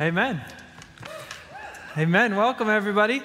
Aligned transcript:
Amen. 0.00 0.40
Amen. 1.96 2.36
Welcome, 2.36 2.68
everybody. 2.68 3.20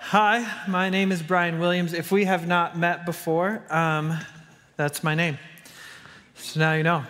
Hi, 0.00 0.46
my 0.68 0.90
name 0.90 1.10
is 1.10 1.22
Brian 1.22 1.58
Williams. 1.58 1.94
If 1.94 2.12
we 2.12 2.26
have 2.26 2.46
not 2.46 2.76
met 2.76 3.06
before, 3.06 3.62
um, 3.70 4.18
that's 4.76 5.02
my 5.02 5.14
name. 5.14 5.38
So 6.34 6.60
now 6.60 6.74
you 6.74 6.82
know. 6.82 7.04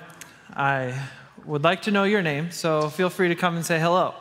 I 0.55 1.09
would 1.45 1.65
like 1.65 1.83
to 1.83 1.91
know 1.91 2.05
your 2.05 2.23
name, 2.23 2.53
so 2.53 2.91
feel 2.91 3.11
free 3.11 3.27
to 3.27 3.35
come 3.35 3.57
and 3.57 3.67
say 3.67 3.81
hello. 3.81 4.15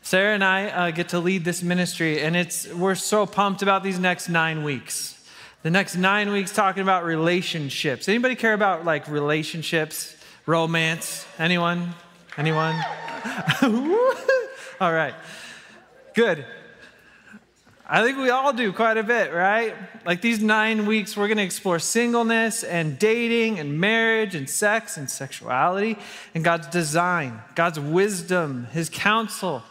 Sarah 0.00 0.32
and 0.32 0.42
I 0.42 0.68
uh, 0.68 0.90
get 0.90 1.10
to 1.10 1.18
lead 1.18 1.44
this 1.44 1.62
ministry, 1.62 2.22
and 2.22 2.34
it's 2.34 2.66
we're 2.72 2.94
so 2.94 3.26
pumped 3.26 3.60
about 3.60 3.82
these 3.82 3.98
next 3.98 4.30
nine 4.30 4.64
weeks. 4.64 5.22
The 5.62 5.70
next 5.70 5.94
nine 5.94 6.32
weeks 6.32 6.52
talking 6.52 6.82
about 6.82 7.04
relationships. 7.04 8.08
Anybody 8.08 8.34
care 8.34 8.54
about 8.54 8.86
like 8.86 9.08
relationships, 9.08 10.16
romance? 10.46 11.26
Anyone? 11.38 11.92
Anyone? 12.36 12.74
all 14.80 14.92
right. 14.92 15.14
Good. 16.14 16.44
I 17.86 18.02
think 18.02 18.18
we 18.18 18.30
all 18.30 18.52
do 18.52 18.72
quite 18.72 18.96
a 18.96 19.04
bit, 19.04 19.32
right? 19.32 19.74
Like 20.04 20.20
these 20.20 20.40
nine 20.40 20.86
weeks, 20.86 21.16
we're 21.16 21.28
going 21.28 21.38
to 21.38 21.44
explore 21.44 21.78
singleness 21.78 22.64
and 22.64 22.98
dating 22.98 23.60
and 23.60 23.78
marriage 23.78 24.34
and 24.34 24.50
sex 24.50 24.96
and 24.96 25.08
sexuality 25.08 25.96
and 26.34 26.42
God's 26.42 26.66
design, 26.68 27.40
God's 27.54 27.78
wisdom, 27.78 28.66
His 28.72 28.88
counsel 28.88 29.62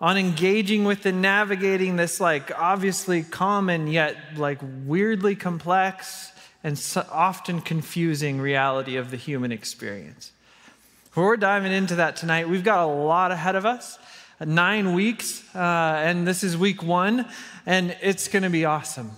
on 0.00 0.16
engaging 0.16 0.84
with 0.84 1.04
and 1.06 1.20
navigating 1.20 1.96
this, 1.96 2.20
like, 2.20 2.56
obviously 2.58 3.22
common 3.22 3.86
yet, 3.86 4.16
like, 4.36 4.58
weirdly 4.86 5.34
complex 5.34 6.32
and 6.62 6.78
so 6.78 7.04
often 7.10 7.60
confusing 7.60 8.40
reality 8.40 8.96
of 8.96 9.10
the 9.10 9.16
human 9.16 9.50
experience. 9.50 10.32
We're 11.16 11.36
diving 11.36 11.72
into 11.72 11.96
that 11.96 12.14
tonight. 12.14 12.48
We've 12.48 12.62
got 12.62 12.84
a 12.84 12.86
lot 12.86 13.32
ahead 13.32 13.56
of 13.56 13.66
us 13.66 13.98
nine 14.38 14.92
weeks, 14.92 15.42
uh, 15.56 15.58
and 15.58 16.24
this 16.24 16.44
is 16.44 16.56
week 16.56 16.84
one, 16.84 17.26
and 17.66 17.96
it's 18.00 18.28
going 18.28 18.44
to 18.44 18.48
be 18.48 18.64
awesome. 18.64 19.10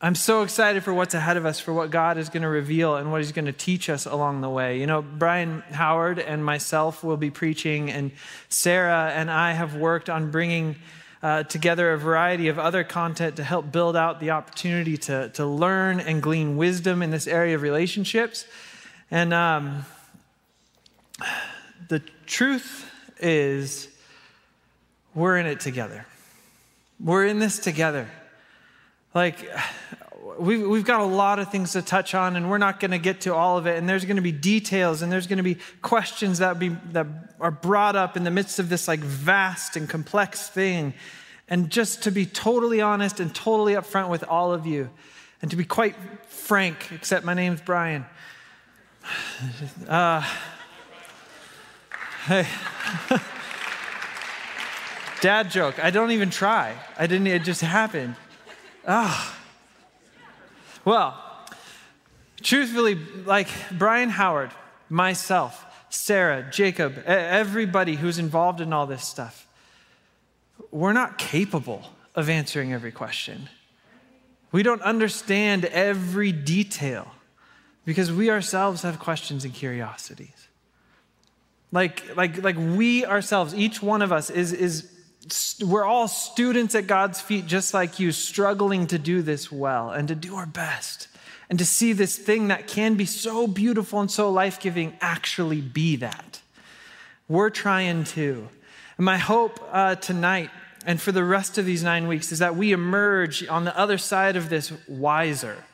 I'm 0.00 0.14
so 0.14 0.40
excited 0.40 0.84
for 0.84 0.94
what's 0.94 1.12
ahead 1.12 1.36
of 1.36 1.44
us, 1.44 1.60
for 1.60 1.74
what 1.74 1.90
God 1.90 2.16
is 2.16 2.30
going 2.30 2.44
to 2.44 2.48
reveal 2.48 2.96
and 2.96 3.12
what 3.12 3.20
He's 3.20 3.32
going 3.32 3.44
to 3.44 3.52
teach 3.52 3.90
us 3.90 4.06
along 4.06 4.40
the 4.40 4.48
way. 4.48 4.80
You 4.80 4.86
know, 4.86 5.02
Brian 5.02 5.60
Howard 5.70 6.18
and 6.18 6.42
myself 6.42 7.04
will 7.04 7.18
be 7.18 7.30
preaching, 7.30 7.90
and 7.90 8.12
Sarah 8.48 9.12
and 9.14 9.30
I 9.30 9.52
have 9.52 9.76
worked 9.76 10.08
on 10.08 10.30
bringing 10.30 10.76
uh, 11.22 11.42
together 11.42 11.92
a 11.92 11.98
variety 11.98 12.48
of 12.48 12.58
other 12.58 12.84
content 12.84 13.36
to 13.36 13.44
help 13.44 13.70
build 13.70 13.96
out 13.96 14.18
the 14.18 14.30
opportunity 14.30 14.96
to, 14.96 15.28
to 15.34 15.44
learn 15.44 16.00
and 16.00 16.22
glean 16.22 16.56
wisdom 16.56 17.02
in 17.02 17.10
this 17.10 17.26
area 17.26 17.54
of 17.54 17.60
relationships. 17.60 18.46
And 19.10 19.34
um, 19.34 19.84
the 21.88 22.00
truth 22.26 22.90
is, 23.20 23.88
we're 25.14 25.38
in 25.38 25.46
it 25.46 25.60
together. 25.60 26.06
We're 27.00 27.26
in 27.26 27.38
this 27.38 27.58
together. 27.58 28.08
Like, 29.14 29.48
we've, 30.38 30.66
we've 30.66 30.84
got 30.84 31.00
a 31.00 31.04
lot 31.04 31.38
of 31.38 31.50
things 31.50 31.72
to 31.72 31.82
touch 31.82 32.14
on, 32.14 32.36
and 32.36 32.50
we're 32.50 32.58
not 32.58 32.80
going 32.80 32.90
to 32.90 32.98
get 32.98 33.22
to 33.22 33.34
all 33.34 33.58
of 33.58 33.66
it. 33.66 33.78
And 33.78 33.88
there's 33.88 34.04
going 34.04 34.16
to 34.16 34.22
be 34.22 34.32
details, 34.32 35.02
and 35.02 35.12
there's 35.12 35.26
going 35.26 35.36
to 35.38 35.44
be 35.44 35.58
questions 35.82 36.38
that, 36.38 36.58
be, 36.58 36.70
that 36.92 37.06
are 37.40 37.50
brought 37.50 37.96
up 37.96 38.16
in 38.16 38.24
the 38.24 38.30
midst 38.30 38.58
of 38.58 38.68
this 38.68 38.88
like 38.88 39.00
vast 39.00 39.76
and 39.76 39.88
complex 39.88 40.48
thing. 40.48 40.94
And 41.48 41.70
just 41.70 42.02
to 42.04 42.10
be 42.10 42.26
totally 42.26 42.80
honest 42.80 43.20
and 43.20 43.34
totally 43.34 43.74
upfront 43.74 44.08
with 44.08 44.24
all 44.24 44.52
of 44.52 44.66
you, 44.66 44.90
and 45.42 45.50
to 45.50 45.56
be 45.56 45.64
quite 45.64 45.94
frank, 46.26 46.90
except 46.92 47.24
my 47.24 47.34
name's 47.34 47.60
Brian. 47.60 48.06
Uh, 49.88 50.22
hey. 52.26 52.46
Dad 55.20 55.50
joke. 55.50 55.82
I 55.82 55.90
don't 55.90 56.10
even 56.10 56.28
try. 56.30 56.76
I 56.98 57.06
didn't, 57.06 57.26
it 57.28 57.44
just 57.44 57.62
happened. 57.62 58.16
Ah. 58.86 59.38
Well, 60.84 61.18
truthfully, 62.42 62.98
like 63.24 63.48
Brian 63.72 64.10
Howard, 64.10 64.50
myself, 64.90 65.64
Sarah, 65.88 66.46
Jacob, 66.50 67.02
everybody 67.06 67.96
who's 67.96 68.18
involved 68.18 68.60
in 68.60 68.72
all 68.72 68.86
this 68.86 69.04
stuff, 69.04 69.46
we're 70.70 70.92
not 70.92 71.16
capable 71.16 71.90
of 72.14 72.28
answering 72.28 72.72
every 72.72 72.92
question. 72.92 73.48
We 74.52 74.62
don't 74.62 74.82
understand 74.82 75.64
every 75.64 76.32
detail 76.32 77.12
because 77.84 78.12
we 78.12 78.30
ourselves 78.30 78.82
have 78.82 78.98
questions 78.98 79.44
and 79.44 79.54
curiosities. 79.54 80.48
Like, 81.74 82.16
like, 82.16 82.40
like 82.40 82.56
we 82.56 83.04
ourselves, 83.04 83.52
each 83.52 83.82
one 83.82 84.00
of 84.00 84.12
us 84.12 84.30
is, 84.30 84.52
is 84.52 84.88
we're 85.60 85.84
all 85.84 86.06
students 86.06 86.76
at 86.76 86.86
God's 86.86 87.20
feet, 87.20 87.46
just 87.46 87.74
like 87.74 87.98
you, 87.98 88.12
struggling 88.12 88.86
to 88.86 88.98
do 88.98 89.22
this 89.22 89.50
well 89.50 89.90
and 89.90 90.06
to 90.06 90.14
do 90.14 90.36
our 90.36 90.46
best 90.46 91.08
and 91.50 91.58
to 91.58 91.66
see 91.66 91.92
this 91.92 92.16
thing 92.16 92.46
that 92.46 92.68
can 92.68 92.94
be 92.94 93.04
so 93.04 93.48
beautiful 93.48 93.98
and 93.98 94.08
so 94.08 94.30
life 94.30 94.60
giving 94.60 94.96
actually 95.00 95.60
be 95.60 95.96
that. 95.96 96.40
We're 97.28 97.50
trying 97.50 98.04
to. 98.04 98.48
And 98.96 99.04
my 99.04 99.18
hope 99.18 99.58
uh, 99.72 99.96
tonight 99.96 100.50
and 100.86 101.02
for 101.02 101.10
the 101.10 101.24
rest 101.24 101.58
of 101.58 101.66
these 101.66 101.82
nine 101.82 102.06
weeks 102.06 102.30
is 102.30 102.38
that 102.38 102.54
we 102.54 102.70
emerge 102.70 103.48
on 103.48 103.64
the 103.64 103.76
other 103.76 103.98
side 103.98 104.36
of 104.36 104.48
this 104.48 104.72
wiser. 104.86 105.64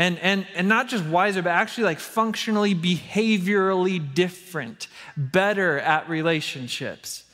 And, 0.00 0.18
and, 0.18 0.46
and 0.56 0.68
not 0.68 0.88
just 0.88 1.04
wiser, 1.04 1.42
but 1.42 1.50
actually 1.50 1.84
like 1.84 2.00
functionally, 2.00 2.74
behaviorally 2.74 4.14
different, 4.14 4.88
better 5.16 5.78
at 5.78 6.08
relationships 6.08 7.24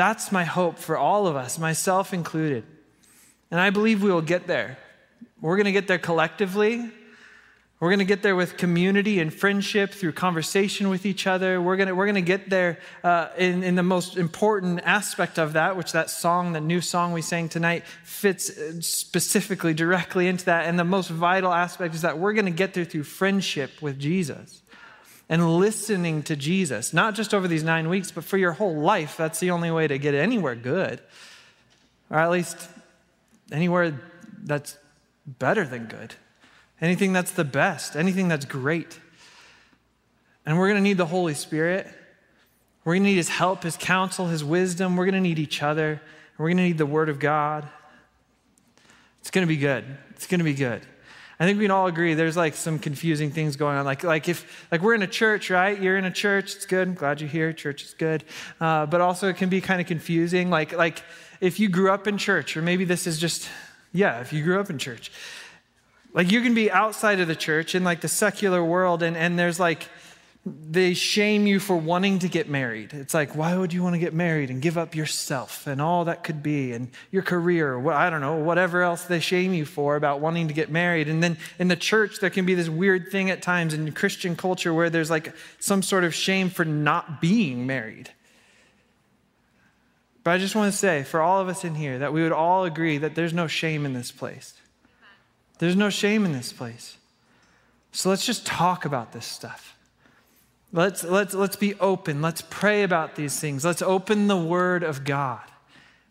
that's 0.00 0.32
my 0.32 0.44
hope 0.44 0.78
for 0.78 0.96
all 0.96 1.26
of 1.26 1.36
us, 1.36 1.58
myself 1.58 2.14
included. 2.14 2.64
And 3.50 3.60
I 3.60 3.68
believe 3.68 4.02
we 4.02 4.10
will 4.10 4.22
get 4.22 4.46
there. 4.46 4.78
We're 5.42 5.56
going 5.56 5.66
to 5.66 5.72
get 5.72 5.88
there 5.88 5.98
collectively. 5.98 6.90
We're 7.80 7.88
going 7.88 8.00
to 8.00 8.04
get 8.04 8.22
there 8.22 8.36
with 8.36 8.58
community 8.58 9.20
and 9.20 9.32
friendship 9.32 9.92
through 9.92 10.12
conversation 10.12 10.90
with 10.90 11.06
each 11.06 11.26
other. 11.26 11.62
We're 11.62 11.76
going 11.76 11.88
to, 11.88 11.94
we're 11.94 12.04
going 12.04 12.14
to 12.16 12.20
get 12.20 12.50
there 12.50 12.78
uh, 13.02 13.28
in, 13.38 13.62
in 13.62 13.74
the 13.74 13.82
most 13.82 14.18
important 14.18 14.82
aspect 14.84 15.38
of 15.38 15.54
that, 15.54 15.78
which 15.78 15.92
that 15.92 16.10
song, 16.10 16.52
the 16.52 16.60
new 16.60 16.82
song 16.82 17.14
we 17.14 17.22
sang 17.22 17.48
tonight, 17.48 17.84
fits 18.04 18.50
uh, 18.50 18.82
specifically 18.82 19.72
directly 19.72 20.28
into 20.28 20.44
that. 20.44 20.66
And 20.66 20.78
the 20.78 20.84
most 20.84 21.08
vital 21.08 21.54
aspect 21.54 21.94
is 21.94 22.02
that 22.02 22.18
we're 22.18 22.34
going 22.34 22.44
to 22.44 22.50
get 22.50 22.74
there 22.74 22.84
through 22.84 23.04
friendship 23.04 23.80
with 23.80 23.98
Jesus 23.98 24.60
and 25.30 25.56
listening 25.56 26.22
to 26.24 26.36
Jesus, 26.36 26.92
not 26.92 27.14
just 27.14 27.32
over 27.32 27.48
these 27.48 27.64
nine 27.64 27.88
weeks, 27.88 28.10
but 28.10 28.24
for 28.24 28.36
your 28.36 28.52
whole 28.52 28.78
life. 28.78 29.16
That's 29.16 29.40
the 29.40 29.52
only 29.52 29.70
way 29.70 29.88
to 29.88 29.96
get 29.96 30.12
anywhere 30.12 30.54
good, 30.54 31.00
or 32.10 32.18
at 32.18 32.30
least 32.30 32.68
anywhere 33.50 33.98
that's 34.42 34.76
better 35.24 35.64
than 35.64 35.86
good, 35.86 36.16
anything 36.80 37.12
that's 37.12 37.32
the 37.32 37.44
best, 37.44 37.96
anything 37.96 38.28
that's 38.28 38.44
great. 38.44 38.98
And 40.46 40.58
we're 40.58 40.68
going 40.68 40.78
to 40.78 40.82
need 40.82 40.96
the 40.96 41.06
Holy 41.06 41.34
Spirit. 41.34 41.86
We're 42.84 42.94
going 42.94 43.02
to 43.04 43.10
need 43.10 43.16
His 43.16 43.28
help, 43.28 43.62
His 43.62 43.76
counsel, 43.76 44.26
His 44.26 44.42
wisdom. 44.42 44.96
We're 44.96 45.04
going 45.04 45.14
to 45.14 45.20
need 45.20 45.38
each 45.38 45.62
other. 45.62 46.00
We're 46.38 46.46
going 46.46 46.56
to 46.56 46.62
need 46.62 46.78
the 46.78 46.86
Word 46.86 47.08
of 47.08 47.18
God. 47.18 47.68
It's 49.20 49.30
going 49.30 49.46
to 49.46 49.48
be 49.48 49.58
good. 49.58 49.84
It's 50.10 50.26
going 50.26 50.38
to 50.38 50.44
be 50.44 50.54
good. 50.54 50.82
I 51.38 51.46
think 51.46 51.58
we 51.58 51.64
can 51.64 51.70
all 51.70 51.86
agree 51.86 52.12
there's 52.12 52.36
like 52.36 52.54
some 52.54 52.78
confusing 52.78 53.30
things 53.30 53.56
going 53.56 53.78
on. 53.78 53.86
Like, 53.86 54.04
like 54.04 54.28
if 54.28 54.68
like 54.70 54.82
we're 54.82 54.94
in 54.94 55.02
a 55.02 55.06
church, 55.06 55.48
right? 55.50 55.80
You're 55.80 55.96
in 55.96 56.04
a 56.04 56.10
church, 56.10 56.54
it's 56.54 56.66
good. 56.66 56.86
I'm 56.86 56.94
glad 56.94 57.22
you're 57.22 57.30
here. 57.30 57.54
Church 57.54 57.82
is 57.82 57.94
good. 57.94 58.24
Uh, 58.60 58.84
but 58.84 59.00
also 59.00 59.28
it 59.28 59.36
can 59.36 59.48
be 59.48 59.62
kind 59.62 59.80
of 59.80 59.86
confusing. 59.86 60.50
Like, 60.50 60.72
like 60.72 61.02
if 61.40 61.58
you 61.58 61.70
grew 61.70 61.90
up 61.90 62.06
in 62.06 62.18
church, 62.18 62.58
or 62.58 62.62
maybe 62.62 62.84
this 62.84 63.06
is 63.06 63.18
just, 63.18 63.48
yeah, 63.90 64.20
if 64.20 64.34
you 64.34 64.42
grew 64.44 64.60
up 64.60 64.68
in 64.68 64.76
church. 64.76 65.10
Like 66.12 66.30
you 66.32 66.42
can 66.42 66.54
be 66.54 66.70
outside 66.70 67.20
of 67.20 67.28
the 67.28 67.36
church 67.36 67.74
in 67.74 67.84
like 67.84 68.00
the 68.00 68.08
secular 68.08 68.64
world, 68.64 69.02
and, 69.02 69.16
and 69.16 69.38
there's 69.38 69.60
like 69.60 69.88
they 70.46 70.94
shame 70.94 71.46
you 71.46 71.60
for 71.60 71.76
wanting 71.76 72.20
to 72.20 72.28
get 72.28 72.48
married. 72.48 72.94
It's 72.94 73.12
like, 73.12 73.36
why 73.36 73.56
would 73.56 73.74
you 73.74 73.82
want 73.82 73.94
to 73.94 73.98
get 73.98 74.14
married 74.14 74.48
and 74.48 74.62
give 74.62 74.78
up 74.78 74.94
yourself 74.94 75.66
and 75.66 75.82
all 75.82 76.06
that 76.06 76.24
could 76.24 76.42
be 76.42 76.72
and 76.72 76.88
your 77.10 77.22
career, 77.22 77.74
or 77.74 77.92
I 77.92 78.08
don't 78.08 78.22
know, 78.22 78.36
whatever 78.36 78.82
else 78.82 79.04
they 79.04 79.20
shame 79.20 79.52
you 79.52 79.66
for 79.66 79.96
about 79.96 80.20
wanting 80.20 80.48
to 80.48 80.54
get 80.54 80.70
married. 80.70 81.08
And 81.08 81.22
then 81.22 81.36
in 81.58 81.68
the 81.68 81.76
church, 81.76 82.20
there 82.20 82.30
can 82.30 82.46
be 82.46 82.54
this 82.54 82.70
weird 82.70 83.10
thing 83.10 83.28
at 83.28 83.42
times 83.42 83.74
in 83.74 83.92
Christian 83.92 84.34
culture 84.34 84.72
where 84.72 84.88
there's 84.88 85.10
like 85.10 85.34
some 85.58 85.82
sort 85.82 86.04
of 86.04 86.14
shame 86.14 86.48
for 86.48 86.64
not 86.64 87.20
being 87.20 87.66
married. 87.66 88.08
But 90.24 90.32
I 90.32 90.38
just 90.38 90.54
want 90.54 90.72
to 90.72 90.76
say, 90.76 91.02
for 91.02 91.20
all 91.20 91.40
of 91.40 91.48
us 91.48 91.64
in 91.64 91.74
here, 91.74 91.98
that 91.98 92.14
we 92.14 92.22
would 92.22 92.32
all 92.32 92.64
agree 92.64 92.96
that 92.98 93.14
there's 93.14 93.34
no 93.34 93.46
shame 93.46 93.84
in 93.84 93.92
this 93.92 94.10
place. 94.10 94.54
There's 95.60 95.76
no 95.76 95.90
shame 95.90 96.24
in 96.24 96.32
this 96.32 96.54
place. 96.54 96.96
So 97.92 98.08
let's 98.08 98.24
just 98.24 98.46
talk 98.46 98.86
about 98.86 99.12
this 99.12 99.26
stuff. 99.26 99.76
Let's, 100.72 101.04
let's, 101.04 101.34
let's 101.34 101.56
be 101.56 101.74
open. 101.74 102.22
Let's 102.22 102.40
pray 102.40 102.82
about 102.82 103.14
these 103.14 103.38
things. 103.38 103.62
Let's 103.62 103.82
open 103.82 104.26
the 104.26 104.38
Word 104.38 104.82
of 104.82 105.04
God 105.04 105.42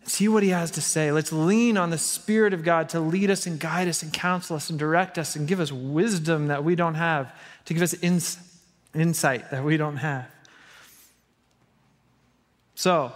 and 0.01 0.12
see 0.12 0.28
what 0.28 0.44
He 0.44 0.50
has 0.50 0.69
to 0.72 0.81
say. 0.81 1.12
Let's 1.12 1.31
lean 1.31 1.78
on 1.78 1.90
the 1.90 1.98
Spirit 1.98 2.54
of 2.54 2.63
God 2.63 2.90
to 2.90 3.00
lead 3.00 3.31
us 3.31 3.48
and 3.48 3.60
guide 3.60 3.88
us 3.88 4.04
and 4.04 4.13
counsel 4.13 4.56
us 4.56 4.69
and 4.69 4.78
direct 4.78 5.18
us 5.18 5.36
and 5.36 5.48
give 5.48 5.60
us 5.60 5.72
wisdom 5.72 6.50
that 6.50 6.63
we 6.63 6.75
don't 6.75 6.95
have, 6.95 7.36
to 7.66 7.74
give 7.74 7.81
us 7.81 7.95
ins- 8.04 8.38
insight 8.94 9.50
that 9.50 9.63
we 9.63 9.78
don't 9.78 9.98
have. 9.98 10.28
So, 12.75 13.12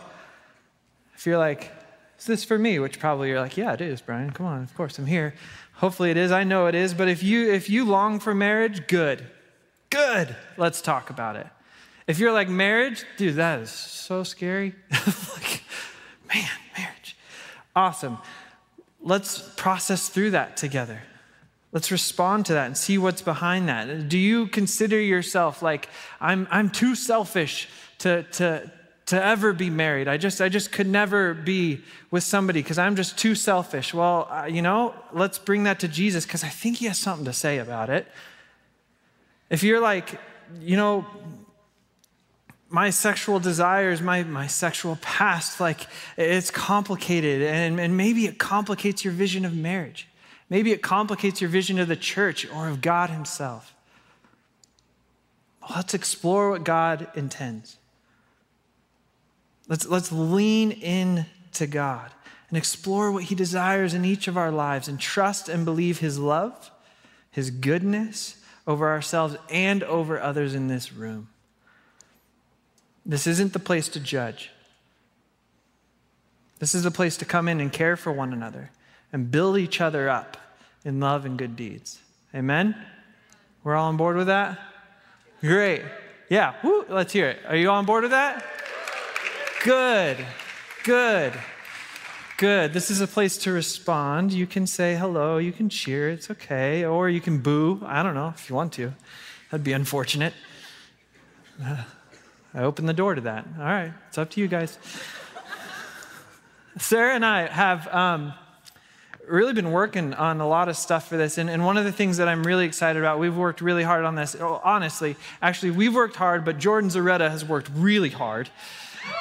if 1.14 1.28
you're 1.28 1.38
like, 1.38 1.72
is 2.18 2.26
this 2.26 2.44
for 2.44 2.58
me? 2.58 2.80
Which 2.80 3.00
probably 3.00 3.30
you're 3.30 3.40
like, 3.40 3.56
yeah, 3.56 3.74
it 3.74 3.82
is, 3.82 4.02
Brian. 4.02 4.32
Come 4.32 4.48
on, 4.48 4.64
of 4.64 4.74
course 4.74 4.98
I'm 4.98 5.06
here. 5.06 5.36
Hopefully 5.76 6.12
it 6.12 6.18
is. 6.18 6.32
I 6.32 6.44
know 6.44 6.68
it 6.68 6.76
is. 6.76 6.94
But 6.94 7.08
if 7.08 7.24
you 7.24 7.52
if 7.52 7.70
you 7.70 7.86
long 7.86 8.20
for 8.20 8.34
marriage, 8.34 8.88
good. 8.88 9.26
Good. 9.90 10.36
Let's 10.58 10.82
talk 10.82 11.10
about 11.10 11.36
it. 11.36 11.48
If 12.08 12.20
you're 12.20 12.34
like 12.34 12.50
marriage, 12.50 13.06
dude, 13.18 13.36
that 13.36 13.60
is 13.60 13.70
so 13.70 14.24
scary. 14.24 14.76
like, 14.92 15.64
man, 16.34 16.50
marriage. 16.78 17.18
Awesome. 17.76 18.18
Let's 19.02 19.40
process 19.56 20.10
through 20.10 20.32
that 20.32 20.58
together. 20.58 21.02
Let's 21.72 21.92
respond 21.92 22.46
to 22.48 22.54
that 22.54 22.68
and 22.68 22.78
see 22.78 22.98
what's 22.98 23.22
behind 23.22 23.68
that. 23.68 24.08
Do 24.08 24.18
you 24.18 24.48
consider 24.48 25.00
yourself 25.00 25.62
like 25.62 25.90
I'm 26.22 26.48
I'm 26.52 26.70
too 26.70 26.96
selfish 26.96 27.68
to 28.00 28.24
to 28.24 28.72
to 29.06 29.22
ever 29.22 29.52
be 29.54 29.70
married. 29.70 30.08
I 30.08 30.18
just, 30.18 30.40
I 30.40 30.50
just 30.50 30.72
could 30.72 30.88
never 30.88 31.34
be 31.34 31.82
with 32.10 32.24
somebody 32.24 32.62
because 32.62 32.78
I'm 32.78 32.96
just 32.96 33.18
too 33.18 33.36
selfish. 33.36 33.94
Well, 33.94 34.28
uh, 34.32 34.46
you 34.46 34.62
know, 34.62 34.96
let's 35.12 35.38
bring 35.38 35.64
that 35.64 35.80
to 35.82 35.88
Jesus 35.88 36.26
because 36.26 36.44
I 36.44 36.50
think 36.50 36.78
he 36.78 36.86
has 36.86 36.98
something 36.98 37.26
to 37.26 37.34
say 37.34 37.58
about 37.58 37.90
it. 37.90 38.08
If 39.50 39.62
you're 39.64 39.82
like, 39.82 40.20
you 40.62 40.78
know, 40.78 41.06
my 42.70 42.90
sexual 42.90 43.40
desires, 43.40 44.02
my, 44.02 44.24
my 44.24 44.48
sexual 44.48 44.98
past, 45.02 45.60
like 45.60 45.82
it's 46.18 46.50
complicated 46.50 47.44
and, 47.44 47.80
and 47.80 47.96
maybe 47.96 48.26
it 48.26 48.40
complicates 48.40 49.04
your 49.04 49.14
vision 49.14 49.46
of 49.46 49.56
marriage. 49.56 50.08
Maybe 50.50 50.72
it 50.72 50.82
complicates 50.82 51.42
your 51.42 51.50
vision 51.50 51.78
of 51.78 51.88
the 51.88 51.96
church 51.96 52.50
or 52.50 52.68
of 52.68 52.82
God 52.82 53.10
Himself. 53.10 53.76
Let's 55.70 55.94
explore 55.94 56.50
what 56.50 56.64
God 56.64 57.08
intends. 57.16 57.78
Let's, 59.68 59.86
let's 59.88 60.12
lean 60.12 60.72
in 60.72 61.26
to 61.54 61.68
God 61.68 62.12
and 62.50 62.58
explore 62.58 63.12
what 63.12 63.24
He 63.24 63.36
desires 63.36 63.94
in 63.94 64.06
each 64.06 64.28
of 64.28 64.38
our 64.38 64.52
lives 64.52 64.88
and 64.88 65.00
trust 65.00 65.50
and 65.50 65.66
believe 65.66 66.00
His 66.00 66.20
love, 66.20 66.72
His 67.32 67.50
goodness 67.50 68.38
over 68.68 68.90
ourselves 68.90 69.36
and 69.50 69.84
over 69.84 70.20
others 70.20 70.54
in 70.54 70.68
this 70.68 70.94
room. 70.94 71.30
This 73.06 73.28
isn't 73.28 73.54
the 73.54 73.60
place 73.60 73.90
to 73.90 74.00
judge. 74.00 74.52
This 76.60 76.74
is 76.74 76.86
a 76.86 76.92
place 76.92 77.18
to 77.18 77.26
come 77.26 77.48
in 77.48 77.60
and 77.60 77.72
care 77.74 77.98
for 77.98 78.12
one 78.12 78.32
another 78.32 78.72
and 79.12 79.30
build 79.30 79.58
each 79.58 79.82
other 79.82 80.10
up 80.10 80.38
in 80.86 81.00
love 81.00 81.26
and 81.26 81.38
good 81.38 81.56
deeds. 81.56 82.00
Amen? 82.34 82.76
We're 83.64 83.76
all 83.76 83.90
on 83.90 83.98
board 83.98 84.16
with 84.16 84.28
that? 84.28 84.60
Great. 85.42 85.84
Yeah, 86.30 86.56
Woo, 86.64 86.86
let's 86.88 87.12
hear 87.12 87.30
it. 87.30 87.40
Are 87.48 87.56
you 87.56 87.70
on 87.70 87.86
board 87.86 88.04
with 88.04 88.12
that? 88.12 88.46
Good, 89.64 90.18
good, 90.84 91.32
good. 92.36 92.74
This 92.74 92.92
is 92.92 93.00
a 93.00 93.08
place 93.08 93.38
to 93.38 93.54
respond. 93.54 94.34
You 94.34 94.46
can 94.46 94.68
say 94.68 94.96
hello, 94.96 95.38
you 95.38 95.54
can 95.54 95.70
cheer, 95.70 96.10
it's 96.10 96.30
okay. 96.30 96.84
Or 96.84 97.10
you 97.10 97.22
can 97.22 97.40
boo. 97.40 97.82
I 97.86 98.04
don't 98.04 98.14
know 98.14 98.34
if 98.36 98.50
you 98.50 98.58
want 98.58 98.74
to. 98.74 98.92
That'd 99.50 99.64
be 99.64 99.72
unfortunate. 99.72 100.34
I 101.64 101.86
opened 102.56 102.90
the 102.90 102.94
door 102.94 103.16
to 103.16 103.22
that. 103.22 103.48
All 103.58 103.64
right, 103.64 103.94
it's 104.10 104.18
up 104.18 104.32
to 104.32 104.42
you 104.42 104.50
guys. 104.50 104.78
Sarah 106.78 107.16
and 107.16 107.26
I 107.26 107.48
have 107.48 107.88
um, 107.88 108.34
really 109.30 109.54
been 109.54 109.72
working 109.72 110.14
on 110.14 110.42
a 110.42 110.48
lot 110.48 110.68
of 110.68 110.76
stuff 110.76 111.08
for 111.08 111.16
this. 111.16 111.38
And, 111.38 111.50
and, 111.50 111.64
one 111.64 111.78
of 111.78 111.86
the 111.86 111.94
things 111.94 112.18
that 112.18 112.28
I'm 112.28 112.44
really 112.44 112.66
excited 112.66 113.02
about, 113.02 113.18
we've 113.18 113.38
worked 113.38 113.62
really 113.62 113.84
hard 113.84 114.04
on 114.04 114.16
this. 114.16 114.36
Oh, 114.38 114.60
honestly, 114.62 115.16
actually, 115.42 115.72
we've 115.72 115.96
worked 115.96 116.18
hard, 116.18 116.44
but 116.44 116.58
Jordan 116.58 116.90
Zaretta 116.90 117.30
has 117.30 117.46
worked 117.46 117.70
really 117.74 118.10
hard. 118.10 118.50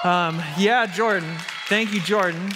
Um, 0.04 0.42
yeah, 0.58 0.86
Jordan. 0.86 1.28
Thank 1.68 1.92
you, 1.92 2.00
Jordan. 2.00 2.52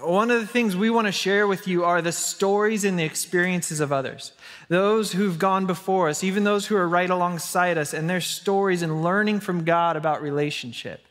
One 0.00 0.30
of 0.30 0.40
the 0.40 0.46
things 0.46 0.76
we 0.76 0.90
want 0.90 1.06
to 1.06 1.12
share 1.12 1.46
with 1.46 1.68
you 1.68 1.84
are 1.84 2.02
the 2.02 2.10
stories 2.10 2.84
and 2.84 2.98
the 2.98 3.04
experiences 3.04 3.78
of 3.78 3.92
others. 3.92 4.32
Those 4.68 5.12
who've 5.12 5.38
gone 5.38 5.66
before 5.66 6.08
us, 6.08 6.24
even 6.24 6.42
those 6.42 6.66
who 6.66 6.76
are 6.76 6.88
right 6.88 7.08
alongside 7.08 7.78
us, 7.78 7.94
and 7.94 8.10
their 8.10 8.20
stories 8.20 8.82
and 8.82 9.02
learning 9.02 9.40
from 9.40 9.64
God 9.64 9.96
about 9.96 10.22
relationship. 10.22 11.06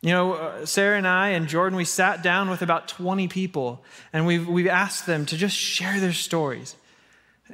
You 0.00 0.10
know, 0.10 0.32
uh, 0.32 0.66
Sarah 0.66 0.96
and 0.96 1.06
I 1.06 1.30
and 1.30 1.46
Jordan, 1.46 1.76
we 1.76 1.84
sat 1.84 2.22
down 2.22 2.48
with 2.48 2.62
about 2.62 2.88
20 2.88 3.28
people 3.28 3.84
and 4.14 4.26
we've, 4.26 4.48
we've 4.48 4.66
asked 4.66 5.04
them 5.04 5.26
to 5.26 5.36
just 5.36 5.54
share 5.54 6.00
their 6.00 6.14
stories. 6.14 6.76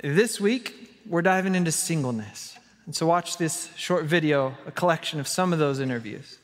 This 0.03 0.41
week, 0.41 1.01
we're 1.09 1.23
diving 1.23 1.57
into 1.57 1.73
singleness. 1.73 2.56
And 2.87 2.95
so, 2.95 3.05
watch 3.05 3.37
this 3.37 3.71
short 3.77 4.05
video, 4.05 4.55
a 4.65 4.71
collection 4.71 5.19
of 5.19 5.27
some 5.27 5.53
of 5.53 5.59
those 5.59 5.81
interviews. 5.81 6.39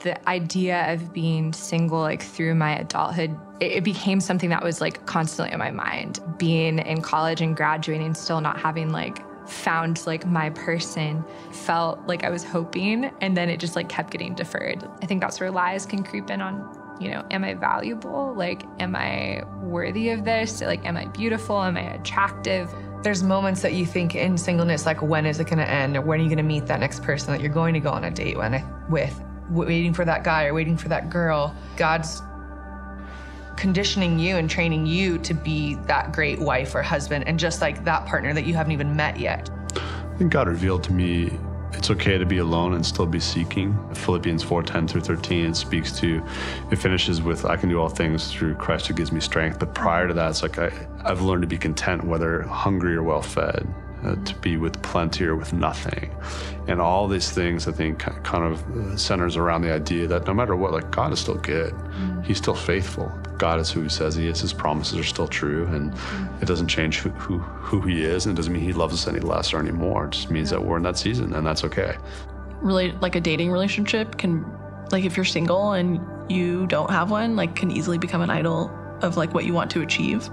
The 0.00 0.28
idea 0.28 0.92
of 0.92 1.12
being 1.12 1.52
single, 1.52 2.00
like 2.00 2.22
through 2.22 2.56
my 2.56 2.76
adulthood, 2.76 3.36
it, 3.60 3.72
it 3.72 3.84
became 3.84 4.20
something 4.20 4.50
that 4.50 4.62
was 4.62 4.80
like 4.80 5.06
constantly 5.06 5.52
in 5.52 5.60
my 5.60 5.70
mind. 5.70 6.20
Being 6.38 6.80
in 6.80 7.02
college 7.02 7.40
and 7.40 7.56
graduating, 7.56 8.14
still 8.14 8.40
not 8.40 8.58
having 8.58 8.90
like 8.90 9.22
found 9.48 10.06
like 10.06 10.26
my 10.26 10.50
person 10.50 11.24
felt 11.52 12.04
like 12.06 12.24
I 12.24 12.30
was 12.30 12.44
hoping 12.44 13.10
and 13.20 13.36
then 13.36 13.48
it 13.48 13.58
just 13.58 13.76
like 13.76 13.88
kept 13.88 14.10
getting 14.10 14.34
deferred. 14.34 14.84
I 15.02 15.06
think 15.06 15.20
that's 15.20 15.40
where 15.40 15.50
lies 15.50 15.86
can 15.86 16.02
creep 16.02 16.30
in 16.30 16.42
on, 16.42 16.96
you 17.00 17.10
know, 17.10 17.24
am 17.30 17.44
I 17.44 17.54
valuable? 17.54 18.34
Like 18.36 18.62
am 18.78 18.94
I 18.94 19.44
worthy 19.62 20.10
of 20.10 20.24
this? 20.24 20.60
Like 20.60 20.84
am 20.84 20.96
I 20.96 21.06
beautiful? 21.06 21.62
Am 21.62 21.76
I 21.76 21.94
attractive? 21.94 22.72
There's 23.02 23.22
moments 23.22 23.62
that 23.62 23.74
you 23.74 23.86
think 23.86 24.16
in 24.16 24.36
singleness, 24.36 24.84
like 24.84 25.00
when 25.02 25.24
is 25.24 25.38
it 25.38 25.44
going 25.44 25.58
to 25.58 25.68
end, 25.68 25.96
or 25.96 26.00
when 26.00 26.18
are 26.18 26.22
you 26.22 26.28
going 26.28 26.38
to 26.38 26.42
meet 26.42 26.66
that 26.66 26.80
next 26.80 27.02
person 27.02 27.32
that 27.32 27.40
you're 27.40 27.52
going 27.52 27.74
to 27.74 27.80
go 27.80 27.90
on 27.90 28.04
a 28.04 28.10
date 28.10 28.36
with, 28.88 29.22
waiting 29.50 29.94
for 29.94 30.04
that 30.04 30.24
guy 30.24 30.46
or 30.46 30.54
waiting 30.54 30.76
for 30.76 30.88
that 30.88 31.08
girl. 31.08 31.54
God's 31.76 32.20
conditioning 33.56 34.18
you 34.18 34.36
and 34.36 34.50
training 34.50 34.86
you 34.86 35.18
to 35.18 35.32
be 35.32 35.76
that 35.86 36.12
great 36.12 36.40
wife 36.40 36.74
or 36.74 36.82
husband, 36.82 37.26
and 37.28 37.38
just 37.38 37.60
like 37.60 37.84
that 37.84 38.04
partner 38.04 38.34
that 38.34 38.46
you 38.46 38.54
haven't 38.54 38.72
even 38.72 38.96
met 38.96 39.18
yet. 39.18 39.48
I 39.76 40.16
think 40.18 40.32
God 40.32 40.48
revealed 40.48 40.82
to 40.84 40.92
me 40.92 41.38
it's 41.72 41.90
okay 41.90 42.18
to 42.18 42.26
be 42.26 42.38
alone 42.38 42.74
and 42.74 42.84
still 42.84 43.06
be 43.06 43.20
seeking. 43.20 43.78
Philippians 43.94 44.42
4 44.42 44.62
10 44.62 44.88
through 44.88 45.00
13, 45.02 45.46
it 45.46 45.56
speaks 45.56 45.92
to, 45.98 46.22
it 46.70 46.76
finishes 46.76 47.22
with, 47.22 47.44
I 47.44 47.56
can 47.56 47.68
do 47.68 47.80
all 47.80 47.88
things 47.88 48.32
through 48.32 48.54
Christ 48.54 48.86
who 48.86 48.94
gives 48.94 49.12
me 49.12 49.20
strength. 49.20 49.58
But 49.58 49.74
prior 49.74 50.08
to 50.08 50.14
that, 50.14 50.30
it's 50.30 50.42
like 50.42 50.58
I, 50.58 50.70
I've 51.04 51.22
learned 51.22 51.42
to 51.42 51.48
be 51.48 51.58
content, 51.58 52.04
whether 52.04 52.42
hungry 52.42 52.94
or 52.96 53.02
well 53.02 53.22
fed 53.22 53.66
uh, 54.04 54.14
to 54.24 54.34
be 54.36 54.56
with 54.56 54.80
plenty 54.82 55.24
or 55.24 55.36
with 55.36 55.52
nothing. 55.52 56.14
And 56.66 56.80
all 56.80 57.08
these 57.08 57.30
things, 57.30 57.66
I 57.66 57.72
think, 57.72 57.98
kind 57.98 58.44
of 58.44 59.00
centers 59.00 59.36
around 59.36 59.62
the 59.62 59.72
idea 59.72 60.06
that 60.06 60.26
no 60.26 60.34
matter 60.34 60.54
what, 60.54 60.72
like 60.72 60.90
God 60.90 61.12
is 61.12 61.20
still 61.20 61.36
good. 61.36 61.72
Mm. 61.72 62.24
He's 62.24 62.38
still 62.38 62.54
faithful. 62.54 63.10
God 63.38 63.60
is 63.60 63.70
who 63.70 63.82
He 63.82 63.88
says 63.88 64.14
He 64.14 64.26
is. 64.26 64.40
His 64.40 64.52
promises 64.52 64.98
are 64.98 65.04
still 65.04 65.28
true, 65.28 65.66
and 65.66 65.92
mm. 65.92 66.42
it 66.42 66.46
doesn't 66.46 66.68
change 66.68 66.98
who, 66.98 67.10
who, 67.10 67.38
who 67.38 67.80
He 67.82 68.04
is, 68.04 68.26
and 68.26 68.34
it 68.34 68.36
doesn't 68.36 68.52
mean 68.52 68.62
He 68.62 68.72
loves 68.72 68.94
us 68.94 69.08
any 69.08 69.20
less 69.20 69.52
or 69.52 69.58
any 69.58 69.72
more. 69.72 70.06
It 70.06 70.12
just 70.12 70.30
means 70.30 70.50
yeah. 70.50 70.58
that 70.58 70.64
we're 70.64 70.76
in 70.76 70.82
that 70.82 70.98
season, 70.98 71.34
and 71.34 71.46
that's 71.46 71.64
okay. 71.64 71.96
Really, 72.60 72.92
like 72.92 73.14
a 73.14 73.20
dating 73.20 73.50
relationship 73.50 74.18
can, 74.18 74.44
like, 74.90 75.04
if 75.04 75.16
you're 75.16 75.24
single 75.24 75.72
and 75.72 76.00
you 76.30 76.66
don't 76.66 76.90
have 76.90 77.10
one, 77.10 77.36
like, 77.36 77.54
can 77.54 77.70
easily 77.70 77.98
become 77.98 78.20
an 78.20 78.30
idol 78.30 78.70
of 79.02 79.16
like 79.16 79.32
what 79.32 79.44
you 79.44 79.54
want 79.54 79.70
to 79.70 79.80
achieve 79.82 80.28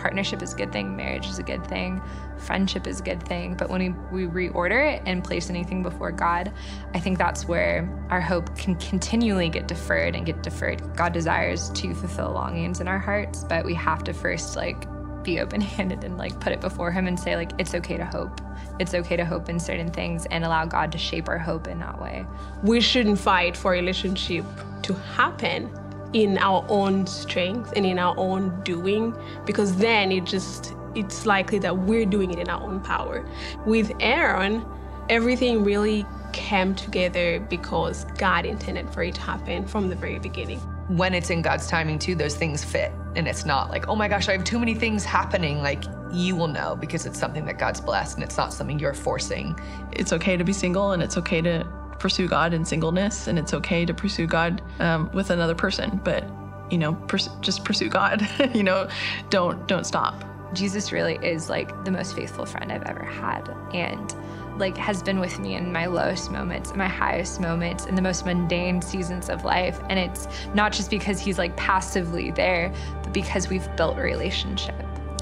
partnership 0.00 0.42
is 0.42 0.54
a 0.54 0.56
good 0.56 0.72
thing, 0.72 0.96
marriage 0.96 1.26
is 1.26 1.38
a 1.38 1.42
good 1.42 1.64
thing, 1.66 2.00
friendship 2.38 2.86
is 2.86 3.00
a 3.00 3.02
good 3.02 3.22
thing. 3.22 3.54
But 3.54 3.68
when 3.68 3.96
we, 4.10 4.26
we 4.26 4.48
reorder 4.48 4.94
it 4.94 5.02
and 5.06 5.22
place 5.22 5.50
anything 5.50 5.82
before 5.82 6.10
God, 6.10 6.52
I 6.94 7.00
think 7.00 7.18
that's 7.18 7.46
where 7.46 7.88
our 8.08 8.20
hope 8.20 8.56
can 8.56 8.76
continually 8.76 9.48
get 9.48 9.68
deferred 9.68 10.16
and 10.16 10.24
get 10.24 10.42
deferred. 10.42 10.96
God 10.96 11.12
desires 11.12 11.70
to 11.70 11.94
fulfill 11.94 12.32
longings 12.32 12.80
in 12.80 12.88
our 12.88 12.98
hearts, 12.98 13.44
but 13.44 13.64
we 13.64 13.74
have 13.74 14.02
to 14.04 14.14
first 14.14 14.56
like 14.56 14.86
be 15.22 15.40
open 15.40 15.60
handed 15.60 16.02
and 16.02 16.16
like 16.16 16.40
put 16.40 16.52
it 16.52 16.60
before 16.60 16.90
Him 16.90 17.06
and 17.06 17.18
say, 17.18 17.36
like, 17.36 17.52
it's 17.58 17.74
okay 17.74 17.96
to 17.96 18.06
hope. 18.06 18.40
It's 18.78 18.94
okay 18.94 19.16
to 19.16 19.24
hope 19.24 19.50
in 19.50 19.60
certain 19.60 19.90
things 19.90 20.26
and 20.30 20.44
allow 20.44 20.64
God 20.64 20.90
to 20.92 20.98
shape 20.98 21.28
our 21.28 21.38
hope 21.38 21.68
in 21.68 21.78
that 21.80 22.00
way. 22.00 22.24
We 22.62 22.80
shouldn't 22.80 23.18
fight 23.18 23.56
for 23.56 23.74
a 23.74 23.78
relationship 23.78 24.46
to 24.82 24.94
happen 24.94 25.70
in 26.12 26.38
our 26.38 26.64
own 26.68 27.06
strength 27.06 27.72
and 27.76 27.86
in 27.86 27.98
our 27.98 28.14
own 28.16 28.62
doing 28.62 29.14
because 29.46 29.76
then 29.76 30.10
it 30.10 30.24
just 30.24 30.74
it's 30.94 31.24
likely 31.24 31.58
that 31.60 31.76
we're 31.76 32.06
doing 32.06 32.32
it 32.32 32.38
in 32.38 32.48
our 32.48 32.62
own 32.62 32.80
power. 32.80 33.24
With 33.64 33.92
Aaron, 34.00 34.64
everything 35.08 35.62
really 35.62 36.04
came 36.32 36.74
together 36.74 37.40
because 37.40 38.04
God 38.18 38.44
intended 38.44 38.90
for 38.90 39.02
it 39.02 39.14
to 39.16 39.20
happen 39.20 39.66
from 39.66 39.88
the 39.88 39.94
very 39.94 40.18
beginning. 40.18 40.58
When 40.88 41.14
it's 41.14 41.30
in 41.30 41.42
God's 41.42 41.68
timing 41.68 42.00
too, 42.00 42.16
those 42.16 42.34
things 42.34 42.64
fit. 42.64 42.92
And 43.14 43.28
it's 43.28 43.44
not 43.44 43.70
like, 43.70 43.88
oh 43.88 43.94
my 43.94 44.08
gosh, 44.08 44.28
I 44.28 44.32
have 44.32 44.44
too 44.44 44.58
many 44.58 44.74
things 44.74 45.04
happening. 45.04 45.62
Like 45.62 45.84
you 46.12 46.34
will 46.34 46.48
know 46.48 46.76
because 46.76 47.06
it's 47.06 47.18
something 47.18 47.44
that 47.46 47.58
God's 47.58 47.80
blessed 47.80 48.16
and 48.16 48.24
it's 48.24 48.36
not 48.36 48.52
something 48.52 48.78
you're 48.78 48.94
forcing. 48.94 49.58
It's 49.92 50.12
okay 50.12 50.36
to 50.36 50.44
be 50.44 50.52
single 50.52 50.92
and 50.92 51.02
it's 51.02 51.16
okay 51.16 51.40
to 51.42 51.66
pursue 52.00 52.26
God 52.26 52.52
in 52.52 52.64
singleness, 52.64 53.28
and 53.28 53.38
it's 53.38 53.54
okay 53.54 53.84
to 53.84 53.94
pursue 53.94 54.26
God 54.26 54.62
um, 54.80 55.10
with 55.12 55.30
another 55.30 55.54
person. 55.54 56.00
But 56.02 56.24
you 56.70 56.78
know, 56.78 56.94
pers- 56.94 57.30
just 57.40 57.64
pursue 57.64 57.88
God. 57.88 58.28
you 58.54 58.62
know, 58.62 58.88
don't 59.28 59.68
don't 59.68 59.84
stop. 59.84 60.24
Jesus 60.52 60.90
really 60.90 61.16
is 61.22 61.48
like 61.48 61.84
the 61.84 61.92
most 61.92 62.16
faithful 62.16 62.44
friend 62.44 62.72
I've 62.72 62.82
ever 62.82 63.04
had, 63.04 63.48
and 63.72 64.12
like 64.58 64.76
has 64.76 65.02
been 65.02 65.20
with 65.20 65.38
me 65.38 65.54
in 65.54 65.72
my 65.72 65.86
lowest 65.86 66.30
moments, 66.30 66.70
in 66.70 66.78
my 66.78 66.88
highest 66.88 67.40
moments, 67.40 67.86
in 67.86 67.94
the 67.94 68.02
most 68.02 68.26
mundane 68.26 68.82
seasons 68.82 69.28
of 69.28 69.44
life. 69.44 69.80
And 69.88 69.98
it's 69.98 70.26
not 70.54 70.72
just 70.72 70.90
because 70.90 71.20
he's 71.20 71.38
like 71.38 71.56
passively 71.56 72.30
there, 72.30 72.72
but 73.02 73.12
because 73.12 73.48
we've 73.48 73.68
built 73.76 73.96
relationship. 73.96 74.74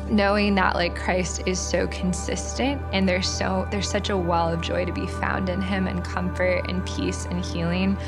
Knowing 0.09 0.55
that 0.55 0.75
like 0.75 0.97
Christ 0.97 1.43
is 1.47 1.61
so 1.61 1.87
consistent 1.89 2.81
and 2.93 3.09
there's 3.09 3.29
so 3.29 3.69
there's 3.71 3.89
such 3.89 4.09
a 4.09 4.17
well 4.17 4.49
of 4.53 4.61
joy 4.61 4.85
to 4.85 4.93
be 4.93 5.07
found 5.07 5.49
in 5.49 5.61
him 5.61 5.87
and 5.87 6.03
comfort 6.05 6.69
and 6.69 6.87
peace 6.87 7.27
and 7.27 7.45
healing 7.45 7.99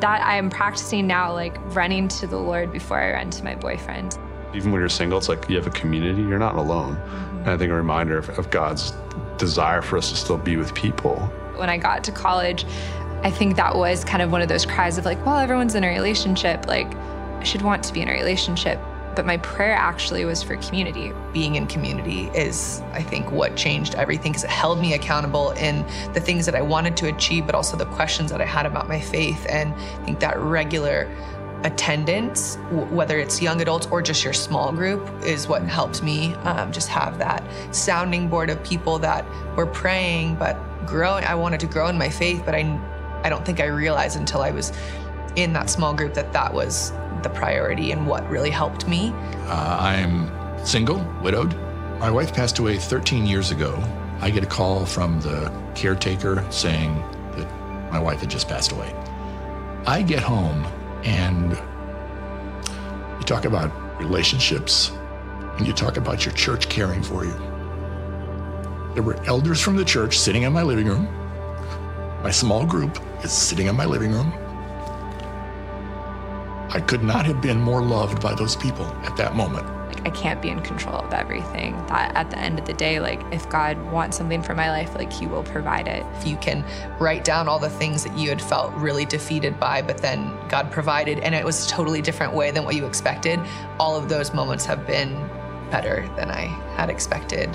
that 0.00 0.24
I'm 0.24 0.50
practicing 0.50 1.06
now, 1.06 1.32
like 1.32 1.56
running 1.74 2.08
to 2.08 2.26
the 2.26 2.38
Lord 2.38 2.72
before 2.72 3.00
I 3.00 3.12
run 3.12 3.30
to 3.30 3.44
my 3.44 3.54
boyfriend. 3.54 4.18
Even 4.54 4.72
when 4.72 4.80
you're 4.80 4.88
single, 4.88 5.18
it's 5.18 5.28
like 5.28 5.48
you 5.48 5.56
have 5.56 5.66
a 5.66 5.70
community, 5.70 6.22
you're 6.22 6.38
not 6.38 6.54
alone. 6.54 6.96
Mm-hmm. 6.96 7.38
And 7.38 7.48
I 7.48 7.56
think 7.56 7.70
a 7.70 7.74
reminder 7.74 8.18
of, 8.18 8.30
of 8.38 8.50
God's 8.50 8.92
desire 9.36 9.82
for 9.82 9.98
us 9.98 10.10
to 10.10 10.16
still 10.16 10.38
be 10.38 10.56
with 10.56 10.74
people. 10.74 11.16
When 11.56 11.68
I 11.68 11.76
got 11.76 12.04
to 12.04 12.12
college, 12.12 12.64
I 13.22 13.30
think 13.30 13.56
that 13.56 13.74
was 13.74 14.04
kind 14.04 14.22
of 14.22 14.30
one 14.30 14.42
of 14.42 14.48
those 14.48 14.64
cries 14.64 14.96
of 14.96 15.04
like, 15.04 15.24
well, 15.26 15.38
everyone's 15.38 15.74
in 15.74 15.84
a 15.84 15.88
relationship. 15.88 16.66
Like, 16.66 16.94
I 16.94 17.44
should 17.44 17.62
want 17.62 17.82
to 17.84 17.92
be 17.92 18.00
in 18.00 18.08
a 18.08 18.12
relationship. 18.12 18.78
But 19.18 19.26
my 19.26 19.38
prayer 19.38 19.74
actually 19.74 20.24
was 20.24 20.44
for 20.44 20.54
community. 20.58 21.12
Being 21.32 21.56
in 21.56 21.66
community 21.66 22.30
is, 22.36 22.80
I 22.92 23.02
think, 23.02 23.32
what 23.32 23.56
changed 23.56 23.96
everything 23.96 24.30
because 24.30 24.44
it 24.44 24.50
held 24.50 24.80
me 24.80 24.94
accountable 24.94 25.50
in 25.58 25.84
the 26.12 26.20
things 26.20 26.46
that 26.46 26.54
I 26.54 26.62
wanted 26.62 26.96
to 26.98 27.08
achieve, 27.08 27.44
but 27.44 27.56
also 27.56 27.76
the 27.76 27.86
questions 27.86 28.30
that 28.30 28.40
I 28.40 28.44
had 28.44 28.64
about 28.64 28.86
my 28.86 29.00
faith. 29.00 29.44
And 29.48 29.74
I 29.74 30.04
think 30.04 30.20
that 30.20 30.38
regular 30.38 31.10
attendance, 31.64 32.58
whether 32.70 33.18
it's 33.18 33.42
young 33.42 33.60
adults 33.60 33.88
or 33.90 34.02
just 34.02 34.22
your 34.22 34.32
small 34.32 34.70
group, 34.70 35.10
is 35.24 35.48
what 35.48 35.62
helped 35.62 36.00
me 36.00 36.34
um, 36.44 36.70
just 36.70 36.86
have 36.86 37.18
that 37.18 37.42
sounding 37.74 38.28
board 38.28 38.50
of 38.50 38.62
people 38.62 39.00
that 39.00 39.24
were 39.56 39.66
praying 39.66 40.36
but 40.36 40.56
growing. 40.86 41.24
I 41.24 41.34
wanted 41.34 41.58
to 41.58 41.66
grow 41.66 41.88
in 41.88 41.98
my 41.98 42.08
faith, 42.08 42.42
but 42.44 42.54
I, 42.54 42.80
I 43.24 43.30
don't 43.30 43.44
think 43.44 43.58
I 43.58 43.66
realized 43.66 44.16
until 44.16 44.42
I 44.42 44.52
was 44.52 44.72
in 45.38 45.52
that 45.52 45.70
small 45.70 45.94
group 45.94 46.14
that 46.14 46.32
that 46.32 46.52
was 46.52 46.92
the 47.22 47.30
priority 47.30 47.92
and 47.92 48.06
what 48.06 48.28
really 48.28 48.50
helped 48.50 48.88
me. 48.88 49.12
Uh, 49.46 49.78
I'm 49.80 50.66
single, 50.66 50.98
widowed. 51.22 51.54
My 52.00 52.10
wife 52.10 52.34
passed 52.34 52.58
away 52.58 52.76
13 52.76 53.24
years 53.24 53.50
ago. 53.50 53.80
I 54.20 54.30
get 54.30 54.42
a 54.42 54.46
call 54.46 54.84
from 54.84 55.20
the 55.20 55.52
caretaker 55.76 56.44
saying 56.50 56.94
that 57.36 57.48
my 57.92 58.00
wife 58.00 58.20
had 58.20 58.30
just 58.30 58.48
passed 58.48 58.72
away. 58.72 58.92
I 59.86 60.02
get 60.02 60.22
home 60.22 60.64
and 61.04 61.52
you 61.52 63.24
talk 63.24 63.44
about 63.44 63.70
relationships 64.00 64.90
and 65.56 65.66
you 65.66 65.72
talk 65.72 65.96
about 65.96 66.24
your 66.24 66.34
church 66.34 66.68
caring 66.68 67.02
for 67.02 67.24
you. 67.24 67.34
There 68.94 69.02
were 69.04 69.22
elders 69.24 69.60
from 69.60 69.76
the 69.76 69.84
church 69.84 70.18
sitting 70.18 70.42
in 70.42 70.52
my 70.52 70.62
living 70.62 70.88
room. 70.88 71.06
My 72.24 72.32
small 72.32 72.66
group 72.66 72.98
is 73.22 73.30
sitting 73.30 73.68
in 73.68 73.76
my 73.76 73.84
living 73.84 74.10
room. 74.10 74.32
I 76.70 76.80
could 76.80 77.02
not 77.02 77.24
have 77.26 77.40
been 77.40 77.60
more 77.60 77.82
loved 77.82 78.20
by 78.20 78.34
those 78.34 78.56
people 78.56 78.86
at 79.04 79.16
that 79.16 79.34
moment. 79.34 79.66
I 80.04 80.10
can't 80.10 80.40
be 80.40 80.48
in 80.48 80.60
control 80.60 80.96
of 80.96 81.12
everything. 81.12 81.76
That 81.86 82.14
at 82.14 82.30
the 82.30 82.38
end 82.38 82.58
of 82.58 82.66
the 82.66 82.72
day, 82.72 83.00
like, 83.00 83.20
if 83.32 83.48
God 83.48 83.76
wants 83.90 84.16
something 84.16 84.42
for 84.42 84.54
my 84.54 84.70
life, 84.70 84.94
like, 84.94 85.12
He 85.12 85.26
will 85.26 85.42
provide 85.42 85.88
it. 85.88 86.04
If 86.18 86.26
you 86.26 86.36
can 86.36 86.64
write 87.00 87.24
down 87.24 87.48
all 87.48 87.58
the 87.58 87.70
things 87.70 88.04
that 88.04 88.16
you 88.16 88.28
had 88.28 88.40
felt 88.40 88.72
really 88.74 89.04
defeated 89.04 89.58
by, 89.58 89.82
but 89.82 89.98
then 89.98 90.32
God 90.48 90.70
provided, 90.70 91.18
and 91.20 91.34
it 91.34 91.44
was 91.44 91.66
a 91.66 91.68
totally 91.68 92.00
different 92.00 92.32
way 92.32 92.50
than 92.50 92.64
what 92.64 92.74
you 92.76 92.86
expected, 92.86 93.40
all 93.80 93.96
of 93.96 94.08
those 94.08 94.32
moments 94.32 94.64
have 94.66 94.86
been 94.86 95.14
better 95.70 96.08
than 96.16 96.30
I 96.30 96.46
had 96.76 96.90
expected. 96.90 97.50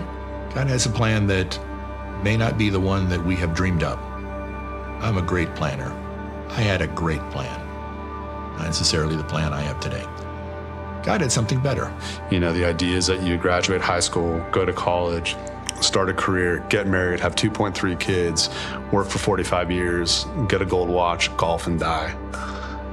God 0.54 0.68
has 0.68 0.86
a 0.86 0.90
plan 0.90 1.28
that 1.28 1.60
may 2.24 2.38
not 2.38 2.58
be 2.58 2.70
the 2.70 2.80
one 2.80 3.10
that 3.10 3.24
we 3.24 3.36
have 3.38 3.54
dreamed 3.54 3.84
up. 3.84 4.00
I'm 5.02 5.18
a 5.18 5.22
great 5.22 5.54
planner. 5.56 5.92
I 6.50 6.62
had 6.62 6.82
a 6.82 6.88
great 6.88 7.22
plan, 7.32 7.63
not 8.58 8.66
necessarily 8.66 9.16
the 9.16 9.24
plan 9.24 9.54
I 9.54 9.62
have 9.62 9.80
today. 9.80 10.06
God 11.04 11.22
had 11.22 11.32
something 11.32 11.60
better. 11.60 11.94
You 12.32 12.40
know, 12.40 12.54
the 12.54 12.66
idea 12.66 12.96
is 12.96 13.08
that 13.08 13.22
you 13.22 13.38
graduate 13.38 13.82
high 13.82 14.00
school, 14.00 14.44
go 14.52 14.66
to 14.66 14.74
college, 14.74 15.36
start 15.82 16.10
a 16.10 16.14
career, 16.14 16.66
get 16.70 16.88
married, 16.88 17.20
have 17.20 17.36
2.3 17.36 18.00
kids, 18.00 18.50
work 18.92 19.08
for 19.08 19.20
45 19.20 19.70
years, 19.70 20.26
get 20.48 20.62
a 20.62 20.66
gold 20.66 20.90
watch, 20.90 21.36
golf, 21.36 21.68
and 21.68 21.80
die. 21.80 22.16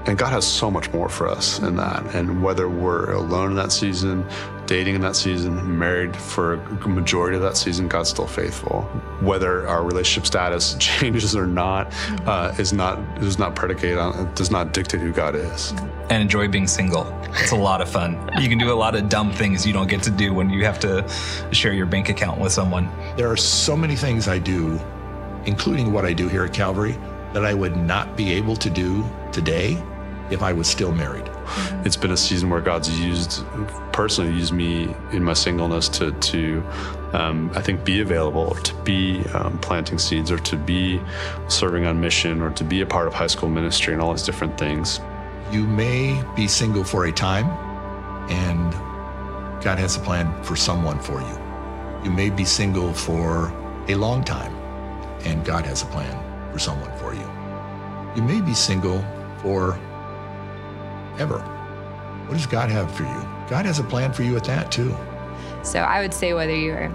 And 0.07 0.19
God 0.19 0.33
has 0.33 0.47
so 0.47 0.71
much 0.71 0.91
more 0.93 1.09
for 1.09 1.29
us 1.29 1.61
in 1.61 1.77
that. 1.77 2.15
And 2.15 2.43
whether 2.43 2.69
we're 2.69 3.13
alone 3.13 3.51
in 3.51 3.57
that 3.57 3.71
season, 3.71 4.27
dating 4.71 4.95
in 4.95 5.01
that 5.01 5.17
season, 5.17 5.77
married 5.77 6.15
for 6.15 6.55
a 6.55 6.89
majority 6.89 7.35
of 7.35 7.43
that 7.43 7.57
season, 7.57 7.89
God's 7.89 8.11
still 8.11 8.29
faithful. 8.29 8.83
Whether 9.21 9.67
our 9.67 9.83
relationship 9.83 10.27
status 10.29 10.75
changes 10.79 11.35
or 11.35 11.45
not 11.45 11.93
uh, 12.29 12.55
is 12.57 12.73
not 12.73 13.01
is 13.21 13.37
not 13.37 13.57
predicated 13.57 13.99
on 13.99 14.17
it 14.27 14.37
does 14.37 14.53
not 14.53 14.73
dictate 14.73 15.01
who 15.01 15.13
God 15.13 15.35
is. 15.35 15.73
and 16.09 16.23
enjoy 16.23 16.47
being 16.47 16.69
single. 16.69 17.05
It's 17.41 17.51
a 17.51 17.57
lot 17.57 17.81
of 17.81 17.89
fun. 17.89 18.13
You 18.41 18.49
can 18.49 18.59
do 18.59 18.73
a 18.73 18.79
lot 18.85 18.95
of 18.95 19.09
dumb 19.09 19.33
things 19.33 19.67
you 19.67 19.73
don't 19.73 19.89
get 19.89 20.03
to 20.05 20.11
do 20.11 20.33
when 20.35 20.51
you 20.51 20.65
have 20.65 20.79
to 20.81 21.05
share 21.53 21.73
your 21.73 21.87
bank 21.87 22.09
account 22.09 22.41
with 22.41 22.53
someone. 22.53 22.89
There 23.17 23.29
are 23.31 23.37
so 23.37 23.77
many 23.77 23.97
things 23.97 24.29
I 24.29 24.39
do, 24.39 24.79
including 25.47 25.93
what 25.93 26.05
I 26.05 26.13
do 26.13 26.29
here 26.29 26.45
at 26.45 26.53
Calvary, 26.53 26.97
that 27.33 27.45
I 27.45 27.55
would 27.55 27.77
not 27.77 28.17
be 28.17 28.33
able 28.33 28.57
to 28.57 28.71
do 28.71 29.05
today 29.33 29.83
if 30.31 30.43
I 30.43 30.53
was 30.53 30.69
still 30.69 30.93
married. 30.93 31.30
It's 31.85 31.97
been 31.97 32.11
a 32.13 32.17
season 32.17 32.51
where 32.51 32.61
God's 32.61 33.01
used 33.01 33.45
personally 33.93 34.33
used 34.33 34.53
me 34.53 34.95
in 35.13 35.23
my 35.25 35.33
singleness 35.33 35.89
to 35.91 36.13
to 36.13 36.63
um, 37.13 37.51
I 37.55 37.61
think 37.61 37.85
be 37.85 38.01
available 38.01 38.55
to 38.55 38.75
be 38.83 39.25
um, 39.35 39.59
planting 39.59 39.99
seeds 39.99 40.31
or 40.31 40.39
to 40.39 40.57
be 40.57 41.01
serving 41.49 41.87
on 41.87 42.01
mission 42.01 42.41
or 42.41 42.51
to 42.51 42.65
be 42.65 42.81
a 42.81 42.87
part 42.87 43.07
of 43.07 43.15
high 43.15 43.27
school 43.27 43.49
ministry 43.49 43.93
and 43.93 44.03
all 44.03 44.13
these 44.13 44.23
different 44.23 44.57
things. 44.59 45.01
You 45.51 45.67
may 45.67 46.23
be 46.37 46.47
single 46.47 46.85
for 46.85 47.07
a 47.07 47.13
time, 47.13 47.47
and 48.31 48.73
God 49.63 49.79
has 49.79 49.97
a 49.97 50.01
plan 50.01 50.43
for 50.45 50.55
someone 50.55 51.01
for 51.01 51.21
you. 51.21 52.05
You 52.05 52.11
may 52.11 52.31
be 52.31 52.45
single 52.45 52.95
for 52.95 53.53
a 53.89 53.95
long 53.97 54.23
time, 54.23 54.55
and 55.25 55.45
God 55.45 55.67
has 55.67 55.83
a 55.83 55.87
plan 55.87 56.17
for 56.53 56.59
someone 56.59 56.97
for 56.99 57.15
you. 57.15 57.29
You 58.15 58.23
may 58.23 58.41
be 58.41 58.55
single 58.55 59.05
for 59.39 59.79
ever. 61.19 61.39
What 62.27 62.37
does 62.37 62.47
God 62.47 62.71
have 62.71 62.95
for 62.95 63.03
you? 63.03 63.29
God 63.49 63.67
has 63.67 63.79
a 63.79 63.85
plan 63.85 64.13
for 64.13 64.23
you 64.23 64.37
at 64.37 64.45
that 64.45 64.71
too. 64.71 64.95
So 65.63 65.81
I 65.81 66.01
would 66.01 66.15
say 66.15 66.33
whether 66.33 66.55
you're 66.55 66.91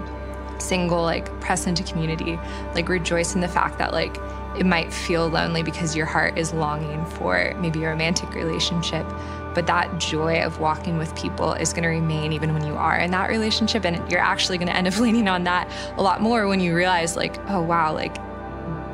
single, 0.58 1.02
like 1.02 1.28
press 1.40 1.66
into 1.66 1.82
community, 1.82 2.38
like 2.74 2.88
rejoice 2.88 3.34
in 3.34 3.40
the 3.40 3.48
fact 3.48 3.78
that 3.78 3.92
like 3.92 4.16
it 4.58 4.64
might 4.64 4.92
feel 4.92 5.28
lonely 5.28 5.62
because 5.62 5.94
your 5.94 6.06
heart 6.06 6.38
is 6.38 6.52
longing 6.54 7.04
for 7.04 7.54
maybe 7.60 7.84
a 7.84 7.90
romantic 7.90 8.32
relationship, 8.34 9.06
but 9.54 9.66
that 9.66 9.98
joy 9.98 10.42
of 10.42 10.58
walking 10.58 10.96
with 10.96 11.14
people 11.14 11.52
is 11.52 11.72
going 11.72 11.82
to 11.82 11.88
remain 11.88 12.32
even 12.32 12.54
when 12.54 12.66
you 12.66 12.74
are 12.74 12.98
in 12.98 13.10
that 13.10 13.28
relationship 13.28 13.84
and 13.84 14.10
you're 14.10 14.20
actually 14.20 14.56
going 14.56 14.68
to 14.68 14.76
end 14.76 14.86
up 14.86 14.98
leaning 15.00 15.28
on 15.28 15.44
that 15.44 15.70
a 15.98 16.02
lot 16.02 16.20
more 16.20 16.48
when 16.48 16.60
you 16.60 16.74
realize 16.74 17.16
like, 17.16 17.36
oh 17.50 17.60
wow, 17.60 17.92
like 17.92 18.16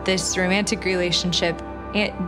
this 0.04 0.36
romantic 0.36 0.84
relationship 0.84 1.60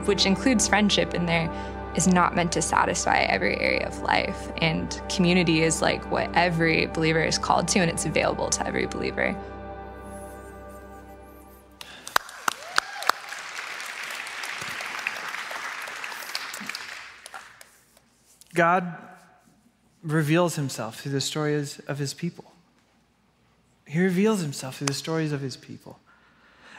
which 0.04 0.26
includes 0.26 0.68
friendship 0.68 1.14
in 1.14 1.24
there 1.26 1.48
is 1.94 2.06
not 2.06 2.34
meant 2.34 2.52
to 2.52 2.62
satisfy 2.62 3.18
every 3.20 3.58
area 3.60 3.86
of 3.86 4.00
life. 4.00 4.52
And 4.58 5.00
community 5.08 5.62
is 5.62 5.80
like 5.80 6.10
what 6.10 6.30
every 6.34 6.86
believer 6.86 7.22
is 7.22 7.38
called 7.38 7.68
to, 7.68 7.78
and 7.80 7.90
it's 7.90 8.06
available 8.06 8.50
to 8.50 8.66
every 8.66 8.86
believer. 8.86 9.36
God 18.54 18.96
reveals 20.02 20.54
himself 20.54 21.00
through 21.00 21.12
the 21.12 21.20
stories 21.20 21.80
of 21.88 21.98
his 21.98 22.14
people. 22.14 22.52
He 23.86 24.00
reveals 24.00 24.40
himself 24.40 24.78
through 24.78 24.86
the 24.86 24.94
stories 24.94 25.32
of 25.32 25.40
his 25.40 25.56
people. 25.56 25.98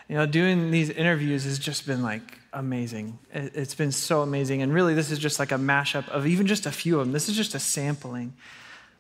You 0.08 0.16
know, 0.16 0.26
doing 0.26 0.72
these 0.72 0.90
interviews 0.90 1.46
has 1.46 1.58
just 1.58 1.88
been 1.88 2.04
like 2.04 2.40
amazing. 2.54 3.18
It- 3.34 3.54
It's 3.56 3.76
been 3.76 3.92
so 3.92 4.22
amazing. 4.22 4.62
And 4.62 4.74
really, 4.74 4.94
this 4.94 5.12
is 5.12 5.20
just 5.20 5.40
like 5.40 5.52
a 5.52 5.56
mashup 5.58 6.08
of 6.10 6.28
even 6.28 6.48
just 6.48 6.66
a 6.66 6.72
few 6.72 7.00
of 7.00 7.06
them. 7.06 7.12
This 7.14 7.28
is 7.30 7.36
just 7.36 7.56
a 7.56 7.60
sampling. 7.60 8.34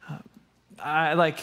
Uh, 0.10 0.18
I 0.80 1.14
like, 1.14 1.38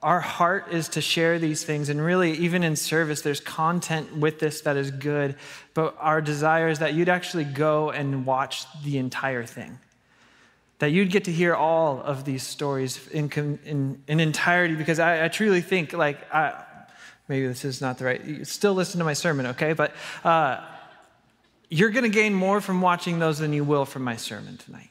our 0.00 0.20
heart 0.20 0.68
is 0.70 0.88
to 0.90 1.00
share 1.00 1.40
these 1.40 1.64
things. 1.64 1.88
And 1.88 2.00
really, 2.00 2.32
even 2.34 2.62
in 2.62 2.76
service, 2.76 3.22
there's 3.22 3.40
content 3.40 4.16
with 4.16 4.38
this 4.38 4.60
that 4.60 4.76
is 4.76 4.92
good. 4.92 5.34
But 5.74 5.96
our 5.98 6.20
desire 6.20 6.68
is 6.68 6.78
that 6.78 6.94
you'd 6.94 7.08
actually 7.08 7.44
go 7.44 7.90
and 7.90 8.24
watch 8.24 8.64
the 8.84 8.98
entire 8.98 9.44
thing 9.44 9.78
that 10.78 10.92
you'd 10.92 11.10
get 11.10 11.24
to 11.24 11.32
hear 11.32 11.56
all 11.56 12.00
of 12.00 12.24
these 12.24 12.44
stories 12.44 13.08
in, 13.08 13.28
in, 13.64 14.00
in 14.06 14.20
entirety 14.20 14.76
because 14.76 15.00
I, 15.00 15.24
I 15.24 15.28
truly 15.28 15.60
think 15.60 15.92
like 15.92 16.32
I, 16.32 16.62
maybe 17.28 17.46
this 17.46 17.64
is 17.64 17.80
not 17.80 17.98
the 17.98 18.04
right 18.04 18.46
still 18.46 18.74
listen 18.74 18.98
to 18.98 19.04
my 19.04 19.12
sermon 19.12 19.46
okay 19.46 19.72
but 19.72 19.92
uh, 20.24 20.60
you're 21.68 21.90
going 21.90 22.04
to 22.04 22.10
gain 22.10 22.34
more 22.34 22.60
from 22.60 22.80
watching 22.80 23.18
those 23.18 23.38
than 23.38 23.52
you 23.52 23.64
will 23.64 23.84
from 23.84 24.02
my 24.02 24.16
sermon 24.16 24.56
tonight 24.56 24.90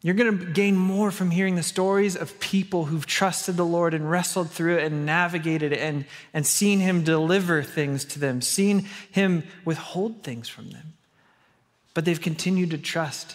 You're 0.00 0.14
going 0.14 0.38
to 0.38 0.44
gain 0.46 0.76
more 0.76 1.10
from 1.10 1.32
hearing 1.32 1.56
the 1.56 1.62
stories 1.62 2.14
of 2.14 2.38
people 2.38 2.84
who've 2.84 3.04
trusted 3.04 3.56
the 3.56 3.64
Lord 3.64 3.94
and 3.94 4.08
wrestled 4.08 4.48
through 4.50 4.78
it 4.78 4.84
and 4.84 5.04
navigated 5.04 5.72
it 5.72 5.80
and, 5.80 6.04
and 6.32 6.46
seen 6.46 6.78
Him 6.78 7.02
deliver 7.02 7.64
things 7.64 8.04
to 8.06 8.20
them, 8.20 8.40
seen 8.40 8.86
Him 9.10 9.42
withhold 9.64 10.22
things 10.22 10.48
from 10.48 10.70
them. 10.70 10.94
But 11.94 12.04
they've 12.04 12.20
continued 12.20 12.70
to 12.70 12.78
trust. 12.78 13.34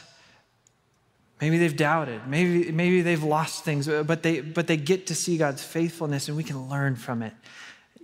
Maybe 1.41 1.57
they've 1.57 1.75
doubted. 1.75 2.27
Maybe, 2.27 2.71
maybe 2.71 3.01
they've 3.01 3.23
lost 3.23 3.65
things, 3.65 3.88
but 3.88 4.23
they, 4.23 4.39
but 4.39 4.67
they 4.67 4.77
get 4.77 5.07
to 5.07 5.15
see 5.15 5.35
God's 5.38 5.62
faithfulness 5.62 6.29
and 6.29 6.38
we 6.38 6.45
can 6.45 6.69
learn 6.69 6.95
from 6.95 7.23
it. 7.23 7.33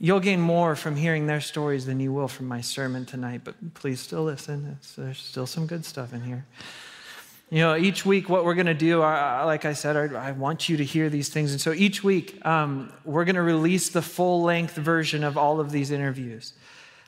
You'll 0.02 0.22
gain 0.22 0.40
more 0.40 0.78
from 0.78 0.96
hearing 0.96 1.28
their 1.28 1.42
stories 1.42 1.86
than 1.86 2.00
you 2.00 2.14
will 2.14 2.30
from 2.30 2.48
my 2.48 2.62
sermon 2.62 3.06
tonight, 3.06 3.42
but 3.44 3.74
please 3.74 4.00
still 4.00 4.24
listen. 4.24 4.78
It's, 4.80 4.96
there's 4.96 5.18
still 5.18 5.46
some 5.46 5.68
good 5.68 5.84
stuff 5.84 6.14
in 6.14 6.22
here. 6.22 6.46
You 7.50 7.60
know, 7.60 7.76
each 7.76 8.06
week, 8.06 8.30
what 8.30 8.46
we're 8.46 8.54
going 8.54 8.68
to 8.68 8.74
do, 8.74 9.02
uh, 9.02 9.44
like 9.46 9.66
I 9.66 9.74
said, 9.74 10.14
I, 10.16 10.32
want 10.32 10.70
you 10.70 10.78
to 10.78 10.86
hear 10.86 11.10
these 11.10 11.28
things. 11.28 11.52
And 11.52 11.60
so 11.60 11.74
each 11.74 12.02
week, 12.02 12.46
um, 12.46 12.94
we're 13.04 13.26
going 13.26 13.36
to 13.36 13.42
release 13.42 13.90
the 13.90 14.02
full 14.02 14.44
length 14.44 14.76
version 14.76 15.24
of 15.24 15.38
all 15.38 15.60
of 15.60 15.72
these 15.72 15.92
interviews. 15.92 16.54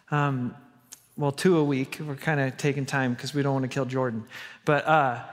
Um, 0.09 0.53
well, 1.15 1.31
two 1.31 1.57
a 1.57 1.63
week. 1.63 1.99
We're 2.05 2.15
kind 2.15 2.41
of 2.41 2.57
taking 2.57 2.85
time 2.85 3.13
because 3.13 3.33
we 3.33 3.41
don't 3.41 3.53
want 3.53 3.63
to 3.63 3.69
kill 3.69 3.85
Jordan. 3.85 4.25
But 4.65 4.85
uh, 4.85 5.23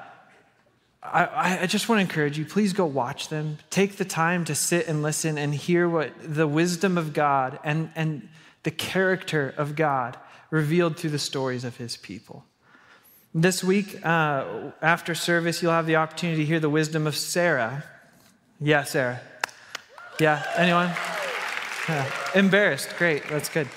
I, 1.03 1.61
I 1.63 1.67
just 1.67 1.89
want 1.89 1.99
to 1.99 2.03
encourage 2.03 2.39
you 2.39 2.45
please 2.45 2.73
go 2.73 2.85
watch 2.85 3.29
them. 3.29 3.59
Take 3.71 3.97
the 3.97 4.05
time 4.05 4.45
to 4.47 4.55
sit 4.55 4.89
and 4.89 5.03
listen 5.03 5.39
and 5.39 5.55
hear 5.55 5.89
what 5.89 6.13
the 6.23 6.47
wisdom 6.47 6.99
of 6.99 7.13
God 7.13 7.59
and, 7.63 7.91
and 7.95 8.29
the 8.65 8.71
character 8.71 9.55
of 9.57 9.77
God 9.77 10.17
revealed 10.51 10.97
through 10.97 11.11
the 11.11 11.19
stories 11.19 11.65
of 11.65 11.77
his 11.77 11.97
people. 11.97 12.45
This 13.35 13.63
week, 13.63 14.05
uh, 14.05 14.73
after 14.83 15.15
service, 15.15 15.63
you'll 15.63 15.73
have 15.73 15.87
the 15.87 15.97
opportunity 15.97 16.43
to 16.43 16.47
hear 16.47 16.61
the 16.61 16.71
wisdom 16.71 17.07
of 17.07 17.15
Sarah. 17.15 17.85
Yeah, 18.61 18.85
Sarah. 18.85 19.21
Yeah, 20.19 20.43
anyone? 20.57 20.91
Yeah. 21.89 22.11
Embarrassed. 22.35 22.97
Great, 22.99 23.29
that's 23.29 23.49
good. 23.49 23.69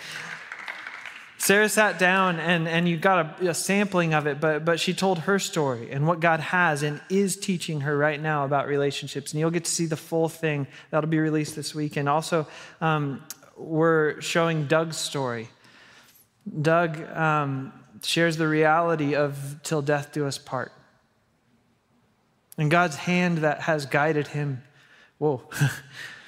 Sarah 1.42 1.70
sat 1.70 1.98
down 1.98 2.40
and, 2.40 2.68
and 2.68 2.88
you 2.88 2.98
got 2.98 3.42
a, 3.42 3.50
a, 3.50 3.54
sampling 3.56 4.14
of 4.14 4.28
it, 4.28 4.40
but, 4.40 4.64
but 4.64 4.80
she 4.80 4.94
told 4.94 5.18
her 5.18 5.40
story 5.40 5.92
and 5.92 6.06
what 6.06 6.20
God 6.20 6.40
has 6.40 6.84
and 6.84 7.02
is 7.10 7.36
teaching 7.36 7.82
her 7.82 7.98
right 7.98 8.22
now 8.22 8.46
about 8.46 8.68
relationships. 8.68 9.34
And 9.34 9.40
you'll 9.40 9.50
get 9.50 9.66
to 9.66 9.72
see 9.72 9.88
the 9.88 9.98
full 9.98 10.30
thing 10.30 10.68
that'll 10.92 11.10
be 11.10 11.18
released 11.18 11.56
this 11.56 11.74
week. 11.74 11.98
And 11.98 12.08
also, 12.08 12.46
um, 12.80 13.24
we're 13.58 14.22
showing 14.22 14.68
Doug's 14.68 14.98
story. 14.98 15.50
Doug 16.62 17.02
um, 17.10 17.74
shares 18.04 18.38
the 18.38 18.48
reality 18.48 19.16
of 19.16 19.62
till 19.64 19.82
death 19.82 20.14
do 20.14 20.28
us 20.28 20.38
part. 20.38 20.72
And 22.56 22.70
God's 22.70 22.98
hand 22.98 23.40
that 23.40 23.62
has 23.62 23.88
guided 23.88 24.28
him, 24.28 24.62
whoa, 25.18 25.42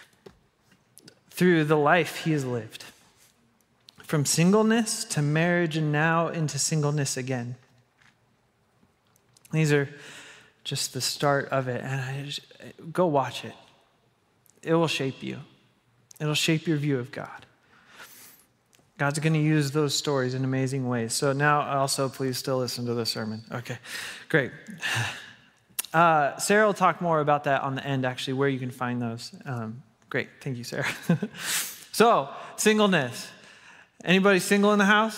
through 1.30 1.66
the 1.66 1.78
life 1.78 2.24
he 2.24 2.32
has 2.32 2.44
lived. 2.44 2.86
From 4.14 4.28
singleness 4.28 5.06
to 5.06 5.24
marriage 5.24 5.76
and 5.76 5.92
now 5.92 6.28
into 6.28 6.60
singleness 6.60 7.18
again. 7.18 7.56
These 9.52 9.74
are 9.74 9.90
just 10.64 10.94
the 10.94 11.02
start 11.02 11.50
of 11.50 11.68
it. 11.68 11.82
And 11.84 12.00
I 12.00 12.22
just, 12.24 12.42
go 12.92 13.08
watch 13.08 13.44
it. 13.44 13.56
It 14.62 14.76
will 14.76 14.86
shape 14.86 15.24
you, 15.24 15.40
it'll 16.20 16.36
shape 16.36 16.68
your 16.68 16.78
view 16.78 17.00
of 17.00 17.12
God. 17.12 17.48
God's 19.00 19.18
going 19.18 19.34
to 19.34 19.40
use 19.40 19.72
those 19.72 19.96
stories 19.96 20.36
in 20.36 20.44
amazing 20.44 20.88
ways. 20.88 21.14
So 21.14 21.34
now, 21.34 21.62
also, 21.62 22.08
please 22.08 22.38
still 22.38 22.60
listen 22.60 22.86
to 22.86 22.94
the 22.94 23.08
sermon. 23.08 23.44
Okay, 23.52 23.80
great. 24.30 24.52
Uh, 25.92 26.36
Sarah 26.38 26.66
will 26.66 26.74
talk 26.74 27.02
more 27.02 27.20
about 27.20 27.44
that 27.44 27.62
on 27.62 27.76
the 27.76 27.86
end, 27.86 28.04
actually, 28.04 28.34
where 28.34 28.50
you 28.50 28.58
can 28.58 28.72
find 28.72 29.00
those. 29.00 29.32
Um, 29.46 29.84
great. 30.10 30.28
Thank 30.42 30.58
you, 30.58 30.64
Sarah. 30.64 30.88
so, 31.92 32.30
singleness. 32.58 33.30
Anybody 34.06 34.40
single 34.40 34.74
in 34.74 34.80
the 34.80 34.86
house? 34.86 35.18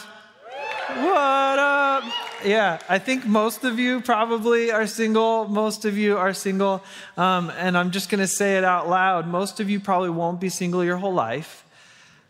What 0.89 1.60
up? 1.60 2.04
Yeah, 2.46 2.77
I 2.88 3.00
think 3.00 3.25
most 3.25 3.63
of 3.63 3.80
you 3.80 4.00
probably 4.00 4.70
are 4.70 4.86
single. 4.86 5.48
Most 5.48 5.86
of 5.86 5.98
you 5.98 6.17
are 6.19 6.36
single. 6.36 6.84
Um, 7.17 7.52
and 7.58 7.76
I'm 7.76 7.89
just 7.89 8.12
going 8.12 8.19
to 8.19 8.28
say 8.28 8.58
it 8.58 8.63
out 8.63 8.88
loud. 8.88 9.26
Most 9.26 9.60
of 9.60 9.71
you 9.71 9.80
probably 9.80 10.12
won't 10.12 10.39
be 10.39 10.50
single 10.50 10.86
your 10.86 10.98
whole 10.98 11.15
life. 11.15 11.65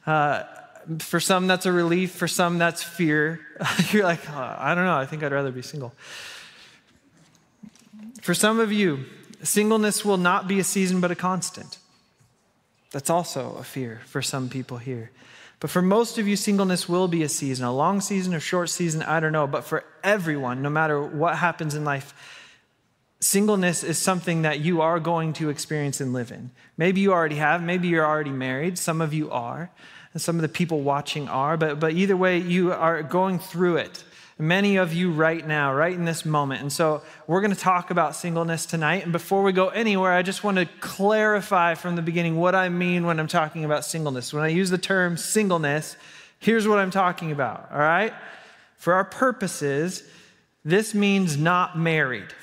Uh, 0.07 0.43
for 0.99 1.19
some, 1.19 1.47
that's 1.47 1.65
a 1.65 1.73
relief. 1.73 2.11
For 2.11 2.27
some, 2.27 2.57
that's 2.57 2.81
fear. 2.81 3.41
You're 3.91 4.05
like, 4.05 4.21
oh, 4.29 4.55
I 4.57 4.75
don't 4.75 4.85
know. 4.85 4.97
I 4.97 5.05
think 5.05 5.23
I'd 5.23 5.33
rather 5.33 5.51
be 5.51 5.61
single. 5.61 5.93
For 8.21 8.33
some 8.33 8.61
of 8.61 8.71
you, 8.71 9.03
singleness 9.43 10.05
will 10.05 10.17
not 10.17 10.47
be 10.47 10.59
a 10.59 10.63
season, 10.63 11.01
but 11.01 11.11
a 11.11 11.15
constant. 11.15 11.79
That's 12.91 13.09
also 13.09 13.57
a 13.59 13.63
fear 13.65 14.03
for 14.05 14.21
some 14.21 14.47
people 14.47 14.77
here. 14.77 15.11
But 15.59 15.69
for 15.69 15.81
most 15.81 16.17
of 16.17 16.27
you, 16.27 16.35
singleness 16.35 16.89
will 16.89 17.07
be 17.07 17.23
a 17.23 17.29
season, 17.29 17.65
a 17.65 17.73
long 17.73 18.01
season, 18.01 18.33
a 18.33 18.39
short 18.39 18.69
season, 18.69 19.01
I 19.03 19.19
don't 19.19 19.31
know. 19.31 19.47
But 19.47 19.63
for 19.63 19.83
everyone, 20.03 20.61
no 20.61 20.69
matter 20.69 21.01
what 21.01 21.37
happens 21.37 21.75
in 21.75 21.85
life, 21.85 22.13
singleness 23.19 23.83
is 23.83 23.97
something 23.97 24.41
that 24.43 24.59
you 24.59 24.81
are 24.81 24.99
going 24.99 25.33
to 25.33 25.49
experience 25.49 26.01
and 26.01 26.13
live 26.13 26.31
in. 26.31 26.51
Maybe 26.77 27.01
you 27.01 27.13
already 27.13 27.35
have, 27.35 27.63
maybe 27.63 27.87
you're 27.87 28.05
already 28.05 28.31
married, 28.31 28.77
some 28.77 29.01
of 29.01 29.13
you 29.13 29.31
are 29.31 29.71
and 30.15 30.21
some 30.21 30.37
of 30.37 30.41
the 30.41 30.49
people 30.49 30.79
watching 30.79 31.27
are, 31.27 31.57
but, 31.57 31.77
but 31.77 31.91
either 31.91 32.15
way, 32.15 32.37
you 32.37 32.71
are 32.71 33.03
going 33.03 33.37
through 33.37 33.75
it. 33.75 34.05
Many 34.37 34.75
of 34.75 34.93
you 34.93 35.11
right 35.11 35.47
now, 35.47 35.73
right 35.73 35.93
in 35.93 36.03
this 36.03 36.25
moment. 36.25 36.61
And 36.61 36.71
so 36.71 37.01
we're 37.25 37.39
going 37.39 37.53
to 37.53 37.59
talk 37.59 37.89
about 37.89 38.17
singleness 38.17 38.65
tonight. 38.65 39.03
And 39.03 39.13
before 39.13 39.43
we 39.43 39.53
go 39.53 39.69
anywhere, 39.69 40.11
I 40.11 40.23
just 40.23 40.43
want 40.43 40.57
to 40.57 40.65
clarify 40.81 41.75
from 41.75 41.95
the 41.95 42.01
beginning 42.01 42.35
what 42.35 42.53
I 42.53 42.67
mean 42.67 43.05
when 43.05 43.17
I'm 43.17 43.27
talking 43.27 43.63
about 43.63 43.85
singleness. 43.85 44.33
When 44.33 44.43
I 44.43 44.49
use 44.49 44.69
the 44.69 44.77
term 44.77 45.15
singleness, 45.15 45.95
here's 46.39 46.67
what 46.67 46.79
I'm 46.79 46.91
talking 46.91 47.31
about, 47.31 47.71
all 47.71 47.79
right? 47.79 48.13
For 48.75 48.93
our 48.93 49.05
purposes, 49.05 50.03
this 50.65 50.93
means 50.93 51.37
not 51.37 51.77
married. 51.77 52.33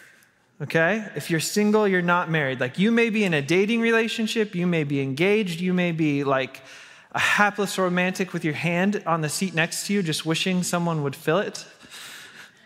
Okay? 0.62 1.06
If 1.14 1.28
you're 1.28 1.40
single, 1.40 1.86
you're 1.86 2.00
not 2.00 2.30
married. 2.30 2.58
Like 2.58 2.78
you 2.78 2.90
may 2.90 3.10
be 3.10 3.24
in 3.24 3.34
a 3.34 3.42
dating 3.42 3.82
relationship, 3.82 4.54
you 4.54 4.66
may 4.66 4.84
be 4.84 5.02
engaged, 5.02 5.60
you 5.60 5.74
may 5.74 5.92
be 5.92 6.24
like 6.24 6.62
a 7.10 7.18
hapless 7.18 7.76
romantic 7.78 8.32
with 8.32 8.44
your 8.44 8.54
hand 8.54 9.02
on 9.04 9.20
the 9.20 9.28
seat 9.28 9.54
next 9.54 9.86
to 9.86 9.92
you, 9.92 10.02
just 10.02 10.24
wishing 10.24 10.62
someone 10.62 11.02
would 11.02 11.14
fill 11.14 11.38
it? 11.38 11.66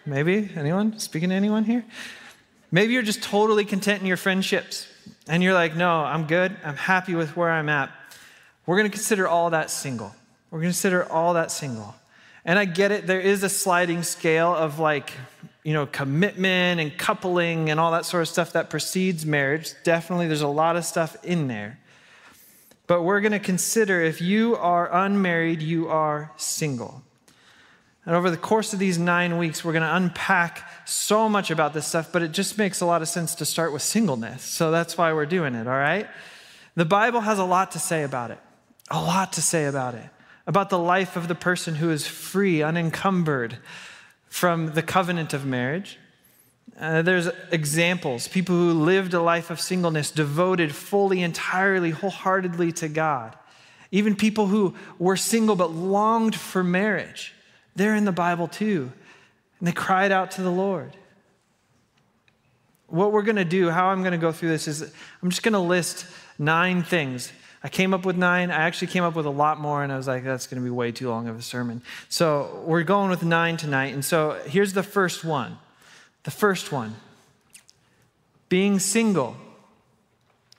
Maybe? 0.07 0.49
Anyone? 0.55 0.99
Speaking 1.01 1.31
to 1.31 1.35
anyone 1.35 1.65
here? 1.65 1.85
Maybe 2.71 2.93
you're 2.93 3.03
just 3.03 3.23
totally 3.23 3.65
content 3.65 4.01
in 4.01 4.07
your 4.07 4.17
friendships 4.17 4.87
and 5.29 5.43
you're 5.43 5.55
like, 5.55 5.75
no, 5.75 5.91
I'm 5.91 6.27
good. 6.27 6.57
I'm 6.65 6.77
happy 6.77 7.15
with 7.15 7.37
where 7.37 7.51
I'm 7.51 7.69
at. 7.69 7.91
We're 8.67 8.77
going 8.77 8.89
to 8.89 8.95
consider 8.95 9.27
all 9.27 9.51
that 9.51 9.71
single. 9.71 10.15
We're 10.51 10.61
going 10.61 10.71
to 10.71 10.75
consider 10.75 11.11
all 11.11 11.35
that 11.35 11.51
single. 11.51 11.95
And 12.45 12.59
I 12.59 12.65
get 12.65 12.93
it, 12.93 13.07
there 13.07 13.21
is 13.21 13.43
a 13.43 13.49
sliding 13.49 14.05
scale 14.05 14.55
of 14.55 14.79
like, 14.79 15.13
you 15.65 15.73
know, 15.73 15.87
commitment 15.87 16.81
and 16.81 16.97
coupling 16.97 17.71
and 17.71 17.81
all 17.81 17.91
that 17.91 18.07
sort 18.07 18.23
of 18.23 18.29
stuff 18.29 18.53
that 18.53 18.71
precedes 18.71 19.27
marriage. 19.27 19.73
Definitely, 19.83 20.29
there's 20.29 20.43
a 20.43 20.49
lot 20.49 20.77
of 20.77 20.85
stuff 20.85 21.17
in 21.25 21.49
there. 21.49 21.79
But 22.87 23.03
we're 23.03 23.21
going 23.21 23.33
to 23.33 23.41
consider 23.41 24.01
if 24.01 24.21
you 24.21 24.55
are 24.55 24.93
unmarried, 24.93 25.61
you 25.61 25.89
are 25.89 26.31
single. 26.37 27.03
And 28.07 28.15
over 28.15 28.31
the 28.31 28.37
course 28.37 28.73
of 28.73 28.79
these 28.79 28.99
nine 28.99 29.37
weeks, 29.37 29.65
we're 29.65 29.73
going 29.73 29.83
to 29.83 29.95
unpack 29.95 30.71
so 30.87 31.29
much 31.29 31.51
about 31.51 31.75
this 31.75 31.87
stuff, 31.87 32.11
but 32.13 32.23
it 32.23 32.33
just 32.33 32.57
makes 32.57 32.81
a 32.81 32.87
lot 32.87 33.03
of 33.03 33.09
sense 33.09 33.35
to 33.37 33.45
start 33.45 33.73
with 33.73 33.83
singleness. 33.83 34.43
So 34.43 34.71
that's 34.71 34.97
why 34.97 35.13
we're 35.13 35.27
doing 35.27 35.55
it, 35.55 35.67
all 35.67 35.75
right? 35.75 36.07
The 36.77 36.85
Bible 36.85 37.21
has 37.21 37.39
a 37.39 37.45
lot 37.45 37.73
to 37.73 37.79
say 37.79 38.05
about 38.05 38.31
it, 38.31 38.39
a 38.91 39.01
lot 39.01 39.33
to 39.35 39.43
say 39.43 39.67
about 39.67 39.95
it, 39.95 40.09
about 40.47 40.71
the 40.71 40.79
life 40.79 41.17
of 41.17 41.29
the 41.29 41.35
person 41.35 41.75
who 41.75 41.91
is 41.91 42.07
free, 42.07 42.63
unencumbered 42.63 43.59
from 44.29 44.73
the 44.75 44.83
covenant 44.83 45.35
of 45.35 45.45
marriage 45.45 45.99
uh, 46.79 47.01
there's 47.01 47.29
examples, 47.53 48.29
people 48.29 48.55
who 48.55 48.73
lived 48.73 49.15
a 49.15 49.21
life 49.21 49.51
of 49.51 49.61
singleness, 49.61 50.11
devoted 50.11 50.75
fully, 50.75 51.23
entirely, 51.23 51.91
wholeheartedly 51.91 52.73
to 52.73 52.89
God. 52.89 53.35
Even 53.91 54.15
people 54.15 54.47
who 54.49 54.75
were 54.99 55.17
single 55.17 55.57
but 55.57 55.73
longed 55.73 56.35
for 56.35 56.63
marriage. 56.63 57.33
They're 57.77 57.95
in 57.95 58.05
the 58.05 58.13
Bible 58.13 58.49
too. 58.49 58.91
And 59.61 59.69
they 59.69 59.73
cried 59.73 60.11
out 60.11 60.33
to 60.33 60.43
the 60.43 60.51
Lord. 60.51 60.97
What 62.89 63.13
we're 63.13 63.23
going 63.23 63.37
to 63.37 63.45
do, 63.45 63.71
how 63.71 63.87
I'm 63.89 64.01
going 64.01 64.13
to 64.13 64.19
go 64.19 64.33
through 64.33 64.51
this, 64.51 64.69
is 64.69 64.83
I'm 65.23 65.31
just 65.31 65.43
going 65.43 65.55
to 65.55 65.61
list 65.61 66.07
nine 66.39 66.83
things. 66.83 67.33
I 67.63 67.69
came 67.69 67.95
up 67.95 68.05
with 68.05 68.17
nine. 68.17 68.51
I 68.51 68.63
actually 68.63 68.89
came 68.89 69.03
up 69.03 69.17
with 69.17 69.27
a 69.27 69.31
lot 69.31 69.59
more, 69.59 69.83
and 69.83 69.93
I 69.93 69.97
was 69.97 70.07
like, 70.07 70.25
that's 70.25 70.47
going 70.47 70.63
to 70.63 70.65
be 70.65 70.71
way 70.71 70.93
too 70.93 71.09
long 71.09 71.27
of 71.27 71.37
a 71.37 71.43
sermon. 71.43 71.83
So 72.09 72.63
we're 72.65 72.85
going 72.85 73.11
with 73.11 73.25
nine 73.25 73.57
tonight. 73.57 73.93
And 73.93 74.05
so 74.05 74.41
here's 74.47 74.73
the 74.73 74.83
first 74.83 75.25
one 75.25 75.59
the 76.23 76.31
first 76.31 76.71
one 76.71 76.95
being 78.49 78.79
single, 78.79 79.37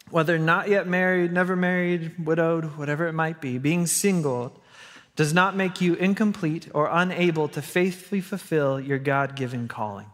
whether 0.10 0.38
not 0.38 0.68
yet 0.68 0.88
married, 0.88 1.32
never 1.32 1.56
married, 1.56 2.26
widowed, 2.26 2.78
whatever 2.78 3.08
it 3.08 3.14
might 3.14 3.40
be, 3.40 3.58
being 3.58 3.86
single 3.86 4.54
does 5.18 5.34
not 5.34 5.56
make 5.56 5.82
you 5.82 5.96
incomplete 5.96 6.70
or 6.74 6.88
unable 6.90 7.50
to 7.50 7.62
faithfully 7.62 8.22
fulfill 8.22 8.80
your 8.80 9.00
God 9.00 9.36
given 9.36 9.68
calling. 9.68 10.06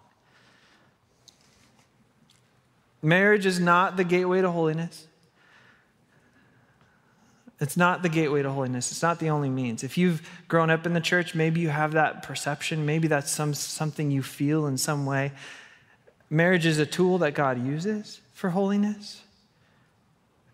Marriage 3.02 3.46
is 3.46 3.60
not 3.60 3.98
the 3.98 4.06
gateway 4.06 4.42
to 4.42 4.50
holiness. 4.50 5.06
It's 7.60 7.76
not 7.76 8.02
the 8.02 8.10
gateway 8.10 8.44
to 8.44 8.52
holiness. 8.52 8.92
It's 8.92 9.02
not 9.02 9.20
the 9.20 9.30
only 9.30 9.50
means. 9.50 9.84
If 9.84 9.98
you've 9.98 10.22
grown 10.48 10.70
up 10.70 10.86
in 10.86 10.94
the 10.94 11.02
church, 11.02 11.36
maybe 11.36 11.60
you 11.60 11.70
have 11.70 11.92
that 11.92 12.24
perception. 12.24 12.86
Maybe 12.86 13.10
that's 13.10 13.30
some, 13.30 13.54
something 13.54 14.10
you 14.10 14.24
feel 14.24 14.68
in 14.68 14.78
some 14.78 15.06
way. 15.06 15.34
Marriage 16.30 16.66
is 16.66 16.80
a 16.80 16.86
tool 16.86 17.18
that 17.20 17.34
God 17.34 17.66
uses 17.66 18.22
for 18.34 18.52
holiness. 18.52 19.23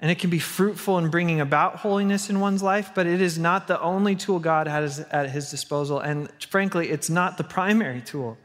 And 0.01 0.09
it 0.09 0.19
can 0.19 0.29
be 0.29 0.39
fruitful 0.39 0.97
in 0.97 1.09
bringing 1.09 1.41
about 1.41 1.77
holiness 1.77 2.29
in 2.29 2.39
one's 2.39 2.63
life, 2.63 2.91
but 2.95 3.05
it 3.05 3.19
is 3.19 3.38
not 3.38 3.67
the 3.67 3.79
only 3.81 4.15
tool 4.15 4.39
God 4.39 4.67
has 4.67 4.99
at 4.99 5.29
his 5.29 5.51
disposal. 5.51 5.99
And 5.99 6.31
frankly, 6.49 6.89
it's 6.89 7.09
not 7.09 7.38
the 7.38 7.43
primary 7.43 8.01
tool. 8.01 8.38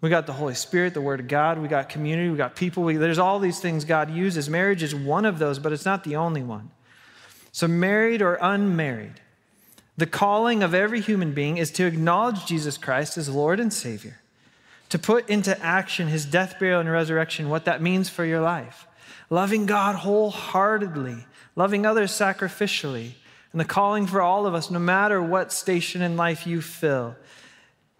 We 0.00 0.10
got 0.10 0.26
the 0.26 0.32
Holy 0.32 0.54
Spirit, 0.54 0.92
the 0.92 1.00
Word 1.00 1.20
of 1.20 1.28
God, 1.28 1.58
we 1.58 1.68
got 1.68 1.88
community, 1.88 2.28
we 2.28 2.36
got 2.36 2.56
people. 2.56 2.82
We, 2.82 2.96
there's 2.96 3.18
all 3.18 3.38
these 3.38 3.60
things 3.60 3.84
God 3.84 4.10
uses. 4.10 4.50
Marriage 4.50 4.82
is 4.82 4.94
one 4.94 5.24
of 5.24 5.38
those, 5.38 5.58
but 5.58 5.72
it's 5.72 5.86
not 5.86 6.04
the 6.04 6.16
only 6.16 6.42
one. 6.42 6.70
So, 7.52 7.68
married 7.68 8.20
or 8.20 8.36
unmarried, 8.42 9.20
the 9.96 10.06
calling 10.06 10.62
of 10.62 10.74
every 10.74 11.00
human 11.00 11.32
being 11.32 11.56
is 11.56 11.70
to 11.72 11.86
acknowledge 11.86 12.44
Jesus 12.46 12.76
Christ 12.76 13.16
as 13.16 13.28
Lord 13.28 13.60
and 13.60 13.72
Savior, 13.72 14.20
to 14.88 14.98
put 14.98 15.26
into 15.30 15.58
action 15.64 16.08
his 16.08 16.26
death, 16.26 16.58
burial, 16.58 16.80
and 16.80 16.90
resurrection, 16.90 17.48
what 17.48 17.64
that 17.64 17.80
means 17.80 18.10
for 18.10 18.24
your 18.24 18.40
life 18.40 18.88
loving 19.34 19.66
God 19.66 19.96
wholeheartedly, 19.96 21.26
loving 21.56 21.84
others 21.84 22.12
sacrificially. 22.12 23.12
And 23.50 23.60
the 23.60 23.64
calling 23.64 24.06
for 24.06 24.22
all 24.22 24.46
of 24.46 24.54
us, 24.54 24.70
no 24.70 24.78
matter 24.78 25.20
what 25.20 25.52
station 25.52 26.02
in 26.02 26.16
life 26.16 26.46
you 26.46 26.60
fill, 26.60 27.16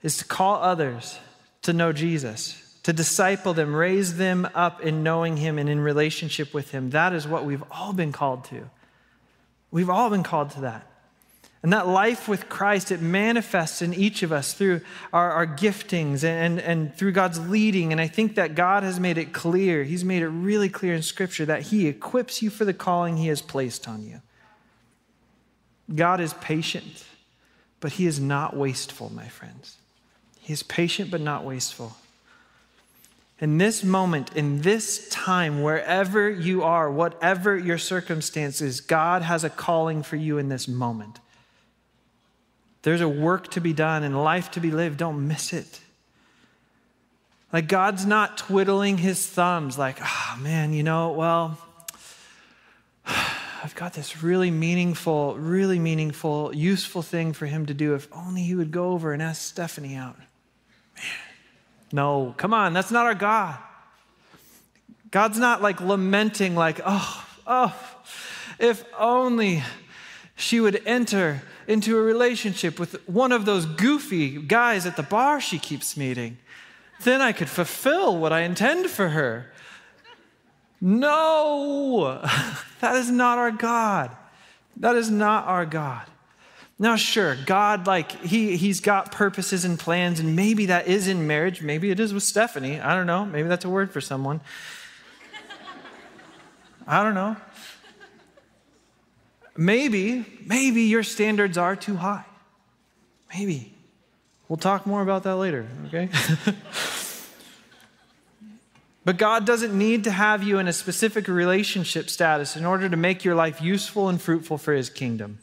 is 0.03 0.16
to 0.18 0.25
call 0.25 0.62
others 0.62 1.18
to 1.62 1.73
know 1.73 1.92
Jesus, 1.92 2.79
to 2.85 2.92
disciple 2.92 3.53
them, 3.53 3.75
raise 3.75 4.16
them 4.16 4.49
up 4.55 4.81
in 4.81 5.03
knowing 5.03 5.37
Him 5.37 5.59
and 5.59 5.68
in 5.68 5.81
relationship 5.81 6.55
with 6.55 6.70
Him. 6.70 6.90
That 6.90 7.12
is 7.12 7.27
what 7.27 7.44
we've 7.44 7.64
all 7.70 7.92
been 7.92 8.12
called 8.12 8.44
to. 8.47 8.70
We've 9.70 9.90
all 9.90 10.11
been 10.11 10.23
called 10.23 10.51
to 10.51 10.61
that. 10.62 10.87
And 11.64 11.72
that 11.72 11.88
life 11.88 12.29
with 12.29 12.50
Christ, 12.50 12.92
it 12.92 13.00
manifests 13.00 13.81
in 13.81 13.94
each 13.94 14.22
of 14.22 14.33
us 14.33 14.53
through 14.53 14.83
our, 15.14 15.31
our 15.31 15.46
giftings 15.46 16.22
and, 16.22 16.59
and, 16.59 16.61
and 16.61 16.94
through 16.94 17.12
God's 17.12 17.40
leading. 17.48 17.90
And 17.90 18.03
I 18.03 18.07
think 18.07 18.35
that 18.35 18.55
God 18.55 18.83
has 18.83 19.00
made 19.00 19.16
it 19.16 19.33
clear, 19.33 19.83
He's 19.83 20.05
made 20.05 20.20
it 20.20 20.29
really 20.29 20.68
clear 20.68 20.92
in 20.92 21.00
Scripture 21.00 21.46
that 21.46 21.62
He 21.62 21.87
equips 21.87 22.42
you 22.42 22.50
for 22.50 22.66
the 22.66 22.74
calling 22.74 23.16
He 23.16 23.29
has 23.29 23.40
placed 23.40 23.88
on 23.88 24.05
you. 24.05 24.20
God 25.94 26.20
is 26.20 26.35
patient, 26.35 27.07
but 27.81 27.92
He 27.92 28.05
is 28.05 28.20
not 28.20 28.55
wasteful, 28.55 29.11
my 29.11 29.29
friends. 29.29 29.79
He 30.40 30.53
is 30.53 30.62
patient, 30.62 31.11
but 31.11 31.22
not 31.22 31.44
wasteful. 31.44 31.96
In 33.38 33.57
this 33.57 33.83
moment, 33.83 34.37
in 34.37 34.61
this 34.61 35.09
time, 35.09 35.62
wherever 35.62 36.29
you 36.29 36.62
are, 36.62 36.90
whatever 36.90 37.57
your 37.57 37.79
circumstances, 37.79 38.83
God 38.83 39.22
has 39.22 39.44
a 39.44 39.50
calling 39.50 40.03
for 40.03 40.16
you 40.16 40.37
in 40.37 40.50
this 40.50 40.68
moment. 40.68 41.20
There's 42.85 43.01
a 43.01 43.09
work 43.09 43.49
to 43.53 43.61
be 43.61 43.73
done 43.73 44.05
and 44.05 44.23
life 44.23 44.51
to 44.53 44.61
be 44.61 44.70
lived. 44.70 44.99
Don't 44.99 45.27
miss 45.27 45.55
it. 45.55 45.81
Like, 47.51 47.66
God's 47.66 48.05
not 48.05 48.37
twiddling 48.37 48.99
his 48.99 49.27
thumbs, 49.27 49.79
like, 49.79 49.97
oh 50.03 50.38
man, 50.40 50.75
you 50.75 50.83
know, 50.83 51.12
well, 51.12 51.59
I've 53.07 53.75
got 53.75 53.94
this 53.94 54.23
really 54.23 54.51
meaningful, 54.51 55.35
really 55.37 55.79
meaningful, 55.79 56.55
useful 56.55 57.01
thing 57.01 57.33
for 57.33 57.47
him 57.47 57.64
to 57.66 57.75
do. 57.75 57.94
If 57.94 58.07
only 58.12 58.42
he 58.42 58.55
would 58.55 58.70
go 58.70 58.90
over 58.90 59.14
and 59.14 59.23
ask 59.23 59.40
Stephanie 59.40 59.94
out. 59.94 60.18
Man. 60.18 61.07
No, 61.90 62.35
come 62.37 62.53
on, 62.53 62.75
that's 62.75 62.90
not 62.90 63.07
our 63.07 63.14
God. 63.14 63.57
God's 65.11 65.38
not 65.38 65.62
like 65.62 65.81
lamenting, 65.81 66.55
like, 66.55 66.81
oh, 66.85 67.27
oh, 67.47 67.75
if 68.59 68.85
only 68.99 69.62
she 70.37 70.61
would 70.61 70.83
enter 70.85 71.40
into 71.66 71.98
a 71.98 72.03
relationship 72.03 72.79
with 72.79 73.07
one 73.09 73.33
of 73.33 73.44
those 73.44 73.66
goofy 73.66 74.40
guys 74.40 74.87
at 74.87 74.96
the 74.96 75.03
bar 75.03 75.40
she 75.40 75.59
keeps 75.59 75.96
meeting. 75.96 76.38
Then 77.03 77.20
I 77.20 77.33
could 77.33 77.48
fulfill 77.48 78.16
what 78.16 78.33
I 78.33 78.40
intend 78.40 78.90
for 78.90 79.11
her. 79.11 79.53
No, 80.81 82.20
that 82.81 82.96
is 82.96 83.11
not 83.11 83.38
our 83.38 83.50
God. 83.50 84.14
That 84.77 84.96
is 84.96 85.11
not 85.11 85.46
our 85.46 85.66
God. 85.66 86.07
Now, 86.79 86.96
sure, 86.96 87.37
God, 87.46 87.87
like, 87.87 88.11
he, 88.24 88.57
he's 88.57 88.81
got 88.81 89.12
purposes 89.12 89.64
and 89.64 89.79
plans, 89.79 90.18
and 90.18 90.35
maybe 90.35 90.66
that 90.66 90.88
is 90.88 91.07
in 91.07 91.27
marriage. 91.27 91.62
Maybe 91.62 91.90
it 91.90 92.00
is 92.00 92.12
with 92.12 92.24
Stephanie. 92.24 92.81
I 92.81 92.96
don't 92.96 93.07
know. 93.07 93.24
Maybe 93.24 93.48
that's 93.48 93.64
a 93.64 93.68
word 93.68 93.92
for 93.92 94.00
someone. 94.00 94.40
I 96.87 97.03
don't 97.03 97.14
know. 97.14 97.37
Maybe, 99.56 100.24
maybe 100.44 100.82
your 100.82 101.02
standards 101.02 101.56
are 101.56 101.76
too 101.76 101.96
high. 101.96 102.24
Maybe. 103.32 103.72
We'll 104.48 104.56
talk 104.56 104.86
more 104.86 105.02
about 105.02 105.22
that 105.22 105.36
later, 105.36 105.66
okay? 105.86 106.08
but 109.04 109.16
God 109.16 109.46
doesn't 109.46 109.76
need 109.76 110.04
to 110.04 110.10
have 110.10 110.42
you 110.42 110.58
in 110.58 110.68
a 110.68 110.72
specific 110.72 111.28
relationship 111.28 112.10
status 112.10 112.56
in 112.56 112.64
order 112.64 112.88
to 112.88 112.96
make 112.96 113.24
your 113.24 113.34
life 113.34 113.62
useful 113.62 114.08
and 114.08 114.20
fruitful 114.20 114.58
for 114.58 114.74
his 114.74 114.90
kingdom. 114.90 115.38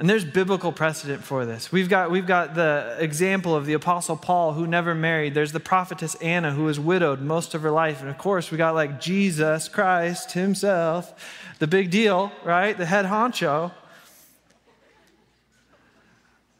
And 0.00 0.08
there's 0.08 0.24
biblical 0.24 0.72
precedent 0.72 1.22
for 1.22 1.44
this. 1.44 1.70
We've 1.70 1.90
got, 1.90 2.10
we've 2.10 2.26
got 2.26 2.54
the 2.54 2.96
example 2.98 3.54
of 3.54 3.66
the 3.66 3.74
Apostle 3.74 4.16
Paul 4.16 4.54
who 4.54 4.66
never 4.66 4.94
married. 4.94 5.34
There's 5.34 5.52
the 5.52 5.60
prophetess 5.60 6.14
Anna 6.16 6.52
who 6.52 6.64
was 6.64 6.80
widowed 6.80 7.20
most 7.20 7.54
of 7.54 7.60
her 7.60 7.70
life. 7.70 8.00
And 8.00 8.08
of 8.08 8.16
course, 8.16 8.50
we 8.50 8.56
got 8.56 8.74
like 8.74 8.98
Jesus 8.98 9.68
Christ 9.68 10.32
himself, 10.32 11.12
the 11.60 11.68
big 11.68 11.90
deal, 11.90 12.32
right? 12.42 12.76
The 12.76 12.86
head 12.86 13.04
honcho. 13.06 13.70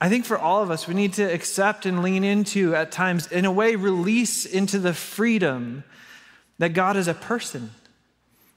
I 0.01 0.09
think 0.09 0.25
for 0.25 0.39
all 0.39 0.63
of 0.63 0.71
us, 0.71 0.87
we 0.87 0.95
need 0.95 1.15
to 1.15 1.25
accept 1.25 1.85
and 1.85 2.03
lean 2.03 2.23
into, 2.23 2.75
at 2.75 2.93
times, 2.93 3.27
in 3.27 3.45
a 3.45 3.53
way, 3.53 3.75
release 3.75 4.47
into 4.47 4.79
the 4.79 4.95
freedom 4.95 5.83
that 6.59 6.71
God 6.71 6.97
is 6.97 7.09
a 7.09 7.15
person. 7.15 7.73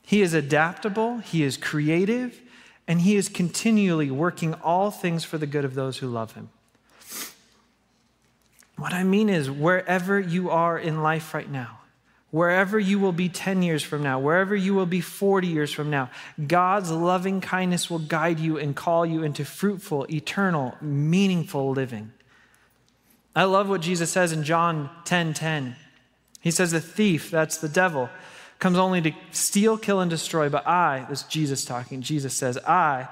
He 0.06 0.22
is 0.22 0.34
adaptable, 0.34 1.18
He 1.18 1.44
is 1.44 1.58
creative, 1.58 2.40
and 2.88 3.02
he 3.02 3.16
is 3.16 3.30
continually 3.30 4.12
working 4.12 4.54
all 4.56 4.92
things 4.92 5.24
for 5.24 5.38
the 5.38 5.48
good 5.48 5.66
of 5.66 5.74
those 5.74 6.00
who 6.00 6.08
love 6.08 6.34
him. 6.34 6.50
What 8.76 8.94
I 8.94 9.04
mean 9.04 9.30
is, 9.30 9.50
wherever 9.50 10.20
you 10.20 10.50
are 10.50 10.78
in 10.78 11.02
life 11.02 11.34
right 11.34 11.50
now, 11.50 11.80
wherever 12.34 12.80
you 12.80 12.98
will 12.98 13.12
be 13.12 13.30
10 13.30 13.62
years 13.62 13.84
from 13.84 14.02
now, 14.02 14.18
wherever 14.18 14.56
you 14.56 14.74
will 14.74 14.88
be 14.88 15.00
40 15.02 15.48
years 15.48 15.72
from 15.72 15.92
now, 15.92 16.10
God's 16.48 16.90
loving 16.90 17.42
kindness 17.42 17.92
will 17.92 18.00
guide 18.00 18.40
you 18.40 18.58
and 18.58 18.76
call 18.76 19.06
you 19.06 19.22
into 19.22 19.46
fruitful, 19.46 20.08
eternal, 20.12 20.76
meaningful 20.82 21.70
living. 21.70 22.12
I 23.36 23.44
love 23.44 23.70
what 23.70 23.82
Jesus 23.82 24.10
says 24.10 24.32
in 24.32 24.44
John 24.44 24.90
10 25.06 25.36
10. 25.36 25.76
He 26.42 26.50
says, 26.50 26.72
The 26.72 26.82
thief, 26.82 27.30
that's 27.30 27.58
the 27.58 27.70
devil, 27.70 28.10
comes 28.58 28.80
only 28.80 29.00
to 29.04 29.12
steal, 29.30 29.78
kill, 29.78 30.00
and 30.00 30.10
destroy. 30.10 30.50
But 30.50 30.66
I, 30.66 31.06
this 31.08 31.22
Jesus 31.22 31.64
talking, 31.64 32.02
Jesus 32.02 32.34
says, 32.34 32.58
I 32.66 33.10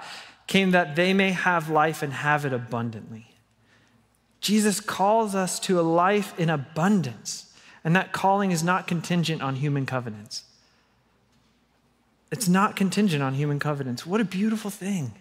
came 0.48 0.72
that 0.72 0.96
they 0.96 1.14
may 1.14 1.30
have 1.30 1.70
life 1.70 2.02
and 2.02 2.12
have 2.12 2.44
it 2.44 2.54
abundantly. 2.54 3.28
Jesus 4.40 4.80
calls 4.80 5.36
us 5.36 5.60
to 5.60 5.80
a 5.80 5.84
life 5.84 6.34
in 6.40 6.50
abundance, 6.50 7.51
and 7.84 7.96
that 7.96 8.12
calling 8.12 8.52
is 8.52 8.63
not 8.63 8.88
contingent 8.88 9.41
on 9.41 9.56
human 9.56 9.86
covenants. 9.86 10.44
It's 12.32 12.48
not 12.48 12.76
contingent 12.76 13.22
on 13.22 13.34
human 13.34 13.60
covenants. 13.60 14.06
What 14.06 14.22
a 14.22 14.26
beautiful 14.26 14.72
thing. 14.72 15.13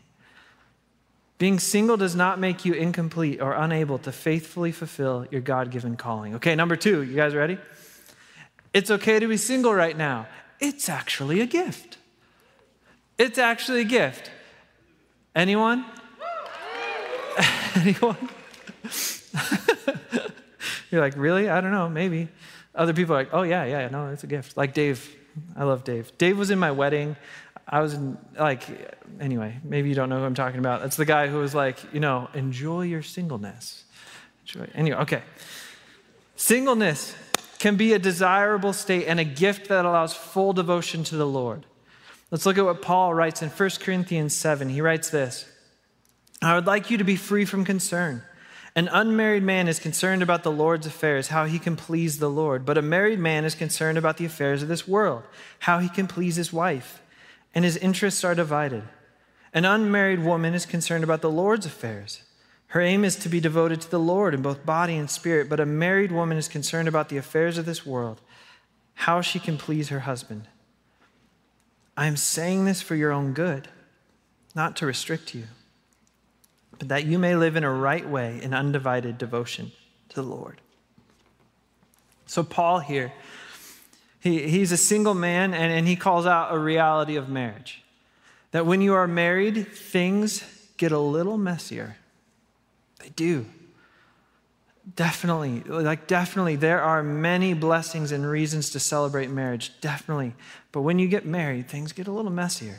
Being 1.38 1.58
single 1.58 1.96
does 1.96 2.14
not 2.14 2.38
make 2.38 2.64
you 2.66 2.74
incomplete 2.74 3.40
or 3.40 3.54
unable 3.54 3.98
to 4.00 4.12
faithfully 4.12 4.72
fulfill 4.72 5.26
your 5.30 5.40
God 5.40 5.70
given 5.70 5.96
calling. 5.96 6.34
Okay, 6.34 6.54
number 6.54 6.76
two, 6.76 7.02
you 7.02 7.16
guys 7.16 7.34
ready? 7.34 7.58
It's 8.74 8.90
okay 8.90 9.18
to 9.18 9.26
be 9.26 9.38
single 9.38 9.74
right 9.74 9.96
now. 9.96 10.26
It's 10.60 10.88
actually 10.88 11.40
a 11.40 11.46
gift. 11.46 11.96
It's 13.18 13.38
actually 13.38 13.80
a 13.80 13.84
gift. 13.84 14.30
Anyone? 15.34 15.84
Anyone? 17.74 18.28
You're 20.90 21.00
like, 21.00 21.14
really? 21.16 21.48
I 21.48 21.60
don't 21.60 21.72
know, 21.72 21.88
maybe. 21.88 22.28
Other 22.74 22.92
people 22.92 23.14
are 23.14 23.18
like, 23.18 23.30
oh, 23.32 23.42
yeah, 23.42 23.64
yeah, 23.64 23.88
no, 23.88 24.08
it's 24.08 24.24
a 24.24 24.26
gift. 24.26 24.56
Like 24.56 24.74
Dave. 24.74 25.16
I 25.56 25.64
love 25.64 25.84
Dave. 25.84 26.16
Dave 26.18 26.36
was 26.36 26.50
in 26.50 26.58
my 26.58 26.72
wedding. 26.72 27.16
I 27.66 27.80
was 27.80 27.94
in, 27.94 28.18
like, 28.38 28.64
anyway, 29.20 29.58
maybe 29.62 29.88
you 29.88 29.94
don't 29.94 30.08
know 30.08 30.18
who 30.18 30.24
I'm 30.24 30.34
talking 30.34 30.58
about. 30.58 30.82
That's 30.82 30.96
the 30.96 31.04
guy 31.04 31.28
who 31.28 31.38
was 31.38 31.54
like, 31.54 31.78
you 31.92 32.00
know, 32.00 32.28
enjoy 32.34 32.82
your 32.82 33.02
singleness. 33.02 33.84
Enjoy. 34.42 34.68
Anyway, 34.74 34.96
okay. 34.98 35.22
Singleness 36.34 37.14
can 37.60 37.76
be 37.76 37.92
a 37.92 37.98
desirable 37.98 38.72
state 38.72 39.06
and 39.06 39.20
a 39.20 39.24
gift 39.24 39.68
that 39.68 39.84
allows 39.84 40.14
full 40.14 40.52
devotion 40.52 41.04
to 41.04 41.16
the 41.16 41.26
Lord. 41.26 41.66
Let's 42.30 42.46
look 42.46 42.58
at 42.58 42.64
what 42.64 42.82
Paul 42.82 43.14
writes 43.14 43.42
in 43.42 43.50
1 43.50 43.70
Corinthians 43.80 44.34
7. 44.34 44.68
He 44.68 44.80
writes 44.80 45.10
this 45.10 45.46
I 46.42 46.54
would 46.54 46.66
like 46.66 46.90
you 46.90 46.98
to 46.98 47.04
be 47.04 47.16
free 47.16 47.44
from 47.44 47.64
concern 47.64 48.22
An 48.80 48.88
unmarried 48.88 49.42
man 49.42 49.68
is 49.68 49.78
concerned 49.78 50.22
about 50.22 50.42
the 50.42 50.50
Lord's 50.50 50.86
affairs, 50.86 51.28
how 51.28 51.44
he 51.44 51.58
can 51.58 51.76
please 51.76 52.18
the 52.18 52.30
Lord. 52.30 52.64
But 52.64 52.78
a 52.78 52.82
married 52.96 53.18
man 53.18 53.44
is 53.44 53.54
concerned 53.54 53.98
about 53.98 54.16
the 54.16 54.24
affairs 54.24 54.62
of 54.62 54.68
this 54.68 54.88
world, 54.88 55.24
how 55.58 55.80
he 55.80 55.90
can 55.90 56.06
please 56.06 56.36
his 56.36 56.50
wife. 56.50 57.02
And 57.54 57.62
his 57.62 57.76
interests 57.76 58.24
are 58.24 58.34
divided. 58.34 58.84
An 59.52 59.66
unmarried 59.66 60.24
woman 60.24 60.54
is 60.54 60.64
concerned 60.64 61.04
about 61.04 61.20
the 61.20 61.28
Lord's 61.28 61.66
affairs. 61.66 62.22
Her 62.68 62.80
aim 62.80 63.04
is 63.04 63.16
to 63.16 63.28
be 63.28 63.38
devoted 63.38 63.82
to 63.82 63.90
the 63.90 64.00
Lord 64.00 64.32
in 64.32 64.40
both 64.40 64.64
body 64.64 64.96
and 64.96 65.10
spirit. 65.10 65.50
But 65.50 65.60
a 65.60 65.66
married 65.66 66.10
woman 66.10 66.38
is 66.38 66.48
concerned 66.48 66.88
about 66.88 67.10
the 67.10 67.18
affairs 67.18 67.58
of 67.58 67.66
this 67.66 67.84
world, 67.84 68.22
how 68.94 69.20
she 69.20 69.38
can 69.38 69.58
please 69.58 69.90
her 69.90 70.00
husband. 70.00 70.48
I 71.98 72.06
am 72.06 72.16
saying 72.16 72.64
this 72.64 72.80
for 72.80 72.94
your 72.94 73.12
own 73.12 73.34
good, 73.34 73.68
not 74.54 74.74
to 74.76 74.86
restrict 74.86 75.34
you 75.34 75.48
but 76.80 76.88
that 76.88 77.04
you 77.04 77.18
may 77.18 77.36
live 77.36 77.56
in 77.56 77.62
a 77.62 77.70
right 77.70 78.08
way 78.08 78.40
in 78.42 78.54
undivided 78.54 79.18
devotion 79.18 79.70
to 80.08 80.16
the 80.16 80.22
Lord. 80.22 80.62
So, 82.24 82.42
Paul 82.42 82.78
here, 82.78 83.12
he, 84.18 84.48
he's 84.48 84.72
a 84.72 84.78
single 84.78 85.12
man 85.12 85.52
and, 85.52 85.70
and 85.70 85.86
he 85.86 85.94
calls 85.94 86.24
out 86.24 86.54
a 86.54 86.58
reality 86.58 87.16
of 87.16 87.28
marriage. 87.28 87.82
That 88.52 88.64
when 88.64 88.80
you 88.80 88.94
are 88.94 89.06
married, 89.06 89.68
things 89.68 90.42
get 90.78 90.90
a 90.90 90.98
little 90.98 91.36
messier. 91.36 91.96
They 92.98 93.10
do. 93.10 93.44
Definitely, 94.96 95.60
like, 95.60 96.06
definitely, 96.06 96.56
there 96.56 96.80
are 96.80 97.02
many 97.02 97.52
blessings 97.52 98.10
and 98.10 98.26
reasons 98.26 98.70
to 98.70 98.80
celebrate 98.80 99.28
marriage, 99.28 99.78
definitely. 99.82 100.34
But 100.72 100.80
when 100.80 100.98
you 100.98 101.08
get 101.08 101.26
married, 101.26 101.68
things 101.68 101.92
get 101.92 102.08
a 102.08 102.12
little 102.12 102.30
messier. 102.30 102.78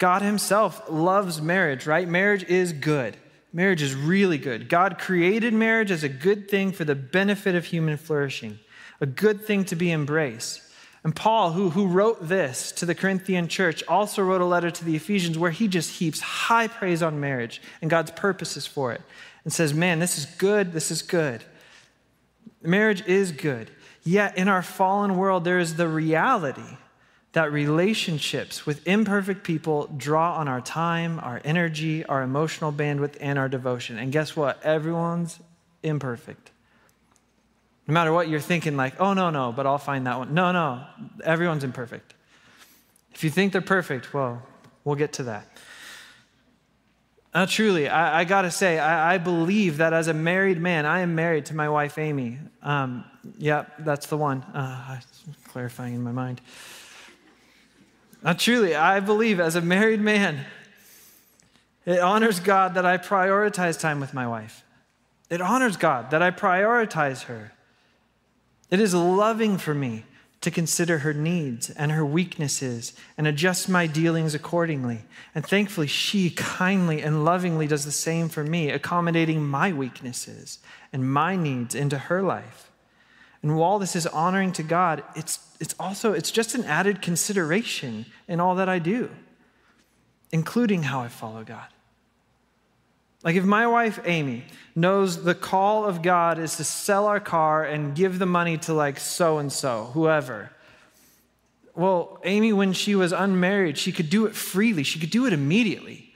God 0.00 0.22
Himself 0.22 0.82
loves 0.88 1.40
marriage, 1.40 1.86
right? 1.86 2.08
Marriage 2.08 2.42
is 2.44 2.72
good. 2.72 3.16
Marriage 3.52 3.82
is 3.82 3.94
really 3.94 4.38
good. 4.38 4.68
God 4.68 4.98
created 4.98 5.52
marriage 5.52 5.90
as 5.90 6.02
a 6.02 6.08
good 6.08 6.48
thing 6.48 6.72
for 6.72 6.84
the 6.84 6.94
benefit 6.94 7.54
of 7.54 7.66
human 7.66 7.96
flourishing, 7.96 8.58
a 9.00 9.06
good 9.06 9.44
thing 9.44 9.64
to 9.66 9.76
be 9.76 9.92
embraced. 9.92 10.62
And 11.04 11.14
Paul, 11.14 11.52
who, 11.52 11.70
who 11.70 11.86
wrote 11.86 12.28
this 12.28 12.72
to 12.72 12.86
the 12.86 12.94
Corinthian 12.94 13.46
church, 13.46 13.82
also 13.88 14.22
wrote 14.22 14.40
a 14.40 14.46
letter 14.46 14.70
to 14.70 14.84
the 14.84 14.96
Ephesians 14.96 15.38
where 15.38 15.50
he 15.50 15.68
just 15.68 15.98
heaps 15.98 16.20
high 16.20 16.66
praise 16.66 17.02
on 17.02 17.20
marriage 17.20 17.60
and 17.82 17.90
God's 17.90 18.10
purposes 18.10 18.66
for 18.66 18.92
it 18.92 19.02
and 19.44 19.52
says, 19.52 19.74
Man, 19.74 19.98
this 19.98 20.16
is 20.16 20.24
good, 20.24 20.72
this 20.72 20.90
is 20.90 21.02
good. 21.02 21.44
Marriage 22.62 23.06
is 23.06 23.32
good. 23.32 23.70
Yet 24.02 24.38
in 24.38 24.48
our 24.48 24.62
fallen 24.62 25.16
world, 25.18 25.44
there 25.44 25.58
is 25.58 25.76
the 25.76 25.88
reality 25.88 26.76
that 27.32 27.52
relationships 27.52 28.66
with 28.66 28.86
imperfect 28.88 29.44
people 29.44 29.88
draw 29.96 30.36
on 30.36 30.48
our 30.48 30.60
time, 30.60 31.20
our 31.20 31.40
energy, 31.44 32.04
our 32.04 32.22
emotional 32.22 32.72
bandwidth, 32.72 33.16
and 33.20 33.38
our 33.38 33.48
devotion. 33.48 33.98
And 33.98 34.10
guess 34.10 34.34
what? 34.34 34.62
Everyone's 34.64 35.38
imperfect. 35.82 36.50
No 37.86 37.94
matter 37.94 38.12
what 38.12 38.28
you're 38.28 38.40
thinking, 38.40 38.76
like, 38.76 39.00
oh, 39.00 39.14
no, 39.14 39.30
no, 39.30 39.52
but 39.52 39.66
I'll 39.66 39.78
find 39.78 40.06
that 40.06 40.18
one. 40.18 40.34
No, 40.34 40.52
no, 40.52 40.84
everyone's 41.24 41.64
imperfect. 41.64 42.14
If 43.14 43.24
you 43.24 43.30
think 43.30 43.52
they're 43.52 43.60
perfect, 43.60 44.12
well, 44.12 44.42
we'll 44.84 44.96
get 44.96 45.12
to 45.14 45.24
that. 45.24 45.46
Uh, 47.32 47.46
truly, 47.46 47.88
I, 47.88 48.20
I 48.20 48.24
got 48.24 48.42
to 48.42 48.50
say, 48.50 48.80
I, 48.80 49.14
I, 49.14 49.18
believe 49.18 49.76
that 49.76 49.92
as 49.92 50.08
a 50.08 50.14
married 50.14 50.60
man, 50.60 50.84
I 50.84 51.00
am 51.00 51.14
married 51.14 51.46
to 51.46 51.54
my 51.54 51.68
wife, 51.68 51.96
Amy. 51.96 52.38
Um, 52.60 53.04
yep, 53.38 53.72
that's 53.78 54.06
the 54.06 54.16
one. 54.16 54.42
Uh, 54.42 55.00
clarifying 55.46 55.94
in 55.94 56.02
my 56.02 56.10
mind. 56.10 56.40
Now, 58.22 58.34
truly, 58.34 58.74
I 58.74 59.00
believe 59.00 59.40
as 59.40 59.56
a 59.56 59.60
married 59.60 60.00
man, 60.00 60.44
it 61.86 62.00
honors 62.00 62.40
God 62.40 62.74
that 62.74 62.84
I 62.84 62.98
prioritize 62.98 63.80
time 63.80 64.00
with 64.00 64.12
my 64.12 64.26
wife. 64.26 64.62
It 65.30 65.40
honors 65.40 65.76
God 65.76 66.10
that 66.10 66.22
I 66.22 66.30
prioritize 66.30 67.24
her. 67.24 67.52
It 68.70 68.80
is 68.80 68.94
loving 68.94 69.58
for 69.58 69.74
me 69.74 70.04
to 70.40 70.50
consider 70.50 70.98
her 70.98 71.12
needs 71.12 71.70
and 71.70 71.92
her 71.92 72.04
weaknesses 72.04 72.94
and 73.18 73.26
adjust 73.26 73.68
my 73.68 73.86
dealings 73.86 74.34
accordingly. 74.34 75.02
And 75.34 75.46
thankfully, 75.46 75.86
she 75.86 76.30
kindly 76.30 77.02
and 77.02 77.24
lovingly 77.24 77.66
does 77.66 77.84
the 77.84 77.92
same 77.92 78.28
for 78.28 78.42
me, 78.42 78.70
accommodating 78.70 79.46
my 79.46 79.72
weaknesses 79.72 80.58
and 80.92 81.12
my 81.12 81.36
needs 81.36 81.74
into 81.74 81.98
her 81.98 82.22
life. 82.22 82.69
And 83.42 83.56
while 83.56 83.78
this 83.78 83.96
is 83.96 84.06
honoring 84.06 84.52
to 84.52 84.62
God, 84.62 85.02
it's, 85.16 85.38
it's 85.60 85.74
also 85.78 86.12
it's 86.12 86.30
just 86.30 86.54
an 86.54 86.64
added 86.64 87.00
consideration 87.00 88.06
in 88.28 88.40
all 88.40 88.54
that 88.56 88.68
I 88.68 88.78
do, 88.78 89.10
including 90.30 90.84
how 90.84 91.00
I 91.00 91.08
follow 91.08 91.42
God. 91.42 91.66
Like 93.22 93.36
if 93.36 93.44
my 93.44 93.66
wife 93.66 94.00
Amy 94.04 94.44
knows 94.74 95.24
the 95.24 95.34
call 95.34 95.84
of 95.84 96.02
God 96.02 96.38
is 96.38 96.56
to 96.56 96.64
sell 96.64 97.06
our 97.06 97.20
car 97.20 97.64
and 97.64 97.94
give 97.94 98.18
the 98.18 98.26
money 98.26 98.56
to 98.58 98.74
like 98.74 98.98
so 98.98 99.38
and 99.38 99.52
so, 99.52 99.90
whoever. 99.92 100.50
Well, 101.74 102.18
Amy, 102.24 102.52
when 102.52 102.72
she 102.72 102.94
was 102.94 103.12
unmarried, 103.12 103.78
she 103.78 103.92
could 103.92 104.10
do 104.10 104.26
it 104.26 104.34
freely. 104.34 104.82
She 104.82 104.98
could 104.98 105.10
do 105.10 105.26
it 105.26 105.32
immediately. 105.32 106.14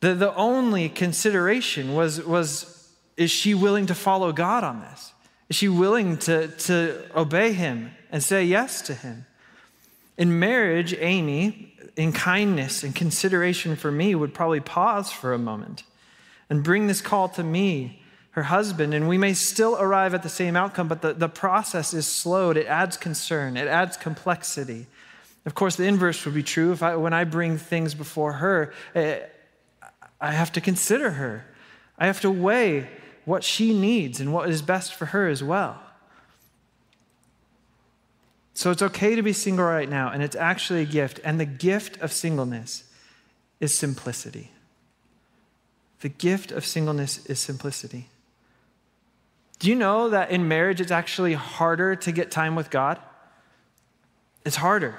The, 0.00 0.14
the 0.14 0.34
only 0.34 0.88
consideration 0.88 1.94
was, 1.94 2.24
was 2.24 2.88
is 3.16 3.30
she 3.30 3.54
willing 3.54 3.86
to 3.86 3.94
follow 3.94 4.32
God 4.32 4.62
on 4.62 4.80
this? 4.80 5.12
Is 5.48 5.56
she 5.56 5.68
willing 5.68 6.18
to, 6.18 6.48
to 6.48 7.04
obey 7.16 7.52
him 7.52 7.92
and 8.10 8.22
say 8.22 8.44
yes 8.44 8.82
to 8.82 8.94
him? 8.94 9.26
In 10.16 10.38
marriage, 10.38 10.94
Amy, 10.98 11.74
in 11.96 12.12
kindness 12.12 12.82
and 12.82 12.94
consideration 12.94 13.76
for 13.76 13.90
me, 13.90 14.14
would 14.14 14.34
probably 14.34 14.60
pause 14.60 15.10
for 15.10 15.32
a 15.32 15.38
moment 15.38 15.84
and 16.50 16.62
bring 16.62 16.86
this 16.86 17.00
call 17.00 17.28
to 17.30 17.42
me, 17.42 18.02
her 18.30 18.44
husband, 18.44 18.94
and 18.94 19.08
we 19.08 19.18
may 19.18 19.34
still 19.34 19.76
arrive 19.78 20.14
at 20.14 20.22
the 20.22 20.28
same 20.28 20.56
outcome, 20.56 20.88
but 20.88 21.02
the, 21.02 21.12
the 21.12 21.28
process 21.28 21.92
is 21.94 22.06
slowed. 22.06 22.56
It 22.56 22.66
adds 22.66 22.96
concern, 22.96 23.56
it 23.56 23.68
adds 23.68 23.96
complexity. 23.96 24.86
Of 25.46 25.54
course, 25.54 25.76
the 25.76 25.84
inverse 25.84 26.24
would 26.24 26.34
be 26.34 26.42
true. 26.42 26.72
If 26.72 26.82
I, 26.82 26.96
when 26.96 27.12
I 27.12 27.24
bring 27.24 27.58
things 27.58 27.94
before 27.94 28.34
her, 28.34 28.72
eh, 28.94 29.20
I 30.20 30.32
have 30.32 30.52
to 30.52 30.60
consider 30.60 31.12
her. 31.12 31.44
I 31.98 32.06
have 32.06 32.20
to 32.20 32.30
weigh 32.30 32.88
what 33.28 33.44
she 33.44 33.78
needs 33.78 34.20
and 34.20 34.32
what 34.32 34.48
is 34.48 34.62
best 34.62 34.94
for 34.94 35.06
her 35.06 35.28
as 35.28 35.44
well. 35.44 35.78
So 38.54 38.70
it's 38.70 38.80
okay 38.80 39.14
to 39.14 39.22
be 39.22 39.34
single 39.34 39.66
right 39.66 39.88
now, 39.88 40.10
and 40.10 40.22
it's 40.22 40.34
actually 40.34 40.80
a 40.80 40.86
gift. 40.86 41.20
And 41.22 41.38
the 41.38 41.44
gift 41.44 42.00
of 42.00 42.10
singleness 42.10 42.84
is 43.60 43.74
simplicity. 43.74 44.50
The 46.00 46.08
gift 46.08 46.50
of 46.52 46.64
singleness 46.64 47.24
is 47.26 47.38
simplicity. 47.38 48.08
Do 49.58 49.68
you 49.68 49.74
know 49.74 50.08
that 50.08 50.30
in 50.30 50.48
marriage 50.48 50.80
it's 50.80 50.90
actually 50.90 51.34
harder 51.34 51.96
to 51.96 52.12
get 52.12 52.30
time 52.30 52.54
with 52.54 52.70
God? 52.70 52.98
It's 54.46 54.56
harder. 54.56 54.94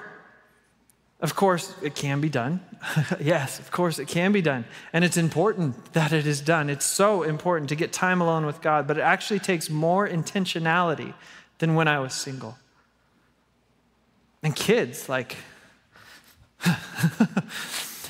Of 1.19 1.35
course, 1.35 1.73
it 1.81 1.95
can 1.95 2.21
be 2.21 2.29
done. 2.29 2.61
yes, 3.19 3.59
of 3.59 3.71
course, 3.71 3.99
it 3.99 4.07
can 4.07 4.31
be 4.31 4.41
done. 4.41 4.65
And 4.93 5.03
it's 5.03 5.17
important 5.17 5.93
that 5.93 6.13
it 6.13 6.25
is 6.25 6.41
done. 6.41 6.69
It's 6.69 6.85
so 6.85 7.23
important 7.23 7.69
to 7.69 7.75
get 7.75 7.91
time 7.91 8.21
alone 8.21 8.45
with 8.45 8.61
God, 8.61 8.87
but 8.87 8.97
it 8.97 9.01
actually 9.01 9.39
takes 9.39 9.69
more 9.69 10.07
intentionality 10.07 11.13
than 11.59 11.75
when 11.75 11.87
I 11.87 11.99
was 11.99 12.13
single. 12.13 12.57
And 14.41 14.55
kids, 14.55 15.09
like, 15.09 15.35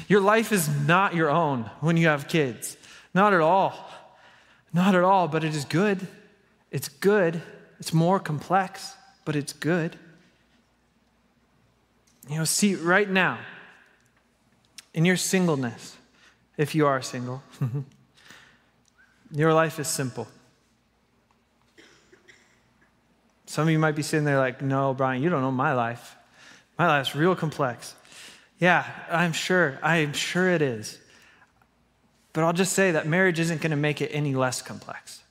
your 0.07 0.21
life 0.21 0.51
is 0.51 0.69
not 0.87 1.15
your 1.15 1.29
own 1.29 1.63
when 1.81 1.97
you 1.97 2.07
have 2.07 2.27
kids. 2.27 2.77
Not 3.13 3.33
at 3.33 3.41
all. 3.41 3.89
Not 4.71 4.93
at 4.93 5.03
all, 5.03 5.27
but 5.27 5.43
it 5.43 5.55
is 5.55 5.65
good. 5.65 6.07
It's 6.71 6.87
good. 6.87 7.41
It's 7.79 7.93
more 7.93 8.19
complex, 8.19 8.93
but 9.25 9.35
it's 9.35 9.53
good. 9.53 9.97
You 12.29 12.37
know, 12.37 12.43
see, 12.43 12.75
right 12.75 13.09
now, 13.09 13.39
in 14.93 15.05
your 15.05 15.17
singleness, 15.17 15.97
if 16.57 16.75
you 16.75 16.87
are 16.87 17.01
single, 17.01 17.43
your 19.31 19.53
life 19.53 19.79
is 19.79 19.87
simple. 19.87 20.27
Some 23.45 23.63
of 23.63 23.71
you 23.71 23.79
might 23.79 23.95
be 23.95 24.03
sitting 24.03 24.25
there 24.25 24.37
like, 24.37 24.61
no, 24.61 24.93
Brian, 24.93 25.23
you 25.23 25.29
don't 25.29 25.41
know 25.41 25.51
my 25.51 25.73
life. 25.73 26.15
My 26.77 26.87
life's 26.87 27.15
real 27.15 27.35
complex. 27.35 27.95
Yeah, 28.59 28.85
I'm 29.09 29.33
sure. 29.33 29.79
I'm 29.81 30.13
sure 30.13 30.49
it 30.49 30.61
is. 30.61 30.99
But 32.33 32.43
I'll 32.43 32.53
just 32.53 32.73
say 32.73 32.91
that 32.91 33.07
marriage 33.07 33.39
isn't 33.39 33.61
going 33.61 33.71
to 33.71 33.77
make 33.77 34.01
it 34.01 34.09
any 34.13 34.35
less 34.35 34.61
complex. 34.61 35.23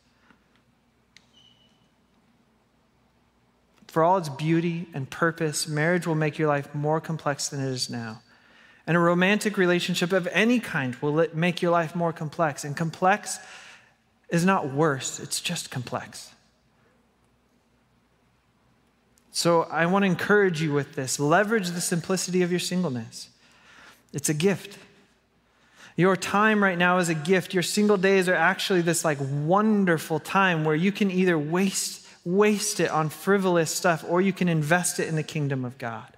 For 3.86 4.02
all 4.02 4.18
its 4.18 4.28
beauty 4.28 4.88
and 4.92 5.08
purpose, 5.08 5.68
marriage 5.68 6.06
will 6.06 6.14
make 6.14 6.38
your 6.38 6.48
life 6.48 6.74
more 6.74 7.00
complex 7.00 7.48
than 7.48 7.60
it 7.60 7.68
is 7.68 7.88
now. 7.88 8.20
And 8.88 8.96
a 8.96 9.01
romantic 9.01 9.59
relationship 9.59 10.12
of 10.12 10.27
any 10.33 10.59
kind 10.59 10.96
will 10.96 11.27
make 11.35 11.61
your 11.61 11.70
life 11.70 11.94
more 11.94 12.12
complex. 12.12 12.64
And 12.64 12.74
complex 12.74 13.38
is 14.31 14.44
not 14.44 14.72
worse, 14.72 15.20
it's 15.20 15.40
just 15.40 15.70
complex. 15.70 16.31
So 19.31 19.62
I 19.64 19.87
want 19.87 20.05
to 20.05 20.07
encourage 20.07 20.61
you 20.62 20.72
with 20.72 20.94
this 20.94 21.20
leverage 21.20 21.68
the 21.68 21.81
simplicity 21.81 22.42
of 22.42 22.51
your 22.51 22.59
singleness. 22.59 23.29
It's 24.12 24.31
a 24.31 24.35
gift. 24.35 24.79
Your 25.94 26.16
time 26.16 26.64
right 26.64 26.79
now 26.79 26.98
is 26.98 27.09
a 27.09 27.14
gift. 27.14 27.53
Your 27.53 27.62
single 27.62 27.98
days 27.98 28.29
are 28.29 28.35
actually 28.35 28.81
this 28.81 29.05
like 29.05 29.18
wonderful 29.20 30.18
time 30.18 30.64
where 30.64 30.74
you 30.74 30.92
can 30.92 31.11
either 31.11 31.38
waste 31.38 32.07
waste 32.24 32.81
it 32.81 32.90
on 32.90 33.09
frivolous 33.09 33.70
stuff 33.74 34.05
or 34.07 34.20
you 34.20 34.33
can 34.33 34.48
invest 34.48 34.98
it 34.98 35.09
in 35.09 35.14
the 35.14 35.22
kingdom 35.22 35.64
of 35.64 35.79
God. 35.79 36.17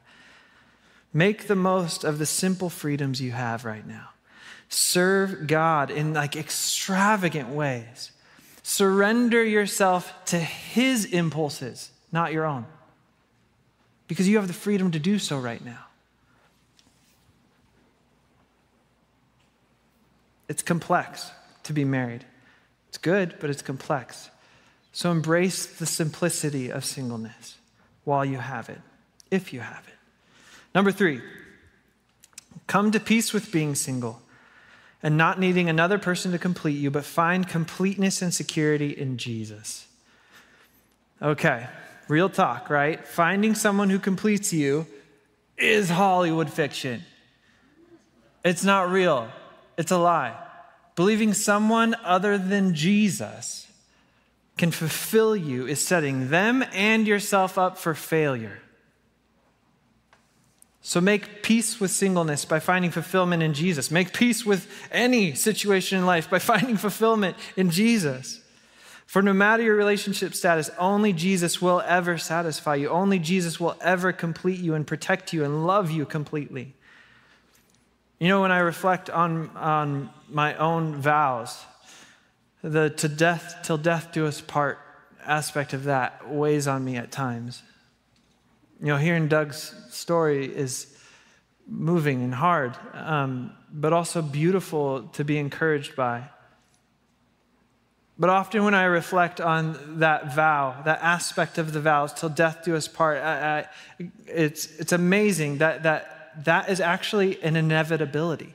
Make 1.12 1.46
the 1.46 1.56
most 1.56 2.04
of 2.04 2.18
the 2.18 2.26
simple 2.26 2.70
freedoms 2.70 3.20
you 3.20 3.32
have 3.32 3.64
right 3.64 3.86
now. 3.86 4.10
Serve 4.68 5.48
God 5.48 5.90
in 5.90 6.14
like 6.14 6.36
extravagant 6.36 7.48
ways. 7.48 8.12
Surrender 8.62 9.42
yourself 9.42 10.12
to 10.26 10.38
his 10.38 11.04
impulses, 11.06 11.90
not 12.12 12.32
your 12.32 12.46
own. 12.46 12.66
Because 14.06 14.28
you 14.28 14.36
have 14.36 14.46
the 14.46 14.52
freedom 14.52 14.92
to 14.92 14.98
do 15.00 15.18
so 15.18 15.38
right 15.38 15.64
now. 15.64 15.86
It's 20.48 20.62
complex 20.62 21.30
to 21.64 21.72
be 21.72 21.84
married. 21.84 22.24
It's 22.88 22.98
good, 22.98 23.36
but 23.40 23.50
it's 23.50 23.62
complex. 23.62 24.30
So 24.92 25.10
embrace 25.10 25.66
the 25.66 25.86
simplicity 25.86 26.70
of 26.70 26.84
singleness 26.84 27.58
while 28.04 28.24
you 28.24 28.38
have 28.38 28.68
it, 28.68 28.80
if 29.30 29.52
you 29.52 29.60
have 29.60 29.86
it. 29.86 29.99
Number 30.74 30.92
three, 30.92 31.20
come 32.66 32.90
to 32.92 33.00
peace 33.00 33.32
with 33.32 33.50
being 33.50 33.74
single 33.74 34.22
and 35.02 35.16
not 35.16 35.40
needing 35.40 35.68
another 35.68 35.98
person 35.98 36.32
to 36.32 36.38
complete 36.38 36.78
you, 36.78 36.90
but 36.90 37.04
find 37.04 37.48
completeness 37.48 38.22
and 38.22 38.32
security 38.32 38.90
in 38.90 39.16
Jesus. 39.16 39.86
Okay, 41.22 41.66
real 42.08 42.28
talk, 42.28 42.70
right? 42.70 43.06
Finding 43.06 43.54
someone 43.54 43.90
who 43.90 43.98
completes 43.98 44.52
you 44.52 44.86
is 45.56 45.90
Hollywood 45.90 46.50
fiction. 46.50 47.02
It's 48.44 48.64
not 48.64 48.90
real. 48.90 49.28
It's 49.76 49.90
a 49.90 49.98
lie. 49.98 50.34
Believing 50.96 51.34
someone 51.34 51.94
other 52.04 52.38
than 52.38 52.74
Jesus 52.74 53.66
can 54.56 54.70
fulfill 54.70 55.34
you 55.34 55.66
is 55.66 55.84
setting 55.84 56.28
them 56.28 56.64
and 56.72 57.06
yourself 57.06 57.56
up 57.56 57.78
for 57.78 57.94
failure. 57.94 58.60
So 60.82 61.00
make 61.00 61.42
peace 61.42 61.78
with 61.78 61.90
singleness 61.90 62.44
by 62.44 62.58
finding 62.58 62.90
fulfillment 62.90 63.42
in 63.42 63.52
Jesus. 63.52 63.90
Make 63.90 64.14
peace 64.14 64.46
with 64.46 64.66
any 64.90 65.34
situation 65.34 65.98
in 65.98 66.06
life 66.06 66.30
by 66.30 66.38
finding 66.52 66.76
fulfillment 66.76 67.36
in 67.56 67.70
Jesus. 67.70 68.40
For 69.06 69.22
no 69.22 69.32
matter 69.32 69.62
your 69.62 69.74
relationship 69.74 70.34
status, 70.34 70.70
only 70.78 71.12
Jesus 71.12 71.60
will 71.60 71.82
ever 71.84 72.16
satisfy 72.16 72.76
you. 72.76 72.88
Only 72.88 73.18
Jesus 73.18 73.58
will 73.58 73.76
ever 73.80 74.12
complete 74.12 74.60
you 74.60 74.74
and 74.74 74.86
protect 74.86 75.32
you 75.32 75.44
and 75.44 75.66
love 75.66 75.90
you 75.90 76.06
completely. 76.06 76.74
You 78.20 78.28
know, 78.28 78.42
when 78.42 78.52
I 78.52 78.58
reflect 78.58 79.10
on, 79.10 79.50
on 79.56 80.10
my 80.28 80.54
own 80.56 80.94
vows, 80.96 81.58
the 82.62 82.90
to 82.90 83.08
death, 83.08 83.56
till 83.64 83.78
death 83.78 84.12
do 84.12 84.26
us 84.26 84.40
part 84.40 84.78
aspect 85.26 85.72
of 85.72 85.84
that 85.84 86.30
weighs 86.30 86.68
on 86.68 86.84
me 86.84 86.96
at 86.96 87.10
times. 87.10 87.62
You 88.80 88.86
know, 88.86 88.96
hearing 88.96 89.28
Doug's 89.28 89.74
story 89.90 90.46
is 90.46 90.96
moving 91.66 92.22
and 92.22 92.34
hard, 92.34 92.76
um, 92.94 93.52
but 93.72 93.92
also 93.92 94.22
beautiful 94.22 95.02
to 95.12 95.24
be 95.24 95.38
encouraged 95.38 95.94
by. 95.94 96.24
But 98.18 98.30
often 98.30 98.64
when 98.64 98.74
I 98.74 98.84
reflect 98.84 99.40
on 99.40 99.98
that 100.00 100.34
vow, 100.34 100.82
that 100.84 101.00
aspect 101.02 101.58
of 101.58 101.72
the 101.72 101.80
vows, 101.80 102.12
till 102.12 102.28
death 102.28 102.64
do 102.64 102.74
us 102.74 102.88
part, 102.88 103.18
I, 103.18 103.60
I, 103.98 104.08
it's, 104.26 104.66
it's 104.78 104.92
amazing 104.92 105.58
that, 105.58 105.84
that 105.84 106.44
that 106.44 106.68
is 106.68 106.80
actually 106.80 107.42
an 107.42 107.56
inevitability, 107.56 108.54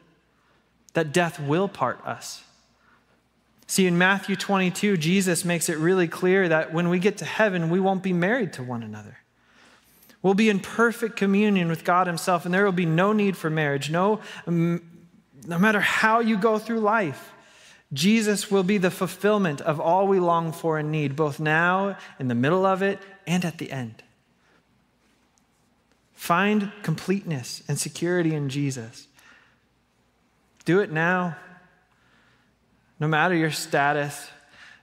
that 0.93 1.11
death 1.11 1.39
will 1.39 1.67
part 1.67 2.03
us. 2.05 2.43
See, 3.67 3.87
in 3.87 3.97
Matthew 3.97 4.35
22, 4.35 4.97
Jesus 4.97 5.43
makes 5.43 5.69
it 5.69 5.77
really 5.77 6.07
clear 6.07 6.47
that 6.49 6.73
when 6.73 6.89
we 6.89 6.99
get 6.99 7.17
to 7.17 7.25
heaven, 7.25 7.69
we 7.69 7.79
won't 7.79 8.03
be 8.03 8.13
married 8.13 8.53
to 8.53 8.63
one 8.63 8.83
another. 8.83 9.17
We'll 10.25 10.33
be 10.33 10.49
in 10.49 10.59
perfect 10.59 11.17
communion 11.17 11.67
with 11.67 11.83
God 11.83 12.07
Himself, 12.07 12.45
and 12.45 12.53
there 12.53 12.65
will 12.65 12.71
be 12.71 12.87
no 12.87 13.13
need 13.13 13.37
for 13.37 13.51
marriage. 13.51 13.91
No, 13.91 14.21
um, 14.47 14.81
no 15.45 15.59
matter 15.59 15.79
how 15.79 16.19
you 16.19 16.35
go 16.35 16.57
through 16.57 16.79
life, 16.79 17.31
Jesus 17.93 18.49
will 18.49 18.63
be 18.63 18.79
the 18.79 18.89
fulfillment 18.89 19.61
of 19.61 19.79
all 19.79 20.07
we 20.07 20.19
long 20.19 20.51
for 20.51 20.79
and 20.79 20.91
need, 20.91 21.15
both 21.15 21.39
now, 21.39 21.95
in 22.17 22.27
the 22.27 22.33
middle 22.33 22.65
of 22.65 22.81
it, 22.81 22.97
and 23.27 23.45
at 23.45 23.59
the 23.59 23.71
end. 23.71 24.01
Find 26.15 26.71
completeness 26.81 27.61
and 27.67 27.77
security 27.77 28.33
in 28.33 28.49
Jesus. 28.49 29.05
Do 30.65 30.79
it 30.79 30.91
now, 30.91 31.37
no 32.99 33.07
matter 33.07 33.35
your 33.35 33.51
status. 33.51 34.27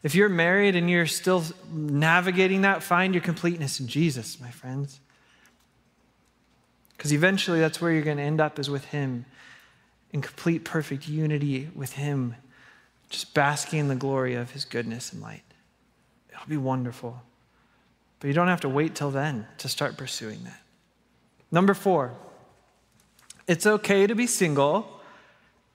If 0.05 0.15
you're 0.15 0.29
married 0.29 0.77
and 0.77 0.89
you're 0.89 1.07
still 1.07 1.43
navigating 1.73 2.61
that, 2.61 2.85
find 2.85 3.13
your 3.13 3.25
completeness 3.25 3.81
in 3.81 3.89
Jesus, 3.89 4.41
my 4.41 4.51
friends. 4.53 5.01
Because 7.03 7.15
eventually 7.15 7.59
that's 7.59 7.81
where 7.81 7.91
you're 7.91 8.03
going 8.03 8.19
to 8.19 8.23
end 8.23 8.41
up, 8.41 8.61
is 8.61 8.71
with 8.71 8.85
Him, 8.85 9.25
in 10.13 10.23
complete, 10.23 10.65
perfect 10.65 11.09
unity 11.09 11.69
with 11.75 11.95
Him, 11.95 12.37
just 13.11 13.35
basking 13.35 13.81
in 13.81 13.89
the 13.89 13.97
glory 13.97 14.37
of 14.37 14.53
His 14.53 14.65
goodness 14.65 15.13
and 15.13 15.21
light. 15.21 15.43
It'll 16.33 16.47
be 16.47 16.57
wonderful. 16.57 17.21
But 18.21 18.29
you 18.29 18.35
don't 18.35 18.47
have 18.47 18.61
to 18.61 18.69
wait 18.69 18.95
till 18.95 19.11
then 19.11 19.49
to 19.59 19.69
start 19.69 19.97
pursuing 19.97 20.45
that. 20.45 20.61
Number 21.51 21.75
four, 21.75 22.15
it's 23.49 23.67
okay 23.67 24.07
to 24.07 24.15
be 24.15 24.29
single 24.29 25.01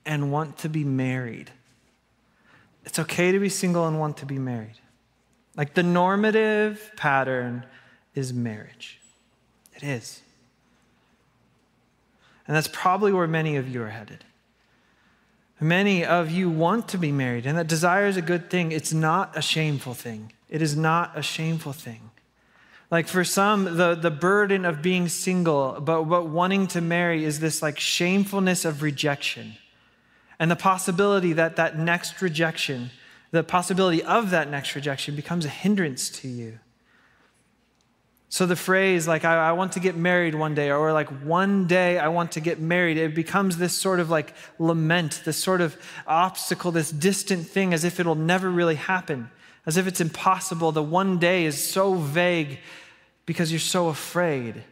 and 0.06 0.32
want 0.32 0.58
to 0.60 0.70
be 0.70 0.86
married. 0.86 1.52
It's 2.86 3.00
okay 3.00 3.34
to 3.34 3.40
be 3.40 3.50
single 3.50 3.86
and 3.86 4.00
want 4.00 4.16
to 4.20 4.26
be 4.26 4.40
married. 4.40 4.80
Like 5.58 5.74
the 5.74 5.84
normative 5.84 6.90
pattern 6.96 7.66
is 8.16 8.32
marriage. 8.32 9.02
It 9.76 9.84
is. 9.84 10.22
And 12.48 12.56
that's 12.56 12.70
probably 12.70 13.12
where 13.12 13.28
many 13.28 13.58
of 13.58 13.68
you 13.68 13.84
are 13.84 13.90
headed. 13.90 14.24
Many 15.60 16.06
of 16.06 16.30
you 16.30 16.50
want 16.50 16.88
to 16.90 16.98
be 16.98 17.12
married, 17.12 17.46
and 17.46 17.58
that 17.58 17.68
desire 17.68 18.08
is 18.08 18.16
a 18.16 18.22
good 18.22 18.50
thing. 18.50 18.72
It's 18.72 18.94
not 18.94 19.36
a 19.36 19.42
shameful 19.42 19.96
thing. 19.96 20.32
It 20.50 20.62
is 20.62 20.78
not 20.78 21.18
a 21.18 21.22
shameful 21.22 21.74
thing. 21.74 22.12
Like 22.90 23.08
for 23.08 23.24
some, 23.24 23.78
the, 23.78 23.96
the 23.96 24.12
burden 24.12 24.64
of 24.64 24.82
being 24.82 25.10
single, 25.10 25.82
but, 25.82 26.04
but 26.04 26.28
wanting 26.28 26.68
to 26.68 26.82
marry 26.82 27.26
is 27.26 27.40
this 27.40 27.62
like 27.62 27.80
shamefulness 27.80 28.64
of 28.64 28.82
rejection. 28.82 29.56
And 30.40 30.50
the 30.50 30.56
possibility 30.56 31.34
that 31.34 31.56
that 31.58 31.78
next 31.78 32.22
rejection, 32.22 32.92
the 33.32 33.44
possibility 33.44 34.04
of 34.04 34.30
that 34.30 34.50
next 34.50 34.74
rejection 34.76 35.16
becomes 35.16 35.44
a 35.44 35.50
hindrance 35.50 36.10
to 36.22 36.28
you. 36.28 36.60
So 38.30 38.46
the 38.46 38.58
phrase, 38.58 39.08
like, 39.08 39.24
I, 39.24 39.50
I, 39.50 39.52
want 39.54 39.74
to 39.74 39.80
get 39.80 39.96
married 39.96 40.36
one 40.36 40.54
day, 40.54 40.70
or 40.70 40.92
like, 40.92 41.08
one 41.24 41.66
day 41.66 41.98
I 41.98 42.10
want 42.10 42.34
to 42.34 42.42
get 42.42 42.60
married, 42.60 42.98
it 42.98 43.16
becomes 43.16 43.56
this 43.56 43.74
sort 43.74 44.02
of 44.02 44.10
like 44.10 44.34
lament, 44.60 45.22
this 45.24 45.42
sort 45.42 45.62
of 45.62 45.78
obstacle, 46.06 46.72
this 46.72 46.92
distant 46.92 47.48
thing, 47.48 47.74
as 47.74 47.86
if 47.86 48.02
it'll 48.02 48.16
never 48.16 48.50
really 48.50 48.76
happen 48.76 49.30
as 49.68 49.76
if 49.76 49.86
it's 49.86 50.02
impossible. 50.02 50.72
The 50.72 50.82
one 50.82 51.20
day 51.20 51.46
is 51.46 51.62
so 51.62 51.94
vague 51.94 52.60
because 53.28 53.52
you're 53.52 53.60
so 53.60 53.90
afraid. 53.90 54.64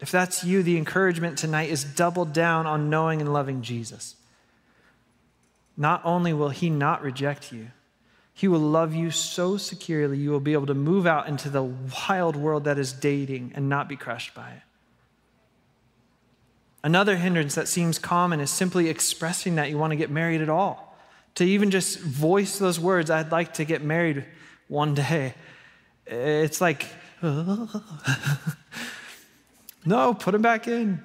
If 0.00 0.12
that's 0.12 0.44
you, 0.44 0.62
the 0.62 0.76
encouragement 0.76 1.38
tonight 1.38 1.70
is 1.70 1.82
double 1.82 2.26
down 2.26 2.66
on 2.66 2.90
knowing 2.90 3.20
and 3.22 3.32
loving 3.32 3.62
Jesus. 3.62 4.16
Not 5.76 6.02
only 6.04 6.34
will 6.34 6.50
he 6.50 6.68
not 6.68 7.02
reject 7.02 7.50
you, 7.50 7.68
he 8.34 8.48
will 8.48 8.58
love 8.58 8.94
you 8.94 9.10
so 9.10 9.56
securely 9.56 10.18
you 10.18 10.30
will 10.30 10.40
be 10.40 10.52
able 10.52 10.66
to 10.66 10.74
move 10.74 11.06
out 11.06 11.28
into 11.28 11.48
the 11.48 11.62
wild 11.62 12.36
world 12.36 12.64
that 12.64 12.78
is 12.78 12.92
dating 12.92 13.52
and 13.54 13.68
not 13.68 13.88
be 13.88 13.96
crushed 13.96 14.34
by 14.34 14.50
it. 14.50 14.62
Another 16.82 17.16
hindrance 17.16 17.54
that 17.54 17.68
seems 17.68 17.98
common 17.98 18.40
is 18.40 18.50
simply 18.50 18.88
expressing 18.88 19.54
that 19.54 19.70
you 19.70 19.78
want 19.78 19.92
to 19.92 19.96
get 19.96 20.10
married 20.10 20.42
at 20.42 20.50
all 20.50 20.94
to 21.36 21.44
even 21.44 21.70
just 21.70 21.98
voice 21.98 22.58
those 22.58 22.78
words, 22.78 23.10
I'd 23.10 23.32
like 23.32 23.54
to 23.54 23.64
get 23.64 23.82
married 23.82 24.26
one 24.68 24.94
day. 24.94 25.34
It's 26.06 26.60
like, 26.60 26.86
no, 27.22 27.70
put 30.14 30.32
them 30.32 30.42
back 30.42 30.68
in. 30.68 31.02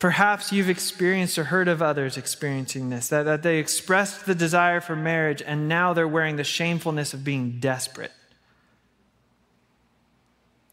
Perhaps 0.00 0.50
you've 0.50 0.70
experienced 0.70 1.38
or 1.38 1.44
heard 1.44 1.68
of 1.68 1.82
others 1.82 2.16
experiencing 2.16 2.88
this, 2.88 3.08
that, 3.08 3.24
that 3.24 3.42
they 3.42 3.58
expressed 3.58 4.24
the 4.24 4.34
desire 4.34 4.80
for 4.80 4.96
marriage 4.96 5.42
and 5.46 5.68
now 5.68 5.92
they're 5.92 6.08
wearing 6.08 6.36
the 6.36 6.42
shamefulness 6.42 7.12
of 7.12 7.22
being 7.22 7.60
desperate. 7.60 8.10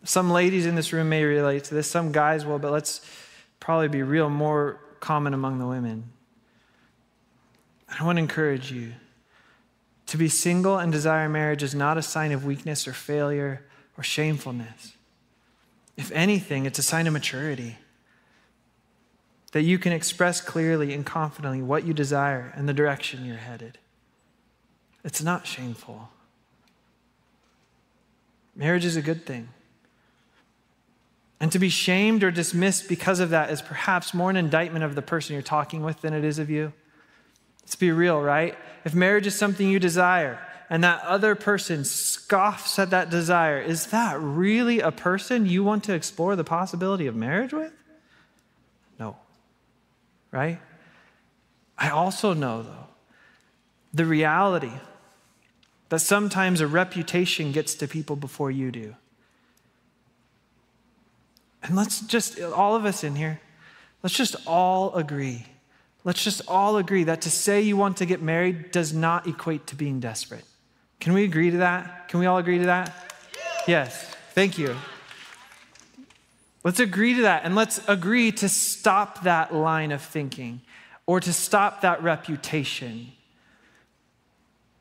Some 0.06 0.32
ladies 0.32 0.66
in 0.66 0.76
this 0.76 0.94
room 0.94 1.10
may 1.10 1.26
relate 1.26 1.66
to 1.66 1.76
this, 1.76 1.92
some 1.92 2.14
guys 2.14 2.46
will, 2.46 2.58
but 2.58 2.72
let's 2.72 3.02
probably 3.60 3.90
be 3.90 4.02
real 4.02 4.30
more 4.30 4.80
common 5.02 5.34
among 5.34 5.60
the 5.60 5.68
women. 5.68 6.06
I 8.00 8.06
want 8.06 8.16
to 8.16 8.22
encourage 8.22 8.72
you. 8.72 8.94
To 10.06 10.18
be 10.18 10.30
single 10.30 10.78
and 10.78 10.90
desire 10.90 11.28
marriage 11.28 11.64
is 11.64 11.76
not 11.76 11.98
a 11.98 12.02
sign 12.02 12.32
of 12.32 12.46
weakness 12.46 12.88
or 12.88 12.94
failure 12.94 13.66
or 13.98 14.04
shamefulness. 14.06 14.94
If 15.98 16.14
anything, 16.14 16.66
it's 16.66 16.80
a 16.80 16.84
sign 16.84 17.08
of 17.08 17.14
maturity. 17.14 17.78
That 19.52 19.64
you 19.64 19.80
can 19.80 19.94
express 19.94 20.42
clearly 20.42 20.94
and 20.94 21.06
confidently 21.06 21.62
what 21.62 21.86
you 21.86 21.94
desire 21.94 22.54
and 22.56 22.68
the 22.68 22.74
direction 22.74 23.26
you're 23.26 23.38
headed. 23.38 23.78
It's 25.04 25.24
not 25.24 25.48
shameful. 25.48 26.10
Marriage 28.56 28.86
is 28.86 28.96
a 28.96 29.02
good 29.02 29.26
thing. 29.26 29.50
And 31.40 31.52
to 31.52 31.60
be 31.60 31.70
shamed 31.70 32.24
or 32.24 32.32
dismissed 32.32 32.90
because 32.90 33.20
of 33.20 33.30
that 33.30 33.52
is 33.52 33.62
perhaps 33.62 34.14
more 34.14 34.30
an 34.30 34.38
indictment 34.38 34.84
of 34.84 34.96
the 34.96 35.02
person 35.02 35.34
you're 35.34 35.44
talking 35.44 35.84
with 35.84 36.02
than 36.02 36.14
it 36.14 36.24
is 36.24 36.40
of 36.40 36.50
you. 36.50 36.74
Let's 37.62 37.76
be 37.76 37.92
real, 37.92 38.20
right? 38.20 38.56
If 38.84 38.96
marriage 38.96 39.28
is 39.28 39.36
something 39.36 39.70
you 39.70 39.80
desire 39.80 40.40
and 40.70 40.84
that 40.84 41.04
other 41.04 41.36
person 41.36 41.84
scoffs 41.84 42.80
at 42.80 42.90
that 42.90 43.10
desire, 43.10 43.62
is 43.62 43.88
that 43.88 44.20
really 44.20 44.80
a 44.80 44.92
person 44.92 45.46
you 45.46 45.64
want 45.64 45.84
to 45.86 45.94
explore 45.94 46.36
the 46.36 46.44
possibility 46.44 47.08
of 47.08 47.16
marriage 47.16 47.54
with? 47.54 47.72
Right? 50.32 50.60
I 51.78 51.90
also 51.90 52.34
know, 52.34 52.64
though, 52.64 52.88
the 53.94 54.06
reality 54.06 54.72
that 55.90 56.00
sometimes 56.00 56.60
a 56.60 56.68
reputation 56.68 57.52
gets 57.52 57.76
to 57.76 57.88
people 57.88 58.16
before 58.16 58.52
you 58.52 58.72
do. 58.72 58.96
And 61.64 61.76
let's 61.76 62.02
just, 62.02 62.40
all 62.42 62.76
of 62.76 62.86
us 62.86 63.04
in 63.04 63.16
here, 63.16 63.40
let's 64.04 64.16
just 64.16 64.36
all 64.46 64.94
agree. 64.96 65.46
Let's 66.04 66.24
just 66.24 66.42
all 66.48 66.78
agree 66.78 67.04
that 67.06 67.22
to 67.22 67.30
say 67.30 67.62
you 67.62 67.78
want 67.78 67.98
to 67.98 68.06
get 68.06 68.22
married 68.22 68.72
does 68.72 68.94
not 68.94 69.28
equate 69.28 69.68
to 69.68 69.76
being 69.76 70.00
desperate. 70.00 70.46
Can 71.00 71.14
we 71.14 71.24
agree 71.24 71.52
to 71.52 71.58
that? 71.58 72.08
Can 72.08 72.20
we 72.20 72.26
all 72.26 72.38
agree 72.38 72.60
to 72.60 72.66
that? 72.66 72.94
Yes. 73.68 74.06
Thank 74.34 74.58
you. 74.58 74.76
Let's 76.68 76.82
agree 76.82 77.14
to 77.14 77.22
that 77.22 77.46
and 77.46 77.56
let's 77.56 77.80
agree 77.88 78.30
to 78.34 78.50
stop 78.50 79.24
that 79.24 79.56
line 79.56 79.94
of 79.94 80.02
thinking 80.02 80.60
or 81.06 81.22
to 81.22 81.32
stop 81.32 81.80
that 81.80 82.04
reputation. 82.04 83.14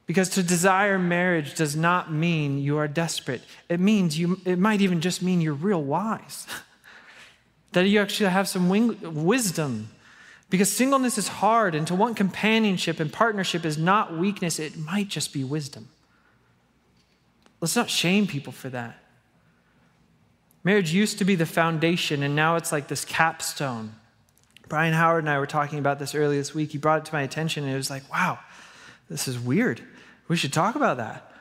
Because 0.04 0.30
to 0.30 0.42
desire 0.42 0.98
marriage 0.98 1.54
does 1.54 1.76
not 1.76 2.12
mean 2.12 2.58
you 2.58 2.76
are 2.78 2.88
desperate. 2.88 3.40
It 3.68 3.78
means 3.78 4.18
you, 4.18 4.40
it 4.44 4.58
might 4.58 4.80
even 4.80 5.00
just 5.00 5.22
mean 5.22 5.40
you're 5.40 5.54
real 5.54 5.80
wise. 5.80 6.48
that 7.70 7.86
you 7.86 8.00
actually 8.00 8.30
have 8.30 8.48
some 8.48 8.68
wisdom. 9.24 9.90
Because 10.50 10.72
singleness 10.72 11.18
is 11.18 11.28
hard, 11.28 11.76
and 11.76 11.86
to 11.86 11.94
want 11.94 12.16
companionship 12.16 12.98
and 12.98 13.12
partnership 13.12 13.64
is 13.64 13.78
not 13.78 14.18
weakness, 14.18 14.58
it 14.58 14.76
might 14.76 15.06
just 15.06 15.32
be 15.32 15.44
wisdom. 15.44 15.86
Let's 17.60 17.76
not 17.76 17.88
shame 17.88 18.26
people 18.26 18.52
for 18.52 18.70
that. 18.70 19.05
Marriage 20.66 20.92
used 20.92 21.18
to 21.18 21.24
be 21.24 21.36
the 21.36 21.46
foundation, 21.46 22.24
and 22.24 22.34
now 22.34 22.56
it's 22.56 22.72
like 22.72 22.88
this 22.88 23.04
capstone. 23.04 23.94
Brian 24.68 24.94
Howard 24.94 25.22
and 25.22 25.30
I 25.30 25.38
were 25.38 25.46
talking 25.46 25.78
about 25.78 26.00
this 26.00 26.12
earlier 26.12 26.40
this 26.40 26.56
week. 26.56 26.72
He 26.72 26.78
brought 26.78 26.98
it 26.98 27.04
to 27.04 27.14
my 27.14 27.22
attention, 27.22 27.62
and 27.62 27.72
it 27.72 27.76
was 27.76 27.88
like, 27.88 28.02
wow, 28.10 28.40
this 29.08 29.28
is 29.28 29.38
weird. 29.38 29.80
We 30.26 30.34
should 30.34 30.52
talk 30.52 30.74
about 30.74 30.96
that. 30.96 31.32